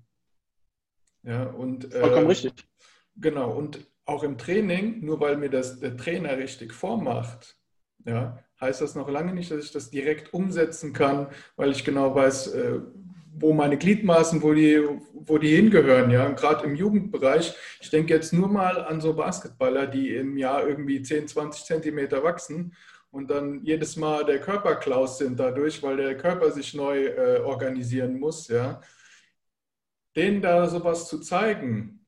Ja, 1.24 1.46
und, 1.46 1.92
äh, 1.92 1.98
Vollkommen 1.98 2.28
richtig. 2.28 2.52
Genau, 3.16 3.50
und 3.50 3.84
auch 4.04 4.22
im 4.22 4.38
Training, 4.38 5.04
nur 5.04 5.18
weil 5.18 5.36
mir 5.36 5.50
das 5.50 5.80
der 5.80 5.96
Trainer 5.96 6.38
richtig 6.38 6.72
vormacht, 6.72 7.56
ja, 8.04 8.38
heißt 8.62 8.80
das 8.80 8.94
noch 8.94 9.10
lange 9.10 9.34
nicht, 9.34 9.50
dass 9.50 9.64
ich 9.64 9.72
das 9.72 9.90
direkt 9.90 10.32
umsetzen 10.32 10.92
kann, 10.92 11.26
weil 11.56 11.72
ich 11.72 11.84
genau 11.84 12.14
weiß, 12.14 12.54
äh, 12.54 12.80
wo 13.34 13.52
meine 13.52 13.76
Gliedmaßen, 13.76 14.42
wo 14.42 14.54
die, 14.54 14.80
wo 15.12 15.38
die 15.38 15.54
hingehören, 15.56 16.10
ja. 16.10 16.30
Gerade 16.30 16.64
im 16.64 16.74
Jugendbereich, 16.74 17.54
ich 17.80 17.90
denke 17.90 18.14
jetzt 18.14 18.32
nur 18.32 18.48
mal 18.48 18.84
an 18.84 19.00
so 19.00 19.14
Basketballer, 19.14 19.86
die 19.86 20.14
im 20.14 20.36
Jahr 20.36 20.66
irgendwie 20.66 21.02
10, 21.02 21.28
20 21.28 21.64
Zentimeter 21.64 22.22
wachsen 22.22 22.74
und 23.10 23.30
dann 23.30 23.64
jedes 23.64 23.96
Mal 23.96 24.24
der 24.24 24.40
Körper 24.40 24.76
klaus 24.76 25.18
sind 25.18 25.38
dadurch, 25.38 25.82
weil 25.82 25.96
der 25.96 26.16
Körper 26.16 26.50
sich 26.50 26.72
neu 26.74 27.06
äh, 27.06 27.40
organisieren 27.40 28.18
muss, 28.18 28.48
ja. 28.48 28.80
Denen 30.14 30.42
da 30.42 30.68
sowas 30.68 31.08
zu 31.08 31.20
zeigen, 31.20 32.06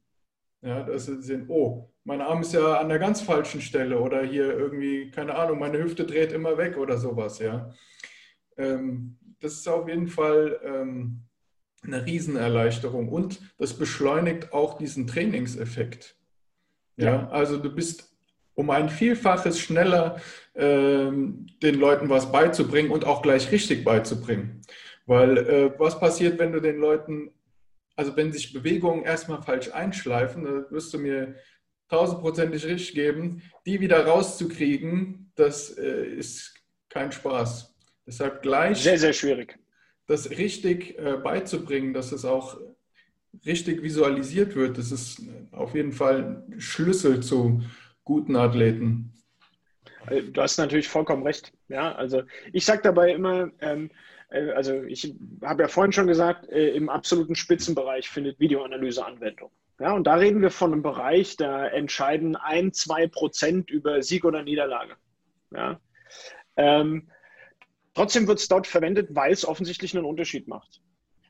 ja, 0.60 0.98
sie 0.98 1.22
sehen, 1.22 1.46
oh, 1.48 1.93
mein 2.04 2.20
Arm 2.20 2.42
ist 2.42 2.52
ja 2.52 2.78
an 2.78 2.88
der 2.88 2.98
ganz 2.98 3.22
falschen 3.22 3.60
Stelle 3.60 3.98
oder 3.98 4.22
hier 4.22 4.56
irgendwie, 4.56 5.10
keine 5.10 5.34
Ahnung, 5.34 5.58
meine 5.58 5.82
Hüfte 5.82 6.04
dreht 6.04 6.32
immer 6.32 6.58
weg 6.58 6.76
oder 6.76 6.98
sowas, 6.98 7.38
ja. 7.38 7.70
Ähm, 8.56 9.18
das 9.40 9.54
ist 9.54 9.68
auf 9.68 9.88
jeden 9.88 10.08
Fall 10.08 10.60
ähm, 10.64 11.22
eine 11.82 12.04
Riesenerleichterung 12.04 13.08
und 13.08 13.40
das 13.58 13.74
beschleunigt 13.74 14.52
auch 14.52 14.78
diesen 14.78 15.06
Trainingseffekt. 15.06 16.16
Ja, 16.96 17.28
also 17.30 17.56
du 17.56 17.74
bist 17.74 18.14
um 18.54 18.70
ein 18.70 18.88
Vielfaches 18.88 19.58
schneller 19.58 20.20
ähm, 20.54 21.46
den 21.62 21.74
Leuten 21.74 22.08
was 22.08 22.30
beizubringen 22.30 22.90
und 22.90 23.04
auch 23.04 23.22
gleich 23.22 23.50
richtig 23.50 23.84
beizubringen. 23.84 24.62
Weil 25.06 25.38
äh, 25.38 25.78
was 25.78 25.98
passiert, 25.98 26.38
wenn 26.38 26.52
du 26.52 26.60
den 26.60 26.78
Leuten, 26.78 27.32
also 27.96 28.16
wenn 28.16 28.32
sich 28.32 28.52
Bewegungen 28.52 29.02
erstmal 29.02 29.42
falsch 29.42 29.72
einschleifen, 29.72 30.44
da 30.44 30.70
wirst 30.70 30.94
du 30.94 30.98
mir 30.98 31.34
tausendprozentig 31.94 32.64
richtig 32.66 32.94
geben, 32.94 33.42
die 33.66 33.80
wieder 33.80 34.04
rauszukriegen, 34.04 35.30
das 35.36 35.70
äh, 35.78 36.06
ist 36.06 36.54
kein 36.88 37.12
Spaß. 37.12 37.74
Deshalb 38.06 38.42
gleich. 38.42 38.82
Sehr, 38.82 38.98
sehr 38.98 39.12
schwierig. 39.12 39.58
Das 40.06 40.28
richtig 40.30 40.98
äh, 40.98 41.16
beizubringen, 41.22 41.94
dass 41.94 42.12
es 42.12 42.24
auch 42.24 42.58
richtig 43.46 43.82
visualisiert 43.82 44.54
wird, 44.54 44.76
das 44.78 44.92
ist 44.92 45.22
auf 45.52 45.74
jeden 45.74 45.92
Fall 45.92 46.44
ein 46.50 46.60
Schlüssel 46.60 47.20
zu 47.22 47.62
guten 48.04 48.36
Athleten. 48.36 49.12
Äh, 50.08 50.22
du 50.22 50.42
hast 50.42 50.58
natürlich 50.58 50.88
vollkommen 50.88 51.22
recht. 51.22 51.52
Ja, 51.68 51.94
also 51.94 52.22
ich 52.52 52.64
sage 52.64 52.82
dabei 52.82 53.12
immer, 53.12 53.50
ähm, 53.60 53.90
äh, 54.30 54.50
also 54.50 54.82
ich 54.82 55.14
habe 55.42 55.62
ja 55.62 55.68
vorhin 55.68 55.92
schon 55.92 56.06
gesagt, 56.06 56.48
äh, 56.50 56.70
im 56.70 56.88
absoluten 56.88 57.34
Spitzenbereich 57.34 58.08
findet 58.08 58.38
Videoanalyse 58.40 59.04
Anwendung. 59.04 59.50
Ja, 59.80 59.92
und 59.92 60.06
da 60.06 60.14
reden 60.14 60.40
wir 60.40 60.50
von 60.50 60.72
einem 60.72 60.82
Bereich, 60.82 61.36
da 61.36 61.66
entscheiden 61.66 62.36
ein, 62.36 62.72
zwei 62.72 63.08
Prozent 63.08 63.70
über 63.70 64.02
Sieg 64.02 64.24
oder 64.24 64.42
Niederlage. 64.42 64.94
Ja. 65.50 65.80
Ähm, 66.56 67.10
Trotzdem 67.94 68.26
wird 68.26 68.40
es 68.40 68.48
dort 68.48 68.66
verwendet, 68.66 69.08
weil 69.12 69.32
es 69.32 69.46
offensichtlich 69.46 69.96
einen 69.96 70.04
Unterschied 70.04 70.48
macht. 70.48 70.80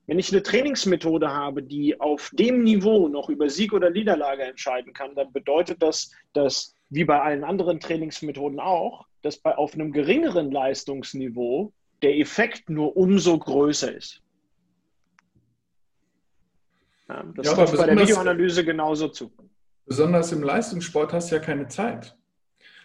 Wenn 0.07 0.19
ich 0.19 0.33
eine 0.33 0.43
Trainingsmethode 0.43 1.31
habe, 1.31 1.63
die 1.63 2.01
auf 2.01 2.31
dem 2.33 2.63
Niveau 2.63 3.09
noch 3.09 3.29
über 3.29 3.49
Sieg 3.49 3.73
oder 3.73 3.91
Niederlage 3.91 4.43
entscheiden 4.43 4.93
kann, 4.93 5.15
dann 5.15 5.33
bedeutet 5.33 5.83
das, 5.83 6.11
dass, 6.33 6.75
wie 6.89 7.05
bei 7.05 7.21
allen 7.21 7.45
anderen 7.45 7.81
Trainingsmethoden 7.81 8.61
auch, 8.61 9.07
dass 9.23 9.39
bei 9.39 9.57
auf 9.57 9.75
einem 9.75 9.93
geringeren 9.93 10.51
Leistungsniveau 10.51 11.73
der 12.03 12.17
Effekt 12.17 12.69
nur 12.69 12.97
umso 12.97 13.39
größer 13.39 13.95
ist. 13.95 14.23
Ja, 17.09 17.23
das 17.35 17.47
ja, 17.47 17.55
trifft 17.55 17.77
bei 17.77 17.87
der 17.87 17.99
Videoanalyse 17.99 18.65
genauso 18.65 19.09
zu. 19.09 19.31
Besonders 19.87 20.33
im 20.33 20.43
Leistungssport 20.43 21.13
hast 21.13 21.31
du 21.31 21.37
ja 21.37 21.43
keine 21.43 21.69
Zeit. 21.69 22.17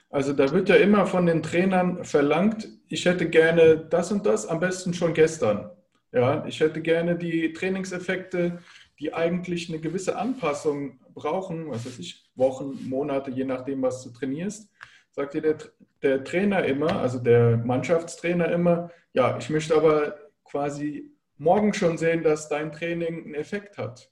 Also 0.09 0.33
da 0.33 0.51
wird 0.51 0.69
ja 0.69 0.75
immer 0.75 1.05
von 1.05 1.25
den 1.25 1.43
Trainern 1.43 2.03
verlangt, 2.03 2.67
ich 2.87 3.05
hätte 3.05 3.29
gerne 3.29 3.77
das 3.77 4.11
und 4.11 4.25
das, 4.25 4.47
am 4.47 4.59
besten 4.59 4.93
schon 4.93 5.13
gestern. 5.13 5.69
Ja, 6.11 6.43
ich 6.45 6.59
hätte 6.59 6.81
gerne 6.81 7.15
die 7.15 7.53
Trainingseffekte, 7.53 8.59
die 8.99 9.13
eigentlich 9.13 9.69
eine 9.69 9.79
gewisse 9.79 10.17
Anpassung 10.17 10.99
brauchen, 11.13 11.69
was 11.69 11.85
weiß 11.85 11.99
ich, 11.99 12.25
Wochen, 12.35 12.89
Monate, 12.89 13.29
je 13.29 13.45
nachdem, 13.45 13.83
was 13.83 14.03
du 14.03 14.09
trainierst, 14.09 14.69
sagt 15.11 15.35
dir 15.35 15.41
der, 15.41 15.57
der 16.01 16.23
Trainer 16.23 16.65
immer, 16.65 16.99
also 16.99 17.19
der 17.19 17.57
Mannschaftstrainer 17.57 18.51
immer, 18.51 18.89
ja, 19.13 19.37
ich 19.37 19.49
möchte 19.49 19.75
aber 19.75 20.17
quasi 20.43 21.11
morgen 21.39 21.73
schon 21.73 21.97
sehen, 21.97 22.23
dass 22.23 22.49
dein 22.49 22.71
Training 22.71 23.25
einen 23.25 23.35
Effekt 23.35 23.77
hat. 23.77 24.11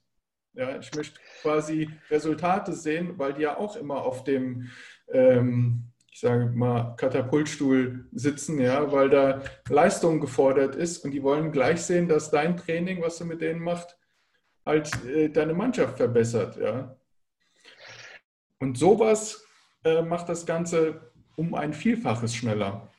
Ja, 0.54 0.78
ich 0.78 0.92
möchte 0.94 1.20
quasi 1.42 1.88
Resultate 2.10 2.72
sehen, 2.72 3.18
weil 3.18 3.34
die 3.34 3.42
ja 3.42 3.56
auch 3.56 3.76
immer 3.76 4.02
auf 4.02 4.24
dem 4.24 4.68
ähm, 5.12 5.92
ich 6.18 6.22
sage 6.22 6.46
mal, 6.46 6.96
Katapultstuhl 6.96 8.08
sitzen, 8.10 8.60
ja, 8.60 8.90
weil 8.90 9.08
da 9.08 9.40
Leistung 9.68 10.18
gefordert 10.18 10.74
ist 10.74 11.04
und 11.04 11.12
die 11.12 11.22
wollen 11.22 11.52
gleich 11.52 11.82
sehen, 11.82 12.08
dass 12.08 12.32
dein 12.32 12.56
Training, 12.56 13.00
was 13.00 13.18
du 13.18 13.24
mit 13.24 13.40
denen 13.40 13.60
machst, 13.60 13.96
halt 14.66 14.90
äh, 15.04 15.28
deine 15.28 15.54
Mannschaft 15.54 15.96
verbessert, 15.96 16.56
ja. 16.56 16.96
Und 18.58 18.76
sowas 18.78 19.46
äh, 19.84 20.02
macht 20.02 20.28
das 20.28 20.44
Ganze 20.44 21.12
um 21.36 21.54
ein 21.54 21.72
Vielfaches 21.72 22.34
schneller. 22.34 22.90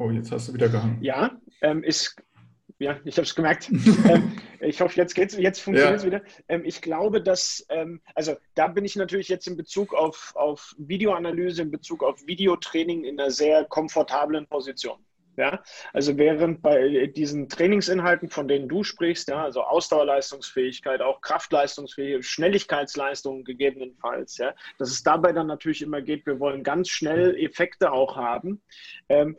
Oh, 0.00 0.10
jetzt 0.10 0.32
hast 0.32 0.48
du 0.48 0.54
wieder 0.54 0.70
gehangen. 0.70 0.96
Ja, 1.02 1.30
ähm, 1.60 1.84
ist 1.84 2.16
ja, 2.78 2.98
ich 3.04 3.16
habe 3.18 3.26
es 3.26 3.34
gemerkt. 3.34 3.70
ähm, 4.08 4.32
ich 4.60 4.80
hoffe, 4.80 4.96
jetzt 4.96 5.14
geht's, 5.14 5.36
jetzt 5.36 5.60
funktioniert 5.60 5.98
es 5.98 6.04
ja. 6.04 6.06
wieder. 6.06 6.22
Ähm, 6.48 6.62
ich 6.64 6.80
glaube, 6.80 7.22
dass, 7.22 7.66
ähm, 7.68 8.00
also 8.14 8.34
da 8.54 8.68
bin 8.68 8.86
ich 8.86 8.96
natürlich 8.96 9.28
jetzt 9.28 9.46
in 9.46 9.58
Bezug 9.58 9.92
auf, 9.92 10.32
auf 10.36 10.74
Videoanalyse, 10.78 11.60
in 11.60 11.70
Bezug 11.70 12.02
auf 12.02 12.26
Videotraining 12.26 13.04
in 13.04 13.20
einer 13.20 13.30
sehr 13.30 13.66
komfortablen 13.66 14.46
Position. 14.46 15.04
Ja, 15.36 15.62
also 15.92 16.18
während 16.18 16.60
bei 16.60 17.06
diesen 17.06 17.48
Trainingsinhalten, 17.48 18.28
von 18.28 18.48
denen 18.48 18.68
du 18.68 18.82
sprichst, 18.82 19.28
ja, 19.28 19.42
also 19.44 19.62
Ausdauerleistungsfähigkeit, 19.62 21.00
auch 21.00 21.20
Kraftleistungsfähigkeit, 21.20 22.24
Schnelligkeitsleistung 22.24 23.44
gegebenenfalls, 23.44 24.38
ja, 24.38 24.54
dass 24.78 24.90
es 24.90 25.02
dabei 25.02 25.32
dann 25.32 25.46
natürlich 25.46 25.82
immer 25.82 26.02
geht, 26.02 26.26
wir 26.26 26.40
wollen 26.40 26.64
ganz 26.64 26.88
schnell 26.88 27.36
Effekte 27.38 27.92
auch 27.92 28.16
haben. 28.16 28.60
Ähm, 29.08 29.36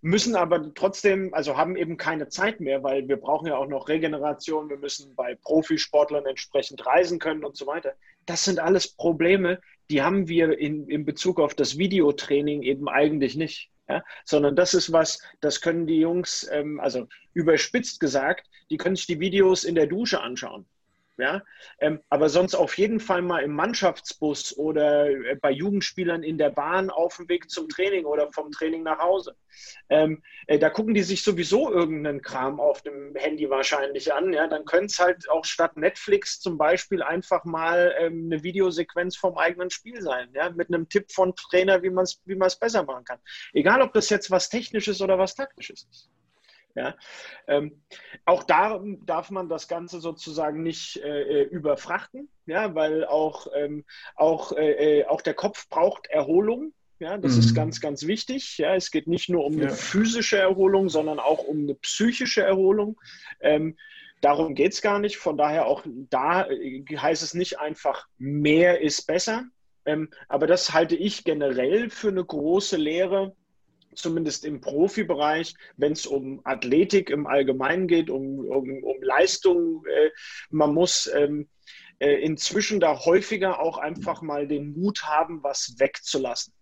müssen 0.00 0.36
aber 0.36 0.74
trotzdem, 0.74 1.34
also 1.34 1.56
haben 1.56 1.76
eben 1.76 1.96
keine 1.96 2.28
Zeit 2.28 2.60
mehr, 2.60 2.82
weil 2.82 3.08
wir 3.08 3.16
brauchen 3.16 3.46
ja 3.46 3.56
auch 3.56 3.68
noch 3.68 3.88
Regeneration, 3.88 4.68
wir 4.68 4.78
müssen 4.78 5.14
bei 5.14 5.34
Profisportlern 5.34 6.26
entsprechend 6.26 6.86
reisen 6.86 7.18
können 7.18 7.44
und 7.44 7.56
so 7.56 7.66
weiter. 7.66 7.94
Das 8.26 8.44
sind 8.44 8.58
alles 8.58 8.88
Probleme, 8.88 9.60
die 9.90 10.02
haben 10.02 10.28
wir 10.28 10.58
in, 10.58 10.88
in 10.88 11.04
Bezug 11.04 11.40
auf 11.40 11.54
das 11.54 11.78
Videotraining 11.78 12.62
eben 12.62 12.88
eigentlich 12.88 13.36
nicht. 13.36 13.71
Ja? 13.88 14.04
Sondern 14.24 14.56
das 14.56 14.74
ist 14.74 14.92
was, 14.92 15.20
das 15.40 15.60
können 15.60 15.86
die 15.86 16.00
Jungs, 16.00 16.48
ähm, 16.50 16.80
also 16.80 17.08
überspitzt 17.34 18.00
gesagt, 18.00 18.48
die 18.70 18.76
können 18.76 18.96
sich 18.96 19.06
die 19.06 19.20
Videos 19.20 19.64
in 19.64 19.74
der 19.74 19.86
Dusche 19.86 20.20
anschauen. 20.20 20.66
Ja? 21.18 21.42
Ähm, 21.78 22.00
aber 22.08 22.28
sonst 22.28 22.54
auf 22.54 22.78
jeden 22.78 22.98
Fall 22.98 23.22
mal 23.22 23.42
im 23.42 23.52
Mannschaftsbus 23.52 24.56
oder 24.56 25.10
äh, 25.10 25.36
bei 25.36 25.50
Jugendspielern 25.50 26.22
in 26.22 26.38
der 26.38 26.50
Bahn 26.50 26.90
auf 26.90 27.16
dem 27.16 27.28
Weg 27.28 27.50
zum 27.50 27.68
Training 27.68 28.06
oder 28.06 28.32
vom 28.32 28.50
Training 28.50 28.82
nach 28.82 28.98
Hause. 28.98 29.36
Ähm, 29.90 30.22
äh, 30.46 30.58
da 30.58 30.70
gucken 30.70 30.94
die 30.94 31.02
sich 31.02 31.22
sowieso 31.22 31.70
irgendeinen 31.70 32.22
Kram 32.22 32.60
auf 32.60 32.82
dem 32.82 33.14
Handy 33.14 33.50
wahrscheinlich 33.50 34.12
an. 34.12 34.32
Ja? 34.32 34.46
Dann 34.46 34.64
können 34.64 34.86
es 34.86 34.98
halt 34.98 35.28
auch 35.28 35.44
statt 35.44 35.76
Netflix 35.76 36.40
zum 36.40 36.56
Beispiel 36.56 37.02
einfach 37.02 37.44
mal 37.44 37.94
ähm, 37.98 38.30
eine 38.32 38.42
Videosequenz 38.42 39.16
vom 39.16 39.36
eigenen 39.36 39.70
Spiel 39.70 40.00
sein, 40.00 40.30
ja? 40.34 40.50
mit 40.50 40.68
einem 40.68 40.88
Tipp 40.88 41.12
von 41.12 41.36
Trainer, 41.36 41.82
wie 41.82 41.90
man 41.90 42.04
es 42.04 42.20
wie 42.24 42.36
besser 42.36 42.82
machen 42.84 43.04
kann. 43.04 43.18
Egal, 43.52 43.82
ob 43.82 43.92
das 43.92 44.08
jetzt 44.08 44.30
was 44.30 44.48
Technisches 44.48 45.00
oder 45.02 45.18
was 45.18 45.34
Taktisches 45.34 45.86
ist. 45.90 46.10
Ja? 46.74 46.94
Ähm, 47.46 47.82
auch 48.24 48.42
da 48.42 48.80
darf 49.04 49.30
man 49.30 49.48
das 49.48 49.68
Ganze 49.68 50.00
sozusagen 50.00 50.62
nicht 50.62 50.96
äh, 50.96 51.22
äh, 51.22 51.42
überfrachten, 51.44 52.28
ja? 52.46 52.74
weil 52.74 53.04
auch, 53.04 53.46
ähm, 53.54 53.84
auch, 54.16 54.52
äh, 54.52 55.00
äh, 55.00 55.06
auch 55.06 55.20
der 55.20 55.34
Kopf 55.34 55.68
braucht 55.68 56.06
Erholung. 56.08 56.72
Ja, 56.98 57.18
das 57.18 57.32
mhm. 57.32 57.40
ist 57.40 57.54
ganz, 57.54 57.80
ganz 57.80 58.06
wichtig. 58.06 58.58
Ja, 58.58 58.76
es 58.76 58.92
geht 58.92 59.08
nicht 59.08 59.28
nur 59.28 59.44
um 59.44 59.54
eine 59.54 59.64
ja. 59.64 59.70
physische 59.70 60.38
Erholung, 60.38 60.88
sondern 60.88 61.18
auch 61.18 61.42
um 61.42 61.62
eine 61.62 61.74
psychische 61.74 62.44
Erholung. 62.44 63.00
Ähm, 63.40 63.76
darum 64.20 64.54
geht 64.54 64.72
es 64.72 64.82
gar 64.82 65.00
nicht. 65.00 65.16
Von 65.16 65.36
daher 65.36 65.66
auch 65.66 65.82
da 65.84 66.48
äh, 66.48 66.84
heißt 66.96 67.24
es 67.24 67.34
nicht 67.34 67.58
einfach, 67.58 68.06
mehr 68.18 68.80
ist 68.80 69.08
besser. 69.08 69.46
Ähm, 69.84 70.10
aber 70.28 70.46
das 70.46 70.72
halte 70.72 70.94
ich 70.94 71.24
generell 71.24 71.90
für 71.90 72.08
eine 72.08 72.24
große 72.24 72.76
Lehre, 72.76 73.34
zumindest 73.94 74.44
im 74.44 74.60
Profibereich, 74.60 75.54
wenn 75.76 75.92
es 75.92 76.06
um 76.06 76.40
Athletik 76.44 77.10
im 77.10 77.26
Allgemeinen 77.26 77.86
geht, 77.86 78.10
um, 78.10 78.40
um, 78.40 78.82
um 78.82 79.02
Leistung. 79.02 79.84
Äh, 79.86 80.10
man 80.50 80.74
muss 80.74 81.10
ähm, 81.14 81.48
äh, 81.98 82.14
inzwischen 82.22 82.80
da 82.80 83.04
häufiger 83.04 83.60
auch 83.60 83.78
einfach 83.78 84.22
mal 84.22 84.48
den 84.48 84.72
Mut 84.72 85.04
haben, 85.04 85.42
was 85.42 85.76
wegzulassen. 85.78 86.52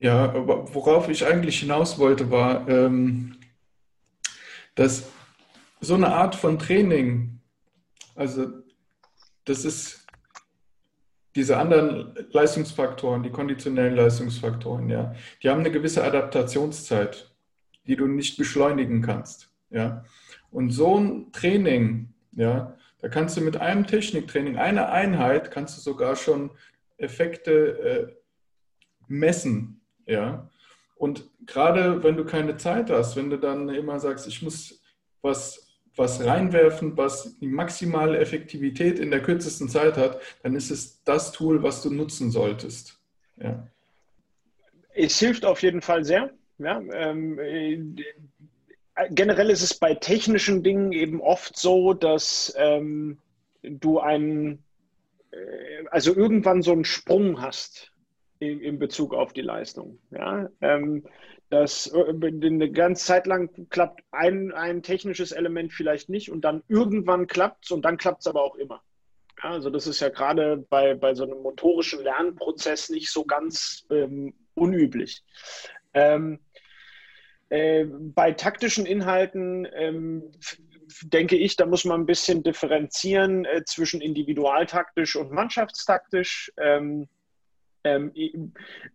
Ja, 0.00 0.34
worauf 0.34 1.08
ich 1.08 1.24
eigentlich 1.24 1.60
hinaus 1.60 1.98
wollte, 1.98 2.30
war, 2.30 2.68
ähm, 2.68 3.38
dass 4.74 5.04
so 5.80 5.94
eine 5.94 6.12
Art 6.12 6.34
von 6.34 6.58
Training, 6.58 7.40
also 8.14 8.48
das 9.44 9.64
ist 9.64 10.03
diese 11.34 11.56
anderen 11.56 12.14
Leistungsfaktoren, 12.30 13.22
die 13.22 13.30
konditionellen 13.30 13.96
Leistungsfaktoren, 13.96 14.88
ja, 14.88 15.14
die 15.42 15.50
haben 15.50 15.60
eine 15.60 15.72
gewisse 15.72 16.04
Adaptationszeit, 16.04 17.30
die 17.86 17.96
du 17.96 18.06
nicht 18.06 18.36
beschleunigen 18.36 19.02
kannst, 19.02 19.50
ja. 19.70 20.04
Und 20.50 20.70
so 20.70 20.98
ein 20.98 21.32
Training, 21.32 22.14
ja, 22.32 22.76
da 23.00 23.08
kannst 23.08 23.36
du 23.36 23.40
mit 23.40 23.56
einem 23.56 23.86
Techniktraining, 23.86 24.56
einer 24.56 24.90
Einheit, 24.90 25.50
kannst 25.50 25.76
du 25.76 25.80
sogar 25.80 26.14
schon 26.14 26.50
Effekte 26.96 27.78
äh, 27.78 28.12
messen, 29.08 29.80
ja. 30.06 30.48
Und 30.96 31.28
gerade 31.44 32.02
wenn 32.04 32.16
du 32.16 32.24
keine 32.24 32.56
Zeit 32.56 32.90
hast, 32.90 33.16
wenn 33.16 33.30
du 33.30 33.38
dann 33.38 33.68
immer 33.68 33.98
sagst, 33.98 34.28
ich 34.28 34.40
muss 34.42 34.80
was 35.20 35.63
was 35.96 36.24
reinwerfen, 36.24 36.96
was 36.96 37.38
die 37.38 37.46
maximale 37.46 38.18
Effektivität 38.18 38.98
in 38.98 39.10
der 39.10 39.22
kürzesten 39.22 39.68
Zeit 39.68 39.96
hat, 39.96 40.20
dann 40.42 40.56
ist 40.56 40.70
es 40.70 41.02
das 41.04 41.32
Tool, 41.32 41.62
was 41.62 41.82
du 41.82 41.90
nutzen 41.90 42.30
solltest. 42.30 42.98
Ja. 43.36 43.66
Es 44.94 45.18
hilft 45.18 45.44
auf 45.44 45.62
jeden 45.62 45.80
Fall 45.80 46.04
sehr. 46.04 46.30
Ja, 46.58 46.80
ähm, 46.92 47.38
äh, 47.38 47.78
generell 49.10 49.50
ist 49.50 49.62
es 49.62 49.74
bei 49.74 49.94
technischen 49.94 50.62
Dingen 50.62 50.92
eben 50.92 51.20
oft 51.20 51.56
so, 51.56 51.94
dass 51.94 52.54
ähm, 52.56 53.18
du 53.62 53.98
einen, 53.98 54.62
äh, 55.32 55.86
also 55.90 56.14
irgendwann 56.14 56.62
so 56.62 56.72
einen 56.72 56.84
Sprung 56.84 57.40
hast 57.40 57.92
in, 58.38 58.60
in 58.60 58.78
Bezug 58.78 59.14
auf 59.14 59.32
die 59.32 59.42
Leistung. 59.42 59.98
Ja, 60.10 60.48
ähm, 60.60 61.04
dass 61.54 61.86
äh, 61.86 62.04
eine 62.10 62.70
ganze 62.72 63.06
Zeit 63.06 63.26
lang 63.26 63.68
klappt 63.70 64.02
ein, 64.10 64.52
ein 64.52 64.82
technisches 64.82 65.30
Element 65.30 65.72
vielleicht 65.72 66.08
nicht 66.08 66.30
und 66.30 66.44
dann 66.44 66.64
irgendwann 66.68 67.28
klappt 67.28 67.66
es 67.66 67.70
und 67.70 67.84
dann 67.84 67.96
klappt 67.96 68.22
es 68.22 68.26
aber 68.26 68.42
auch 68.42 68.56
immer. 68.56 68.82
Ja, 69.40 69.50
also 69.50 69.70
das 69.70 69.86
ist 69.86 70.00
ja 70.00 70.08
gerade 70.08 70.56
bei, 70.68 70.94
bei 70.94 71.14
so 71.14 71.22
einem 71.22 71.42
motorischen 71.42 72.02
Lernprozess 72.02 72.90
nicht 72.90 73.08
so 73.08 73.24
ganz 73.24 73.86
ähm, 73.90 74.34
unüblich. 74.54 75.22
Ähm, 75.92 76.40
äh, 77.50 77.84
bei 77.84 78.32
taktischen 78.32 78.84
Inhalten 78.84 79.68
ähm, 79.74 80.32
denke 81.04 81.36
ich, 81.36 81.54
da 81.54 81.66
muss 81.66 81.84
man 81.84 82.00
ein 82.00 82.06
bisschen 82.06 82.42
differenzieren 82.42 83.44
äh, 83.44 83.62
zwischen 83.64 84.00
individualtaktisch 84.00 85.14
und 85.14 85.30
mannschaftstaktisch. 85.30 86.50
Ähm, 86.56 87.08
ähm, 87.84 88.12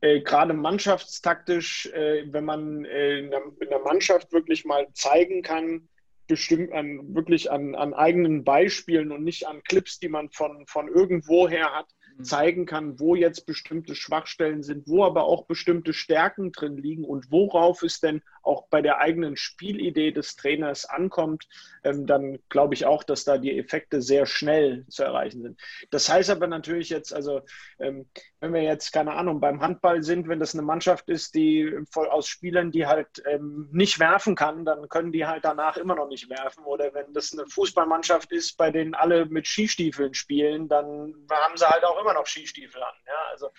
äh, 0.02 0.22
gerade 0.22 0.54
mannschaftstaktisch, 0.54 1.88
äh, 1.94 2.26
wenn 2.32 2.46
man 2.46 2.86
äh, 2.86 3.20
in, 3.20 3.32
der, 3.32 3.80
Mannschaft 3.84 4.34
wirklich 4.34 4.66
mal 4.66 4.88
zeigen 4.94 5.44
kann, 5.44 5.88
bestimmt 6.28 6.72
an, 6.74 7.16
wirklich 7.16 7.52
an, 7.52 7.76
an 7.76 7.94
eigenen 7.94 8.44
Beispielen 8.44 9.12
und 9.12 9.24
nicht 9.24 9.48
an 9.48 9.64
Clips, 9.64 10.00
die 10.00 10.10
man 10.10 10.30
von, 10.32 10.66
von 10.68 10.88
irgendwoher 10.88 11.74
hat. 11.74 11.88
Zeigen 12.22 12.66
kann, 12.66 13.00
wo 13.00 13.16
jetzt 13.16 13.46
bestimmte 13.46 13.96
Schwachstellen 13.96 14.64
sind, 14.64 14.88
wo 14.88 15.04
aber 15.06 15.24
auch 15.24 15.46
bestimmte 15.46 15.94
Stärken 15.94 16.52
drin 16.52 16.78
liegen 16.78 17.04
und 17.04 17.32
worauf 17.32 17.84
es 17.84 18.00
denn 18.00 18.22
auch 18.44 18.68
bei 18.70 18.82
der 18.82 19.00
eigenen 19.00 19.36
Spielidee 19.36 20.12
des 20.12 20.36
Trainers 20.36 20.86
ankommt, 20.86 21.48
ähm, 21.84 22.06
dann 22.06 22.40
glaube 22.50 22.74
ich 22.74 22.86
auch, 22.86 23.04
dass 23.04 23.24
da 23.24 23.38
die 23.38 23.58
Effekte 23.58 24.02
sehr 24.02 24.26
schnell 24.26 24.86
zu 24.88 25.04
erreichen 25.04 25.42
sind. 25.42 25.60
Das 25.92 26.10
heißt 26.10 26.30
aber 26.30 26.48
natürlich 26.48 26.90
jetzt, 26.90 27.14
also 27.14 27.42
ähm, 27.80 28.10
wenn 28.40 28.54
wir 28.54 28.64
jetzt, 28.64 28.92
keine 28.92 29.14
Ahnung, 29.14 29.40
beim 29.40 29.62
Handball 29.62 30.04
sind, 30.04 30.28
wenn 30.28 30.40
das 30.40 30.54
eine 30.54 30.64
Mannschaft 30.64 31.10
ist, 31.10 31.36
die 31.36 31.74
voll 31.92 32.08
aus 32.08 32.28
Spielern, 32.28 32.72
die 32.72 32.88
halt 32.88 33.22
ähm, 33.26 33.70
nicht 33.72 34.00
werfen 34.00 34.36
kann, 34.36 34.66
dann 34.66 34.90
können 34.90 35.12
die 35.12 35.26
halt 35.26 35.46
danach 35.46 35.78
immer 35.78 35.96
noch 35.96 36.08
nicht 36.08 36.30
werfen. 36.30 36.64
Oder 36.64 36.94
wenn 36.94 37.14
das 37.14 37.34
eine 37.34 37.46
Fußballmannschaft 37.48 38.32
ist, 38.32 38.58
bei 38.58 38.72
denen 38.72 38.94
alle 38.94 39.26
mit 39.26 39.48
Skistiefeln 39.48 40.14
spielen, 40.14 40.68
dann 40.68 41.14
haben 41.30 41.58
sie 41.58 41.68
halt 41.68 41.84
auch 41.84 42.00
immer 42.02 42.09
immer 42.10 42.20
noch 42.20 42.28
Skistiefel 42.28 42.82
an. 42.82 42.94
Ja? 43.06 43.32
Also 43.32 43.50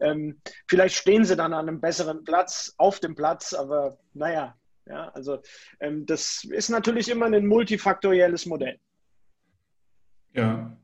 ähm, 0.00 0.40
vielleicht 0.68 0.96
stehen 0.96 1.24
sie 1.24 1.36
dann 1.36 1.52
an 1.52 1.68
einem 1.68 1.80
besseren 1.80 2.24
Platz 2.24 2.74
auf 2.78 3.00
dem 3.00 3.14
Platz, 3.14 3.52
aber 3.52 3.98
naja, 4.14 4.54
ja, 4.86 5.08
also 5.10 5.42
ähm, 5.80 6.06
das 6.06 6.44
ist 6.44 6.70
natürlich 6.70 7.10
immer 7.10 7.26
ein 7.26 7.46
multifaktorielles 7.46 8.46
Modell. 8.46 8.78
Ja, 10.32 10.76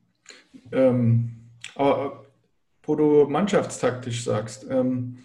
ähm, 0.72 1.50
aber 1.74 2.26
wo 2.82 2.96
du 2.96 3.26
mannschaftstaktisch 3.28 4.24
sagst, 4.24 4.66
ähm, 4.68 5.18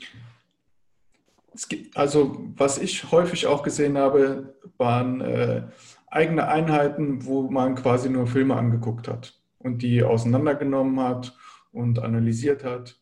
gibt, 1.67 1.97
also 1.97 2.37
was 2.55 2.77
ich 2.77 3.11
häufig 3.11 3.47
auch 3.47 3.63
gesehen 3.63 3.97
habe, 3.97 4.55
waren 4.77 5.19
äh, 5.19 5.63
eigene 6.07 6.47
Einheiten, 6.47 7.25
wo 7.25 7.49
man 7.49 7.75
quasi 7.75 8.09
nur 8.09 8.27
Filme 8.27 8.55
angeguckt 8.55 9.09
hat 9.09 9.39
und 9.57 9.81
die 9.81 10.03
auseinandergenommen 10.03 10.99
hat 11.01 11.35
und 11.79 11.99
analysiert 11.99 12.63
hat. 12.63 12.99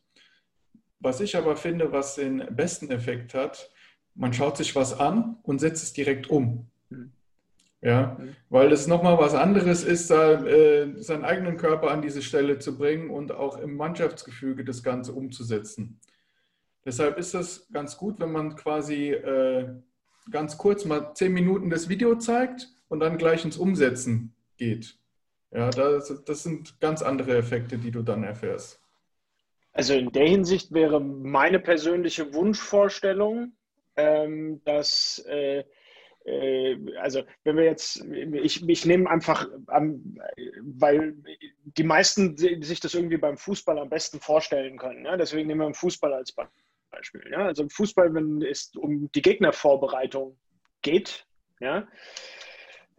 Was 1.00 1.20
ich 1.20 1.36
aber 1.36 1.56
finde, 1.56 1.92
was 1.92 2.16
den 2.16 2.44
besten 2.56 2.90
Effekt 2.92 3.34
hat, 3.34 3.70
man 4.16 4.34
schaut 4.34 4.58
sich 4.58 4.76
was 4.76 5.00
an 5.00 5.38
und 5.44 5.60
setzt 5.60 5.84
es 5.84 5.94
direkt 5.94 6.30
um. 6.30 6.68
Mhm. 6.90 7.12
Ja, 7.82 8.18
mhm. 8.20 8.36
weil 8.50 8.72
es 8.72 8.88
nochmal 8.88 9.20
was 9.20 9.36
anderes 9.36 9.84
ist, 9.84 10.10
da, 10.10 10.44
äh, 10.46 11.02
seinen 11.02 11.24
eigenen 11.24 11.58
Körper 11.58 11.92
an 11.92 12.02
diese 12.02 12.24
Stelle 12.24 12.58
zu 12.58 12.78
bringen 12.78 13.12
und 13.12 13.32
auch 13.32 13.60
im 13.60 13.76
Mannschaftsgefüge 13.76 14.64
das 14.64 14.82
Ganze 14.82 15.14
umzusetzen. 15.14 16.00
Deshalb 16.86 17.18
ist 17.18 17.36
es 17.36 17.68
ganz 17.72 17.98
gut, 17.98 18.20
wenn 18.20 18.32
man 18.32 18.56
quasi 18.56 19.12
äh, 19.12 19.70
ganz 20.32 20.58
kurz 20.58 20.86
mal 20.86 21.14
zehn 21.14 21.34
Minuten 21.34 21.70
das 21.70 21.90
Video 21.90 22.16
zeigt 22.16 22.70
und 22.88 23.00
dann 23.00 23.18
gleich 23.18 23.46
ins 23.46 23.58
Umsetzen 23.58 24.34
geht. 24.58 24.97
Ja, 25.52 25.70
das, 25.70 26.24
das 26.26 26.44
sind 26.44 26.80
ganz 26.80 27.02
andere 27.02 27.38
Effekte, 27.38 27.78
die 27.78 27.92
du 27.92 28.02
dann 28.02 28.24
erfährst. 28.24 28.82
Also 29.74 29.94
in 29.94 30.12
der 30.12 30.28
Hinsicht 30.28 30.74
wäre 30.74 31.00
meine 31.00 31.60
persönliche 31.60 32.34
Wunschvorstellung, 32.34 33.54
ähm, 33.96 34.62
dass, 34.66 35.24
äh, 35.28 35.64
äh, 36.26 36.78
also 36.98 37.24
wenn 37.44 37.58
wir 37.58 37.66
jetzt, 37.66 38.04
ich, 38.04 38.68
ich 38.68 38.86
nehme 38.86 39.10
einfach, 39.10 39.48
ähm, 39.72 40.20
weil 40.62 41.16
die 41.64 41.84
meisten 41.84 42.36
sich 42.38 42.80
das 42.80 42.96
irgendwie 42.96 43.18
beim 43.18 43.38
Fußball 43.38 43.78
am 43.80 43.90
besten 43.90 44.20
vorstellen 44.20 44.78
können. 44.78 45.06
Ja? 45.06 45.16
Deswegen 45.16 45.48
nehmen 45.48 45.62
wir 45.62 45.74
Fußball 45.74 46.14
als 46.14 46.36
Beispiel. 46.90 47.24
Ja? 47.32 47.46
Also 47.46 47.64
im 47.64 47.70
Fußball, 47.70 48.14
wenn 48.14 48.42
es 48.42 48.72
um 48.76 49.12
die 49.12 49.22
Gegnervorbereitung 49.22 50.38
geht, 50.82 51.26
ja, 51.60 51.88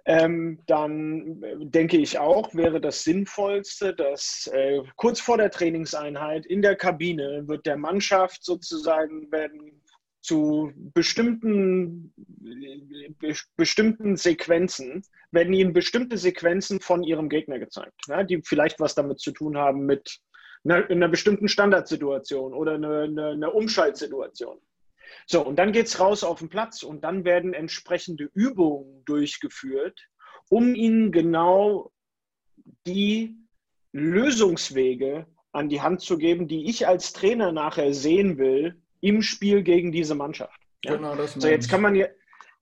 ähm, 0.08 0.58
dann 0.66 1.42
äh, 1.42 1.56
denke 1.60 1.98
ich 1.98 2.18
auch, 2.18 2.54
wäre 2.54 2.80
das 2.80 3.04
Sinnvollste, 3.04 3.94
dass 3.94 4.50
äh, 4.54 4.80
kurz 4.96 5.20
vor 5.20 5.36
der 5.36 5.50
Trainingseinheit 5.50 6.46
in 6.46 6.62
der 6.62 6.76
Kabine 6.76 7.46
wird 7.46 7.66
der 7.66 7.76
Mannschaft 7.76 8.42
sozusagen 8.42 9.30
werden 9.30 9.82
zu 10.22 10.72
bestimmten, 10.74 12.14
be 13.18 13.34
bestimmten 13.56 14.16
Sequenzen, 14.16 15.02
werden 15.30 15.52
ihnen 15.52 15.74
bestimmte 15.74 16.16
Sequenzen 16.16 16.80
von 16.80 17.02
ihrem 17.02 17.28
Gegner 17.28 17.58
gezeigt, 17.58 18.00
ja, 18.08 18.24
die 18.24 18.40
vielleicht 18.42 18.80
was 18.80 18.94
damit 18.94 19.20
zu 19.20 19.30
tun 19.30 19.58
haben 19.58 19.84
mit 19.84 20.20
einer, 20.64 20.88
einer 20.88 21.08
bestimmten 21.08 21.48
Standardsituation 21.48 22.54
oder 22.54 22.74
einer, 22.74 23.02
einer, 23.02 23.28
einer 23.28 23.54
Umschaltsituation. 23.54 24.58
So, 25.30 25.44
und 25.44 25.56
dann 25.56 25.72
geht 25.72 25.86
es 25.86 26.00
raus 26.00 26.24
auf 26.24 26.38
den 26.38 26.48
Platz 26.48 26.82
und 26.82 27.04
dann 27.04 27.24
werden 27.24 27.52
entsprechende 27.52 28.30
Übungen 28.32 29.04
durchgeführt, 29.04 30.08
um 30.48 30.74
ihnen 30.74 31.12
genau 31.12 31.92
die 32.86 33.36
Lösungswege 33.92 35.26
an 35.52 35.68
die 35.68 35.82
Hand 35.82 36.00
zu 36.00 36.16
geben, 36.16 36.48
die 36.48 36.68
ich 36.70 36.86
als 36.86 37.12
Trainer 37.12 37.52
nachher 37.52 37.92
sehen 37.92 38.38
will 38.38 38.80
im 39.00 39.20
Spiel 39.20 39.62
gegen 39.62 39.92
diese 39.92 40.14
Mannschaft. 40.14 40.58
Ja? 40.84 40.96
Genau, 40.96 41.14
das 41.14 41.34
so, 41.34 41.46
jetzt 41.46 41.68
kann 41.68 41.82
man 41.82 41.94
hier, 41.94 42.14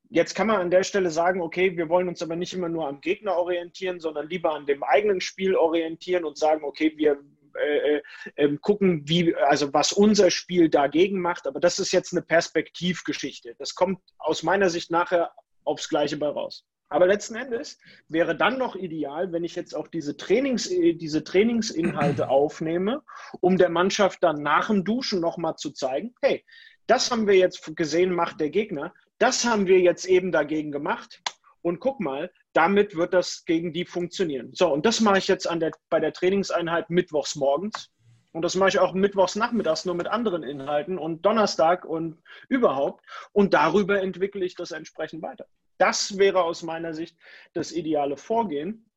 Jetzt 0.08 0.34
kann 0.34 0.46
man 0.46 0.60
an 0.60 0.70
der 0.70 0.84
Stelle 0.84 1.10
sagen, 1.10 1.40
okay, 1.40 1.76
wir 1.76 1.88
wollen 1.88 2.08
uns 2.08 2.22
aber 2.22 2.36
nicht 2.36 2.54
immer 2.54 2.68
nur 2.68 2.86
am 2.86 3.00
Gegner 3.00 3.34
orientieren, 3.36 3.98
sondern 3.98 4.28
lieber 4.28 4.54
an 4.54 4.64
dem 4.64 4.84
eigenen 4.84 5.20
Spiel 5.20 5.56
orientieren 5.56 6.24
und 6.24 6.38
sagen, 6.38 6.62
okay, 6.64 6.92
wir 6.96 7.18
äh, 7.59 7.96
äh, 7.96 8.02
ähm, 8.36 8.61
gucken, 8.61 9.02
wie, 9.07 9.34
also 9.34 9.72
was 9.72 9.92
unser 9.92 10.30
Spiel 10.30 10.68
dagegen 10.68 11.20
macht. 11.20 11.46
Aber 11.46 11.61
das 11.61 11.78
ist 11.78 11.92
jetzt 11.92 12.12
eine 12.12 12.22
Perspektivgeschichte. 12.22 13.54
Das 13.59 13.74
kommt 13.74 14.00
aus 14.18 14.42
meiner 14.42 14.70
Sicht 14.70 14.90
nachher 14.90 15.32
aufs 15.64 15.88
Gleiche 15.88 16.16
bei 16.16 16.28
raus. 16.28 16.64
Aber 16.88 17.07
letzten 17.07 17.34
Endes 17.34 17.78
wäre 18.09 18.36
dann 18.36 18.59
noch 18.59 18.76
ideal, 18.76 19.32
wenn 19.32 19.42
ich 19.42 19.57
jetzt 19.57 19.74
auch 19.74 19.88
diese, 19.88 20.16
Trainings, 20.16 20.68
diese 20.68 21.24
Trainingsinhalte 21.24 22.28
aufnehme, 22.28 23.02
um 23.40 23.59
der 23.59 23.70
Mannschaft 23.70 24.22
dann 24.22 24.42
nach 24.42 24.68
dem 24.68 24.84
Duschen 24.84 25.20
nochmal 25.20 25.57
zu 25.57 25.72
zeigen, 25.72 26.14
hey, 26.22 26.44
das 26.86 27.11
haben 27.11 27.26
wir 27.26 27.34
jetzt 27.34 27.74
gesehen, 27.74 28.12
macht 28.12 28.38
der 28.40 28.50
Gegner. 28.50 28.94
Das 29.18 29.44
haben 29.44 29.66
wir 29.66 29.80
jetzt 29.80 30.04
eben 30.04 30.30
dagegen 30.30 30.70
gemacht. 30.70 31.22
Und 31.66 31.80
guck 31.80 31.98
mal, 31.98 32.30
damit 32.52 32.94
wird 32.94 33.12
das 33.12 33.44
gegen 33.44 33.72
die 33.72 33.84
funktionieren. 33.84 34.50
So, 34.52 34.72
und 34.72 34.86
das 34.86 35.00
mache 35.00 35.18
ich 35.18 35.26
jetzt 35.26 35.48
der, 35.50 35.72
bei 35.90 35.98
der 35.98 36.12
Trainingseinheit 36.12 36.90
mittwochs 36.90 37.34
morgens. 37.34 37.90
Und 38.30 38.42
das 38.42 38.54
mache 38.54 38.68
ich 38.68 38.78
auch 38.78 38.94
mittwochs 38.94 39.34
nachmittags 39.34 39.84
nur 39.84 39.96
mit 39.96 40.06
anderen 40.06 40.44
Inhalten 40.44 40.96
und 40.96 41.26
Donnerstag 41.26 41.84
und 41.84 42.22
überhaupt. 42.48 43.04
Und 43.32 43.52
darüber 43.52 44.00
entwickle 44.00 44.44
ich 44.44 44.54
das 44.54 44.70
entsprechend 44.70 45.22
weiter. 45.22 45.48
Das 45.76 46.18
wäre 46.18 46.44
aus 46.44 46.62
meiner 46.62 46.94
Sicht 46.94 47.16
das 47.52 47.72
ideale 47.72 48.16
Vorgehen. 48.16 48.88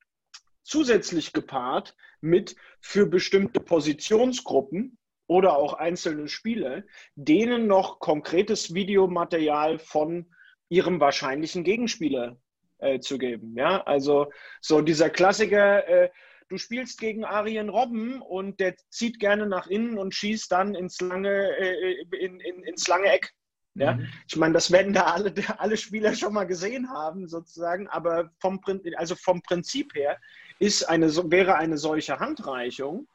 Zusätzlich 0.61 1.34
gepaart 1.34 1.95
mit 2.22 2.55
für 2.82 3.07
bestimmte 3.07 3.61
Positionsgruppen 3.61 4.99
oder 5.26 5.57
auch 5.57 5.74
einzelne 5.74 6.28
Spiele, 6.28 6.86
denen 7.15 7.65
noch 7.65 7.97
konkretes 7.97 8.76
Videomaterial 8.76 9.80
von 9.80 10.32
ihrem 10.70 10.99
wahrscheinlichen 10.99 11.63
Gegenspieler 11.63 12.38
äh, 12.80 13.00
zu 13.00 13.18
geben. 13.18 13.56
Ja, 13.56 13.84
also 13.84 14.32
so 14.62 14.82
dieser 14.82 15.10
Klassiker, 15.10 15.88
äh, 15.88 16.10
du 16.50 16.58
spielst 16.58 17.00
gegen 17.00 17.24
Arjen 17.24 17.70
Robben 17.70 18.22
und 18.22 18.60
der 18.60 18.76
zieht 18.90 19.20
gerne 19.20 19.46
nach 19.46 19.68
innen 19.68 19.98
und 19.98 20.14
schießt 20.14 20.52
dann 20.52 20.76
ins 20.76 21.00
lange, 21.00 21.58
äh, 21.58 22.06
in, 22.20 22.40
in, 22.40 22.64
ins 22.64 22.88
lange 22.88 23.12
Eck. 23.12 23.34
Ja, 23.76 23.94
mhm. 23.94 24.08
ich 24.28 24.36
meine, 24.36 24.54
das 24.54 24.72
werden 24.72 24.94
da 24.94 25.04
alle, 25.04 25.34
alle 25.58 25.78
Spieler 25.78 26.16
schon 26.16 26.34
mal 26.34 26.46
gesehen 26.48 26.90
haben, 26.90 27.28
sozusagen, 27.28 27.88
aber 27.88 28.32
vom, 28.40 28.60
also 28.98 29.16
vom 29.16 29.42
Prinzip 29.42 29.94
her 29.96 30.18
ist 30.60 30.84
eine, 30.90 31.14
wäre 31.32 31.56
eine 31.56 31.78
solche 31.78 32.20
Handreichung 32.20 33.08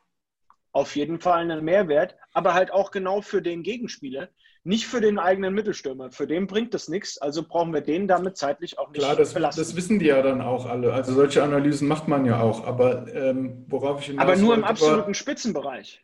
auf 0.73 0.97
jeden 0.97 1.21
Fall 1.21 1.39
einen 1.39 1.65
Mehrwert, 1.65 2.17
aber 2.33 2.55
halt 2.55 2.73
auch 2.73 2.91
genau 2.91 3.21
für 3.21 3.41
den 3.41 3.63
Gegenspieler, 3.63 4.29
nicht 4.65 4.87
für 4.87 5.03
den 5.03 5.19
eigenen 5.19 5.55
Mittelstürmer. 5.55 6.11
Für 6.11 6.27
den 6.27 6.47
bringt 6.47 6.73
das 6.73 6.89
nichts, 6.89 7.19
also 7.19 7.43
brauchen 7.47 7.73
wir 7.73 7.83
den 7.83 8.09
damit 8.09 8.39
zeitlich 8.39 8.79
auch 8.79 8.91
nicht 8.91 8.99
Klar, 8.99 9.15
das, 9.15 9.35
belasten. 9.35 9.61
das 9.61 9.77
wissen 9.77 9.99
die 9.99 10.07
ja 10.07 10.23
dann 10.23 10.41
auch 10.41 10.65
alle. 10.67 10.93
Also 10.93 11.13
solche 11.13 11.43
Analysen 11.43 11.87
macht 11.87 12.09
man 12.09 12.25
ja 12.25 12.41
auch, 12.41 12.67
aber 12.67 13.07
ähm, 13.15 13.65
worauf 13.69 14.01
ich 14.01 14.07
hinaus 14.07 14.23
Aber 14.23 14.37
nur 14.37 14.55
im 14.55 14.65
absoluten 14.65 15.09
war, 15.09 15.15
Spitzenbereich. 15.15 16.03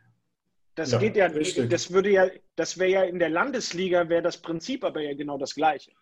Das 0.74 0.92
ja, 0.92 0.98
geht 0.98 1.16
ja, 1.16 1.26
richtig. 1.26 1.70
das 1.70 1.90
würde 1.90 2.10
ja, 2.10 2.26
das 2.54 2.78
wäre 2.78 2.90
ja 2.90 3.02
in 3.02 3.18
der 3.18 3.30
Landesliga 3.30 4.08
wäre 4.08 4.22
das 4.22 4.36
Prinzip 4.36 4.84
aber 4.84 5.00
ja 5.00 5.14
genau 5.14 5.38
das 5.38 5.54
gleiche. 5.54 5.92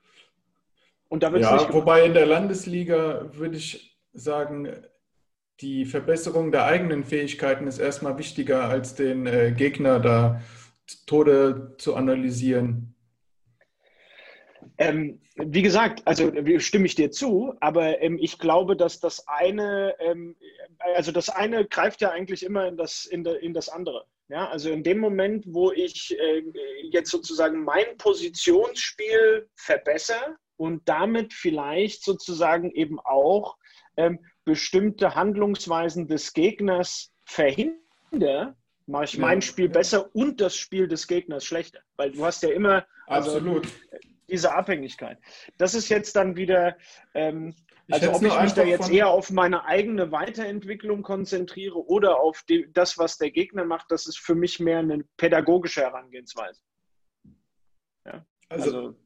Und 1.09 1.23
da 1.23 1.35
ja, 1.37 1.73
wobei 1.73 2.05
in 2.05 2.13
der 2.13 2.27
Landesliga 2.27 3.31
würde 3.33 3.57
ich 3.57 3.99
sagen, 4.13 4.69
die 5.61 5.87
Verbesserung 5.87 6.53
der 6.53 6.65
eigenen 6.65 7.03
Fähigkeiten 7.03 7.67
ist 7.67 7.79
erstmal 7.79 8.19
wichtiger, 8.19 8.65
als 8.65 8.95
den 8.95 9.27
äh, 9.27 9.53
Gegner 9.57 10.01
da 10.01 10.43
Tode 11.07 11.74
zu 11.78 11.95
analysieren. 11.95 12.95
Ähm, 14.76 15.20
wie 15.36 15.62
gesagt, 15.62 16.03
also 16.07 16.32
stimme 16.59 16.86
ich 16.86 16.95
dir 16.95 17.11
zu, 17.11 17.55
aber 17.61 18.01
ähm, 18.01 18.18
ich 18.20 18.39
glaube, 18.39 18.76
dass 18.76 19.01
das 19.01 19.26
eine, 19.26 19.95
ähm, 19.99 20.36
also 20.95 21.12
das 21.12 21.28
eine 21.28 21.64
greift 21.66 22.01
ja 22.01 22.11
eigentlich 22.11 22.45
immer 22.45 22.66
in 22.66 22.76
das, 22.76 23.05
in, 23.07 23.24
de, 23.24 23.45
in 23.45 23.55
das 23.55 23.68
andere. 23.68 24.07
Ja, 24.28 24.49
also 24.49 24.70
in 24.70 24.82
dem 24.82 24.99
Moment, 24.99 25.45
wo 25.49 25.72
ich 25.72 26.16
äh, 26.18 26.43
jetzt 26.91 27.11
sozusagen 27.11 27.64
mein 27.64 27.97
Positionsspiel 27.97 29.49
verbessere 29.55 30.36
und 30.57 30.86
damit 30.86 31.32
vielleicht 31.32 32.05
sozusagen 32.05 32.70
eben 32.72 33.01
auch 33.01 33.57
ähm, 33.97 34.20
bestimmte 34.45 35.14
Handlungsweisen 35.14 36.09
des 36.09 36.34
Gegners 36.34 37.12
verhindere, 37.24 38.55
mache 38.89 39.05
ich 39.05 39.18
mein 39.18 39.43
Spiel 39.43 39.68
besser 39.68 40.14
und 40.14 40.41
das 40.41 40.57
Spiel 40.57 40.89
des 40.89 41.07
Gegners 41.07 41.45
schlechter. 41.45 41.80
Weil 41.97 42.12
du 42.12 42.24
hast 42.24 42.43
ja 42.43 42.51
immer 42.51 42.86
also 43.07 43.61
diese 44.28 44.55
Abhängigkeit. 44.55 45.18
Das 45.57 45.74
ist 45.74 45.89
jetzt 45.89 46.16
dann 46.16 46.36
wieder, 46.36 46.76
ähm, 47.14 47.55
also 47.91 48.12
ob 48.12 48.22
ich 48.22 48.41
mich 48.41 48.53
da 48.53 48.62
jetzt 48.62 48.91
eher 48.91 49.09
auf 49.09 49.30
meine 49.30 49.64
eigene 49.64 50.11
Weiterentwicklung 50.12 51.03
konzentriere 51.03 51.86
oder 51.86 52.18
auf 52.18 52.43
die, 52.49 52.70
das, 52.72 52.99
was 52.99 53.16
der 53.18 53.30
Gegner 53.30 53.64
macht, 53.64 53.91
das 53.91 54.07
ist 54.07 54.18
für 54.18 54.34
mich 54.34 54.61
mehr 54.61 54.80
eine 54.80 55.05
pädagogische 55.16 55.82
Herangehensweise. 55.82 56.61
Ja, 58.05 58.26
also, 58.49 58.64
also 58.64 58.97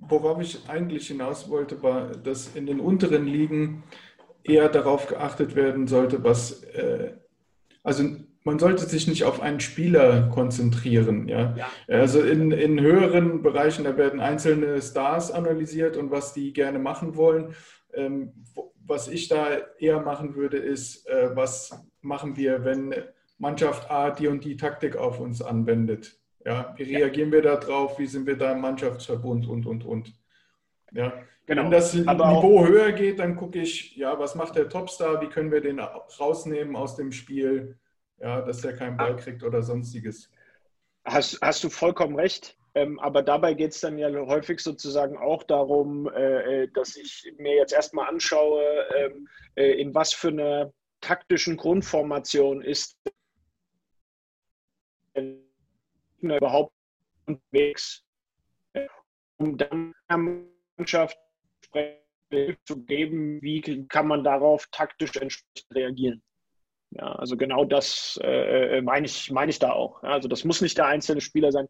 worauf 0.00 0.40
ich 0.40 0.68
eigentlich 0.68 1.08
hinaus 1.08 1.48
wollte, 1.48 1.82
war, 1.82 2.08
dass 2.08 2.54
in 2.54 2.66
den 2.66 2.80
unteren 2.80 3.26
Ligen 3.26 3.84
eher 4.42 4.68
darauf 4.68 5.06
geachtet 5.06 5.54
werden 5.54 5.86
sollte, 5.86 6.22
was, 6.22 6.62
äh, 6.64 7.16
also 7.82 8.04
man 8.44 8.58
sollte 8.58 8.84
sich 8.86 9.06
nicht 9.06 9.24
auf 9.24 9.40
einen 9.40 9.60
Spieler 9.60 10.28
konzentrieren. 10.32 11.28
Ja? 11.28 11.54
ja. 11.56 11.68
Also 11.88 12.20
in, 12.20 12.52
in 12.52 12.80
höheren 12.80 13.42
Bereichen, 13.42 13.84
da 13.84 13.96
werden 13.96 14.20
einzelne 14.20 14.80
Stars 14.80 15.30
analysiert 15.30 15.96
und 15.96 16.10
was 16.10 16.32
die 16.32 16.52
gerne 16.52 16.78
machen 16.78 17.16
wollen. 17.16 17.54
Ähm, 17.92 18.32
was 18.86 19.08
ich 19.08 19.28
da 19.28 19.48
eher 19.78 20.00
machen 20.00 20.34
würde, 20.34 20.56
ist, 20.56 21.06
äh, 21.08 21.30
was 21.34 21.86
machen 22.00 22.36
wir, 22.36 22.64
wenn 22.64 22.94
Mannschaft 23.38 23.90
A 23.90 24.10
die 24.10 24.28
und 24.28 24.44
die 24.44 24.56
Taktik 24.56 24.96
auf 24.96 25.20
uns 25.20 25.42
anwendet? 25.42 26.18
Ja, 26.44 26.74
wie 26.76 26.84
reagieren 26.84 27.28
ja. 27.28 27.34
wir 27.34 27.42
darauf? 27.42 27.98
Wie 27.98 28.06
sind 28.06 28.26
wir 28.26 28.36
da 28.36 28.52
im 28.52 28.62
Mannschaftsverbund 28.62 29.46
und, 29.46 29.66
und, 29.66 29.84
und? 29.84 30.14
Ja. 30.92 31.12
Genau. 31.46 31.64
Wenn 31.64 31.70
das 31.72 32.06
Aber 32.06 32.32
Niveau 32.32 32.64
höher 32.64 32.92
geht, 32.92 33.18
dann 33.18 33.36
gucke 33.36 33.60
ich, 33.60 33.96
ja, 33.96 34.18
was 34.18 34.34
macht 34.34 34.56
der 34.56 34.68
Topstar, 34.68 35.20
wie 35.20 35.26
können 35.26 35.50
wir 35.50 35.60
den 35.60 35.80
rausnehmen 35.80 36.76
aus 36.76 36.96
dem 36.96 37.12
Spiel, 37.12 37.76
ja, 38.20 38.42
dass 38.42 38.60
der 38.60 38.76
keinen 38.76 38.96
Ball 38.96 39.16
kriegt 39.16 39.42
oder 39.42 39.62
sonstiges. 39.62 40.30
Hast, 41.04 41.40
hast 41.40 41.64
du 41.64 41.70
vollkommen 41.70 42.16
recht. 42.16 42.56
Ähm, 42.74 43.00
aber 43.00 43.22
dabei 43.22 43.54
geht 43.54 43.72
es 43.72 43.80
dann 43.80 43.98
ja 43.98 44.08
häufig 44.12 44.60
sozusagen 44.60 45.16
auch 45.16 45.42
darum, 45.42 46.08
äh, 46.08 46.62
äh 46.62 46.68
dass 46.72 46.96
ich 46.96 47.32
mir 47.38 47.56
jetzt 47.56 47.72
erstmal 47.72 48.08
anschaue, 48.08 48.62
ähm, 48.96 49.28
äh, 49.56 49.72
in 49.80 49.92
was 49.92 50.12
für 50.12 50.28
einer 50.28 50.72
taktischen 51.00 51.56
Grundformation 51.56 52.62
ist 52.62 52.96
überhaupt 56.20 56.72
unterwegs, 57.26 58.04
um 59.38 59.56
dann 59.56 59.92
Mannschaft 60.76 61.18
zu 62.64 62.84
geben, 62.84 63.42
wie 63.42 63.86
kann 63.88 64.06
man 64.06 64.22
darauf 64.22 64.66
taktisch 64.70 65.16
entsprechend 65.16 65.74
reagieren. 65.74 66.22
Ja, 66.90 67.12
also 67.12 67.36
genau 67.36 67.64
das 67.64 68.18
äh, 68.22 68.78
äh, 68.78 68.82
meine 68.82 69.06
ich, 69.06 69.30
meine 69.30 69.50
ich 69.50 69.58
da 69.58 69.72
auch. 69.72 70.02
Ja, 70.02 70.10
also 70.10 70.28
das 70.28 70.44
muss 70.44 70.60
nicht 70.60 70.76
der 70.76 70.86
einzelne 70.86 71.20
Spieler 71.20 71.52
sein, 71.52 71.68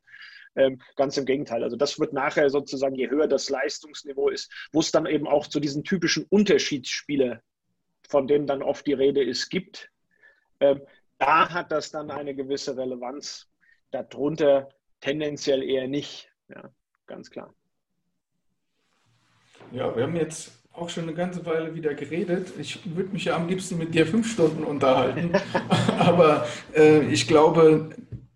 ähm, 0.57 0.81
ganz 0.97 1.17
im 1.17 1.27
Gegenteil. 1.27 1.63
Also 1.63 1.77
das 1.77 1.99
wird 2.01 2.13
nachher 2.13 2.49
sozusagen, 2.49 2.95
je 2.95 3.11
höher 3.11 3.29
das 3.29 3.51
Leistungsniveau 3.51 4.31
ist, 4.31 4.51
wo 4.73 4.81
es 4.81 4.91
dann 4.91 5.07
eben 5.07 5.29
auch 5.29 5.47
zu 5.47 5.61
diesen 5.61 5.85
typischen 5.85 6.27
Unterschiedsspiele, 6.31 7.43
von 8.09 8.27
denen 8.27 8.47
dann 8.47 8.63
oft 8.63 8.87
die 8.87 8.95
Rede 8.95 9.23
ist, 9.23 9.51
gibt. 9.51 9.91
Ähm, 10.59 10.81
da 11.19 11.51
hat 11.51 11.71
das 11.71 11.91
dann 11.91 12.11
eine 12.11 12.35
gewisse 12.35 12.77
Relevanz. 12.77 13.47
Darunter 13.91 14.71
tendenziell 15.01 15.63
eher 15.63 15.87
nicht. 15.87 16.31
Ja, 16.49 16.71
ganz 17.07 17.31
klar. 17.31 17.53
Ja, 19.73 19.95
wir 19.95 20.05
haben 20.05 20.17
jetzt 20.17 20.60
auch 20.73 20.89
schon 20.89 21.05
eine 21.05 21.15
ganze 21.15 21.45
Weile 21.47 21.75
wieder 21.75 21.95
geredet. 21.95 22.53
Ich 22.59 22.81
würde 22.95 23.13
mich 23.13 23.25
ja 23.25 23.37
am 23.37 23.49
liebsten 23.49 23.79
mit 23.79 23.95
dir 23.95 24.07
fünf 24.07 24.31
Stunden 24.33 24.65
unterhalten. 24.65 25.33
Aber 25.99 26.47
äh, 26.75 27.03
ich 27.13 27.27
glaube, 27.27 27.91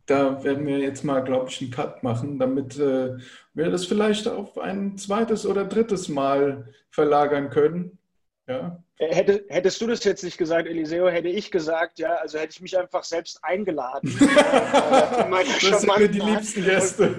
da 0.06 0.42
werden 0.44 0.66
wir 0.66 0.78
jetzt 0.78 1.04
mal, 1.04 1.20
glaube 1.20 1.48
ich, 1.48 1.60
einen 1.62 1.70
Cut 1.70 2.02
machen, 2.02 2.38
damit 2.38 2.78
äh, 2.78 3.16
wir 3.54 3.70
das 3.70 3.86
vielleicht 3.86 4.28
auf 4.28 4.58
ein 4.58 4.98
zweites 4.98 5.46
oder 5.46 5.64
drittes 5.64 6.08
Mal 6.08 6.68
verlagern 6.90 7.50
können. 7.50 7.98
Ja. 8.46 8.83
Äh, 8.98 9.12
hätte, 9.12 9.44
hättest 9.48 9.80
du 9.80 9.88
das 9.88 10.04
jetzt 10.04 10.22
nicht 10.22 10.38
gesagt, 10.38 10.68
Eliseo, 10.68 11.08
hätte 11.08 11.28
ich 11.28 11.50
gesagt, 11.50 11.98
ja, 11.98 12.14
also 12.14 12.38
hätte 12.38 12.52
ich 12.52 12.60
mich 12.60 12.78
einfach 12.78 13.02
selbst 13.02 13.42
eingeladen. 13.42 14.16
das 14.20 15.80
sind 15.80 15.98
mir 15.98 16.08
die 16.08 16.20
liebsten 16.20 16.64
Gäste. 16.64 17.14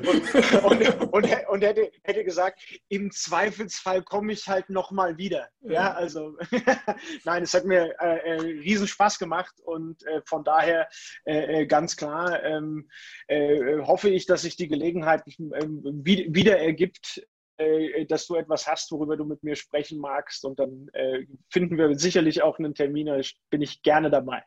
Und, 0.64 0.82
und, 0.88 1.14
und, 1.14 1.48
und, 1.50 1.62
hätte, 1.64 1.92
hätte 2.04 2.24
gesagt, 2.24 2.62
im 2.88 3.12
Zweifelsfall 3.12 4.04
komme 4.04 4.32
ich 4.32 4.48
halt 4.48 4.70
nochmal 4.70 5.18
wieder. 5.18 5.50
Ja, 5.62 5.72
ja 5.72 5.94
also 5.94 6.38
nein, 7.26 7.44
es 7.44 7.54
hat 7.54 7.66
mir 7.66 7.94
äh, 8.00 8.18
äh, 8.20 8.42
riesen 8.42 8.88
Spaß 8.88 9.20
gemacht 9.20 9.56
und 9.66 10.02
äh, 10.08 10.22
von 10.26 10.46
daher 10.46 10.88
äh, 11.26 11.62
äh 11.62 11.66
ganz 11.66 11.98
klar 11.98 12.42
ähm, 12.44 12.90
hoffe 13.28 14.10
ich, 14.10 14.26
dass 14.26 14.44
sich 14.44 14.56
die 14.56 14.68
Gelegenheit 14.68 15.24
ähm, 15.28 15.82
wieder 16.04 16.60
ergibt, 16.60 17.26
äh, 17.58 18.06
dass 18.06 18.28
du 18.28 18.36
etwas 18.36 18.68
hast, 18.68 18.92
worüber 18.92 19.18
du 19.18 19.26
mit 19.26 19.44
mir 19.44 19.56
sprechen 19.56 20.00
magst. 20.00 20.44
Und 20.46 20.60
dann 20.60 20.90
äh, 20.94 21.26
finden 21.50 21.78
wir 21.78 21.98
sicherlich 21.98 22.42
auch 22.42 22.60
einen 22.60 22.74
Termin. 22.74 23.08
Da 23.08 23.20
bin 23.50 23.62
ich 23.62 23.82
gerne 23.82 24.10
dabei. 24.10 24.44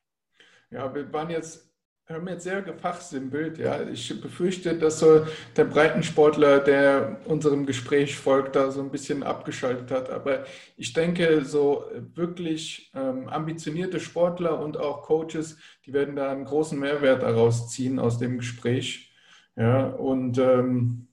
Ja, 0.70 0.94
wir 0.94 1.10
waren 1.12 1.30
jetzt, 1.30 1.72
haben 2.06 2.28
jetzt 2.28 2.44
sehr 2.44 2.60
gefachsimpelt. 2.60 3.58
Ja. 3.58 3.82
Ich 3.88 4.20
befürchte, 4.20 4.76
dass 4.76 4.98
so 4.98 5.26
der 5.56 5.64
Breitensportler, 5.64 6.60
der 6.60 7.20
unserem 7.24 7.64
Gespräch 7.64 8.16
folgt, 8.16 8.56
da 8.56 8.70
so 8.70 8.80
ein 8.80 8.90
bisschen 8.90 9.22
abgeschaltet 9.22 9.90
hat. 9.90 10.10
Aber 10.10 10.44
ich 10.76 10.92
denke, 10.92 11.44
so 11.44 11.84
wirklich 12.14 12.90
ähm, 12.94 13.28
ambitionierte 13.28 14.00
Sportler 14.00 14.60
und 14.60 14.76
auch 14.76 15.02
Coaches, 15.02 15.56
die 15.86 15.92
werden 15.92 16.16
da 16.16 16.30
einen 16.30 16.44
großen 16.44 16.78
Mehrwert 16.78 17.22
daraus 17.22 17.70
ziehen 17.70 17.98
aus 17.98 18.18
dem 18.18 18.38
Gespräch. 18.38 19.14
Ja, 19.56 19.86
und 19.88 20.38
ähm, 20.38 21.08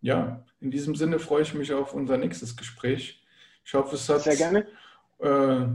ja, 0.00 0.44
in 0.60 0.70
diesem 0.70 0.94
Sinne 0.94 1.18
freue 1.18 1.42
ich 1.42 1.54
mich 1.54 1.72
auf 1.72 1.94
unser 1.94 2.16
nächstes 2.16 2.56
Gespräch. 2.56 3.22
Ich 3.64 3.74
hoffe, 3.74 3.94
es 3.94 4.08
hat. 4.08 4.22
Sehr 4.22 4.36
gerne. 4.36 4.66
Äh, 5.20 5.66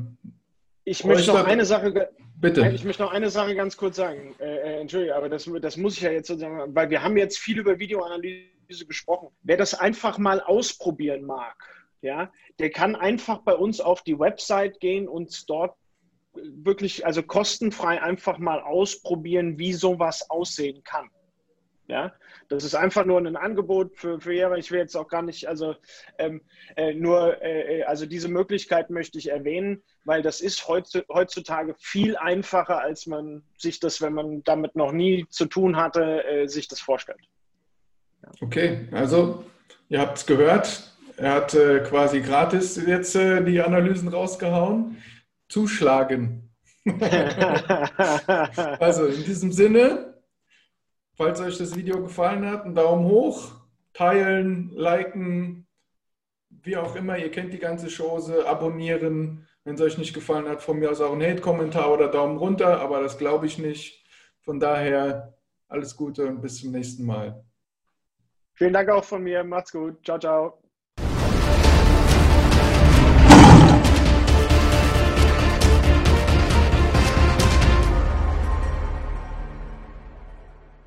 ich 0.83 1.03
möchte 1.03 1.31
noch 1.31 1.45
eine 1.45 1.65
Sache. 1.65 2.09
Bitte. 2.35 2.69
Ich 2.73 2.83
möchte 2.83 3.03
noch 3.03 3.13
eine 3.13 3.29
Sache 3.29 3.55
ganz 3.55 3.77
kurz 3.77 3.95
sagen. 3.95 4.35
Äh, 4.39 4.57
äh, 4.57 4.81
Entschuldige, 4.81 5.15
aber 5.15 5.29
das, 5.29 5.49
das 5.61 5.77
muss 5.77 5.95
ich 5.95 6.01
ja 6.01 6.11
jetzt 6.11 6.27
sozusagen, 6.27 6.75
weil 6.75 6.89
wir 6.89 7.01
haben 7.01 7.15
jetzt 7.15 7.37
viel 7.37 7.59
über 7.59 7.79
Videoanalyse 7.79 8.85
gesprochen. 8.85 9.29
Wer 9.43 9.55
das 9.55 9.73
einfach 9.73 10.17
mal 10.17 10.41
ausprobieren 10.41 11.23
mag, 11.23 11.55
ja, 12.01 12.31
der 12.59 12.69
kann 12.69 12.97
einfach 12.97 13.39
bei 13.39 13.53
uns 13.53 13.79
auf 13.79 14.01
die 14.01 14.19
Website 14.19 14.81
gehen 14.81 15.07
und 15.07 15.49
dort 15.49 15.77
wirklich, 16.33 17.05
also 17.05 17.23
kostenfrei 17.23 18.01
einfach 18.01 18.39
mal 18.39 18.59
ausprobieren, 18.59 19.57
wie 19.57 19.71
sowas 19.71 20.29
aussehen 20.29 20.83
kann. 20.83 21.09
Ja, 21.93 22.11
das 22.49 22.63
ist 22.63 22.73
einfach 22.73 23.05
nur 23.05 23.19
ein 23.19 23.35
Angebot 23.35 23.99
für, 23.99 24.19
für 24.19 24.33
Jahre. 24.33 24.57
Ich 24.57 24.71
will 24.71 24.79
jetzt 24.79 24.95
auch 24.95 25.07
gar 25.07 25.21
nicht, 25.21 25.47
also 25.47 25.75
ähm, 26.17 26.41
äh, 26.75 26.95
nur, 26.95 27.39
äh, 27.43 27.83
also 27.83 28.07
diese 28.07 28.29
Möglichkeit 28.29 28.89
möchte 28.89 29.19
ich 29.19 29.29
erwähnen, 29.29 29.83
weil 30.03 30.23
das 30.23 30.41
ist 30.41 30.67
heutzutage 30.67 31.75
viel 31.77 32.17
einfacher, 32.17 32.79
als 32.79 33.05
man 33.05 33.43
sich 33.59 33.79
das, 33.79 34.01
wenn 34.01 34.13
man 34.13 34.43
damit 34.43 34.75
noch 34.75 34.91
nie 34.91 35.27
zu 35.29 35.45
tun 35.45 35.77
hatte, 35.77 36.25
äh, 36.25 36.47
sich 36.47 36.67
das 36.67 36.79
vorstellt. 36.79 37.21
Ja. 38.23 38.31
Okay, 38.41 38.87
also 38.91 39.45
ihr 39.89 39.99
habt 39.99 40.17
es 40.17 40.25
gehört. 40.25 40.95
Er 41.17 41.33
hat 41.35 41.53
äh, 41.53 41.81
quasi 41.81 42.21
gratis 42.21 42.75
jetzt 42.87 43.15
äh, 43.15 43.43
die 43.43 43.61
Analysen 43.61 44.07
rausgehauen. 44.07 44.97
Zuschlagen. 45.47 46.49
also 48.79 49.05
in 49.05 49.23
diesem 49.25 49.51
Sinne. 49.51 50.12
Falls 51.15 51.39
euch 51.39 51.57
das 51.57 51.75
Video 51.75 52.01
gefallen 52.01 52.45
hat, 52.45 52.65
einen 52.65 52.75
Daumen 52.75 53.05
hoch, 53.05 53.53
teilen, 53.93 54.71
liken, 54.73 55.67
wie 56.49 56.77
auch 56.77 56.95
immer. 56.95 57.17
Ihr 57.17 57.31
kennt 57.31 57.53
die 57.53 57.59
ganze 57.59 57.87
Chose, 57.89 58.47
abonnieren. 58.47 59.47
Wenn 59.63 59.75
es 59.75 59.81
euch 59.81 59.97
nicht 59.97 60.13
gefallen 60.13 60.49
hat, 60.49 60.61
von 60.61 60.79
mir 60.79 60.91
aus 60.91 60.99
auch 60.99 61.13
ein 61.13 61.21
Hate-Kommentar 61.21 61.91
oder 61.91 62.09
Daumen 62.09 62.37
runter, 62.37 62.81
aber 62.81 63.01
das 63.01 63.17
glaube 63.17 63.45
ich 63.45 63.57
nicht. 63.57 64.05
Von 64.41 64.59
daher 64.59 65.37
alles 65.69 65.95
Gute 65.95 66.27
und 66.27 66.41
bis 66.41 66.59
zum 66.59 66.71
nächsten 66.71 67.05
Mal. 67.05 67.43
Vielen 68.53 68.73
Dank 68.73 68.89
auch 68.89 69.03
von 69.03 69.23
mir. 69.23 69.43
Macht's 69.43 69.71
gut. 69.71 70.03
Ciao, 70.03 70.19
ciao. 70.19 70.62